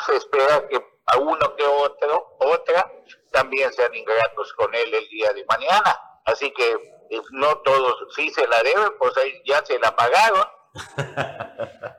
se 0.05 0.15
espera 0.17 0.67
que 0.67 0.85
a 1.07 1.17
uno 1.17 1.55
que 1.55 1.63
otro, 1.63 2.35
otra, 2.39 2.91
también 3.31 3.71
sean 3.73 3.93
ingratos 3.95 4.53
con 4.53 4.73
él 4.75 4.93
el 4.93 5.07
día 5.09 5.33
de 5.33 5.45
mañana. 5.45 5.99
Así 6.25 6.51
que 6.51 6.71
eh, 7.09 7.21
no 7.31 7.57
todos, 7.59 8.13
sí 8.15 8.29
se 8.31 8.45
la 8.47 8.61
deben, 8.63 8.97
pues 8.99 9.15
ahí 9.17 9.41
ya 9.45 9.65
se 9.65 9.79
la 9.79 9.95
pagaron. 9.95 10.47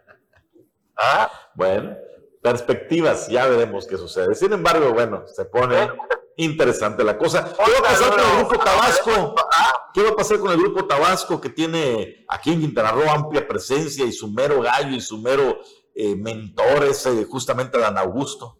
¿Ah? 0.96 1.30
Bueno, 1.54 1.96
perspectivas, 2.46 3.26
ya 3.26 3.46
veremos 3.46 3.86
qué 3.88 3.96
sucede. 3.96 4.36
Sin 4.36 4.52
embargo, 4.52 4.92
bueno, 4.92 5.26
se 5.26 5.46
pone 5.46 5.90
interesante 6.36 7.02
la 7.02 7.18
cosa. 7.18 7.52
¿Qué 7.52 7.72
va 7.72 7.78
a 7.78 7.82
pasar 7.82 8.10
con 8.10 8.20
el 8.20 8.36
grupo 8.36 8.64
Tabasco? 8.64 9.34
¿Qué 9.92 10.02
va 10.02 10.10
a 10.10 10.16
pasar 10.16 10.38
con 10.38 10.50
el 10.52 10.58
grupo 10.58 10.84
Tabasco 10.84 11.40
que 11.40 11.48
tiene 11.48 12.24
aquí 12.28 12.52
en 12.52 12.60
Quintana 12.60 12.92
Roo 12.92 13.10
amplia 13.10 13.48
presencia 13.48 14.04
y 14.04 14.12
su 14.12 14.28
mero 14.28 14.62
gallo 14.62 14.94
y 14.94 15.00
su 15.00 15.18
mero 15.18 15.58
eh, 15.92 16.14
mentor 16.14 16.84
es 16.84 17.04
eh, 17.06 17.26
justamente 17.28 17.78
Dan 17.78 17.98
Augusto? 17.98 18.58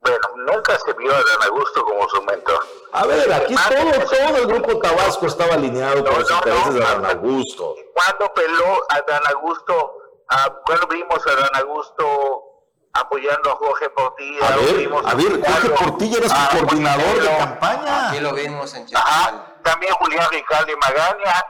Bueno, 0.00 0.18
nunca 0.52 0.76
se 0.84 0.92
vio 0.94 1.12
a 1.12 1.18
Dan 1.18 1.50
Augusto 1.50 1.84
como 1.84 2.08
su 2.08 2.20
mentor. 2.22 2.58
A 2.92 3.06
ver, 3.06 3.32
aquí 3.32 3.54
todo, 3.54 4.06
todo 4.06 4.36
el 4.38 4.46
grupo 4.48 4.80
Tabasco 4.80 5.26
estaba 5.26 5.54
alineado 5.54 6.04
con 6.04 6.18
los 6.18 6.28
intereses 6.28 6.74
de 6.74 6.80
Dan 6.80 7.06
Augusto. 7.06 7.76
¿Cuándo 7.94 8.34
peló 8.34 8.82
a 8.88 9.00
Dan 9.06 9.22
Augusto? 9.36 10.03
¿Cuándo 10.64 10.86
vimos 10.88 11.26
a 11.26 11.34
Dan 11.34 11.56
Augusto 11.56 12.54
apoyando 12.94 13.50
a 13.50 13.56
Jorge 13.56 13.90
Portilla. 13.90 14.46
A 14.46 14.56
ver, 14.56 14.88
a 15.04 15.14
ver 15.14 15.44
Jorge 15.44 15.70
Portilla 15.70 16.18
era 16.18 16.28
su 16.28 16.34
ah, 16.36 16.48
coordinador 16.52 17.22
de 17.22 17.36
campaña. 17.36 18.10
Aquí 18.10 18.20
lo 18.20 18.32
vimos 18.32 18.72
en 18.74 18.86
Ajá, 18.94 19.56
también 19.62 19.92
Julián 19.94 20.26
Ricalde 20.30 20.76
Magaña, 20.76 21.44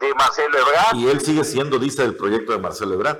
de 0.00 0.14
Marcelo 0.14 0.58
Ebrard. 0.58 0.96
Y 0.96 1.08
él 1.08 1.20
sigue 1.20 1.44
siendo, 1.44 1.78
dice, 1.78 2.02
del 2.02 2.16
proyecto 2.16 2.52
de 2.52 2.58
Marcelo 2.58 2.94
Ebrard. 2.94 3.18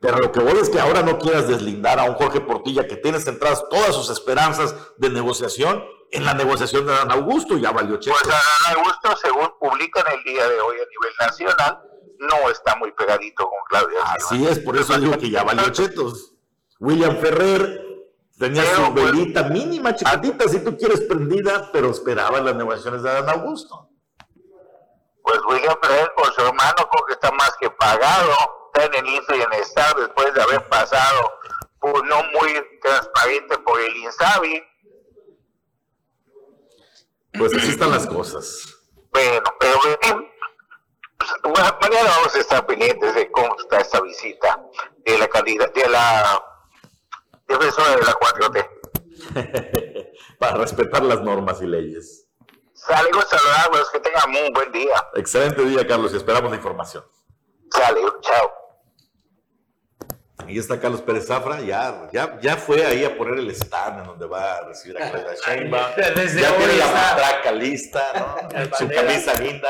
Pero 0.00 0.18
lo 0.18 0.32
que 0.32 0.40
voy 0.40 0.58
es 0.58 0.68
que 0.68 0.80
ahora 0.80 1.02
no 1.02 1.18
quieras 1.18 1.48
deslindar 1.48 1.98
a 1.98 2.04
un 2.04 2.14
Jorge 2.14 2.40
Portilla 2.40 2.86
que 2.86 2.96
tiene 2.96 3.20
centradas 3.20 3.64
todas 3.70 3.94
sus 3.94 4.10
esperanzas 4.10 4.74
de 4.98 5.10
negociación 5.10 5.84
en 6.10 6.24
la 6.26 6.34
negociación 6.34 6.86
de 6.86 6.92
Dan 6.92 7.10
Augusto, 7.10 7.56
ya 7.56 7.70
valió 7.70 7.98
cheto. 7.98 8.16
Pues 8.22 8.34
Dan 8.34 8.76
Augusto, 8.76 9.16
según 9.16 9.48
publican 9.58 10.04
el 10.12 10.22
día 10.24 10.46
de 10.46 10.60
hoy 10.60 10.76
a 10.76 10.86
nivel 10.90 11.14
nacional, 11.20 11.82
no 12.22 12.50
está 12.50 12.76
muy 12.76 12.92
pegadito 12.92 13.48
con 13.48 13.58
Claudia. 13.68 14.00
Así 14.14 14.46
es, 14.46 14.58
por 14.58 14.76
eso 14.76 14.98
digo 14.98 15.18
que 15.18 15.30
ya 15.30 15.42
valió 15.42 15.68
chetos. 15.70 16.34
William 16.78 17.16
Ferrer 17.18 17.80
tenía 18.38 18.64
su 18.74 18.92
pues, 18.92 19.04
velita 19.04 19.44
mínima, 19.44 19.94
chiquitita, 19.94 20.48
si 20.48 20.64
tú 20.64 20.76
quieres 20.76 21.00
prendida, 21.02 21.70
pero 21.72 21.90
esperaba 21.90 22.40
las 22.40 22.56
negociaciones 22.56 23.02
de 23.02 23.10
Adán 23.10 23.28
Augusto. 23.28 23.88
Pues 25.22 25.38
William 25.48 25.76
Ferrer 25.80 26.12
con 26.16 26.32
su 26.32 26.40
hermano 26.40 26.88
creo 26.90 27.06
que 27.06 27.12
está 27.12 27.30
más 27.32 27.52
que 27.60 27.70
pagado, 27.70 28.34
está 28.66 28.86
en 28.86 29.06
el 29.06 29.14
INSA 29.14 29.36
y 29.36 29.42
en 29.42 29.52
Estado 29.52 30.00
después 30.00 30.34
de 30.34 30.42
haber 30.42 30.68
pasado 30.68 31.30
por 31.78 32.06
no 32.06 32.22
muy 32.32 32.52
transparente 32.80 33.58
por 33.58 33.80
el 33.80 33.96
INSABI. 33.96 34.62
Pues 37.38 37.54
así 37.54 37.70
están 37.70 37.90
las 37.90 38.06
cosas. 38.06 38.82
Bueno, 39.10 39.42
pero 39.58 39.78
pues, 41.42 41.72
mañana 41.80 42.10
vamos 42.16 42.34
a 42.34 42.38
estar 42.38 42.66
pendientes 42.66 43.14
de 43.14 43.30
cómo 43.30 43.56
está 43.58 43.80
esta 43.80 44.00
visita 44.00 44.60
de 45.04 45.18
la 45.18 45.28
candidata, 45.28 45.72
de 45.80 45.88
la 45.88 46.44
defensora 47.48 47.96
de 47.96 48.02
la 48.02 48.12
4T. 48.14 48.68
Para 50.38 50.56
respetar 50.56 51.02
las 51.02 51.20
normas 51.20 51.60
y 51.62 51.66
leyes. 51.66 52.26
Saludos, 52.74 53.26
saludarlos, 53.28 53.90
que 53.90 54.00
tengan 54.00 54.44
un 54.44 54.52
buen 54.52 54.72
día. 54.72 55.08
Excelente 55.14 55.62
día, 55.64 55.86
Carlos, 55.86 56.12
y 56.12 56.16
esperamos 56.16 56.50
la 56.50 56.56
información. 56.56 57.04
Saludos, 57.70 58.14
chao. 58.22 58.52
Ahí 60.38 60.58
está 60.58 60.80
Carlos 60.80 61.00
Pérez 61.02 61.28
Zafra, 61.28 61.60
ya, 61.60 62.08
ya, 62.12 62.40
ya 62.40 62.56
fue 62.56 62.84
ahí 62.84 63.04
a 63.04 63.16
poner 63.16 63.38
el 63.38 63.50
stand 63.50 64.00
en 64.00 64.06
donde 64.06 64.26
va 64.26 64.56
a 64.56 64.66
recibir 64.66 65.00
a 65.00 65.10
Claudia 65.10 65.34
Sheinbaum. 65.46 65.92
ya 65.96 66.56
tiene 66.56 66.76
la 66.76 66.86
matraca 66.86 67.52
lista, 67.52 68.02
¿no? 68.16 68.66
Su 68.76 68.88
camisa 68.88 69.34
linda. 69.34 69.68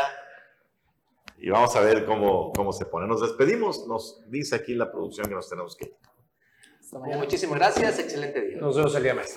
Y 1.45 1.51
vamos 1.51 1.75
a 1.75 1.81
ver 1.81 2.07
cómo, 2.07 2.53
cómo 2.53 2.73
se 2.73 2.87
pone. 2.87 3.09
Nos 3.09 3.21
despedimos, 3.21 3.89
nos 3.89 4.23
dice 4.31 4.55
aquí 4.55 4.75
la 4.75 4.93
producción 4.93 5.27
que 5.27 5.35
nos 5.35 5.49
tenemos 5.49 5.75
que 5.75 5.87
ir. 5.87 5.97
Muchísimas 7.17 7.59
gracias, 7.59 7.99
excelente 7.99 8.41
día. 8.41 8.59
Nos 8.59 8.77
vemos 8.77 8.95
el 8.95 9.03
día 9.03 9.15
más. 9.15 9.37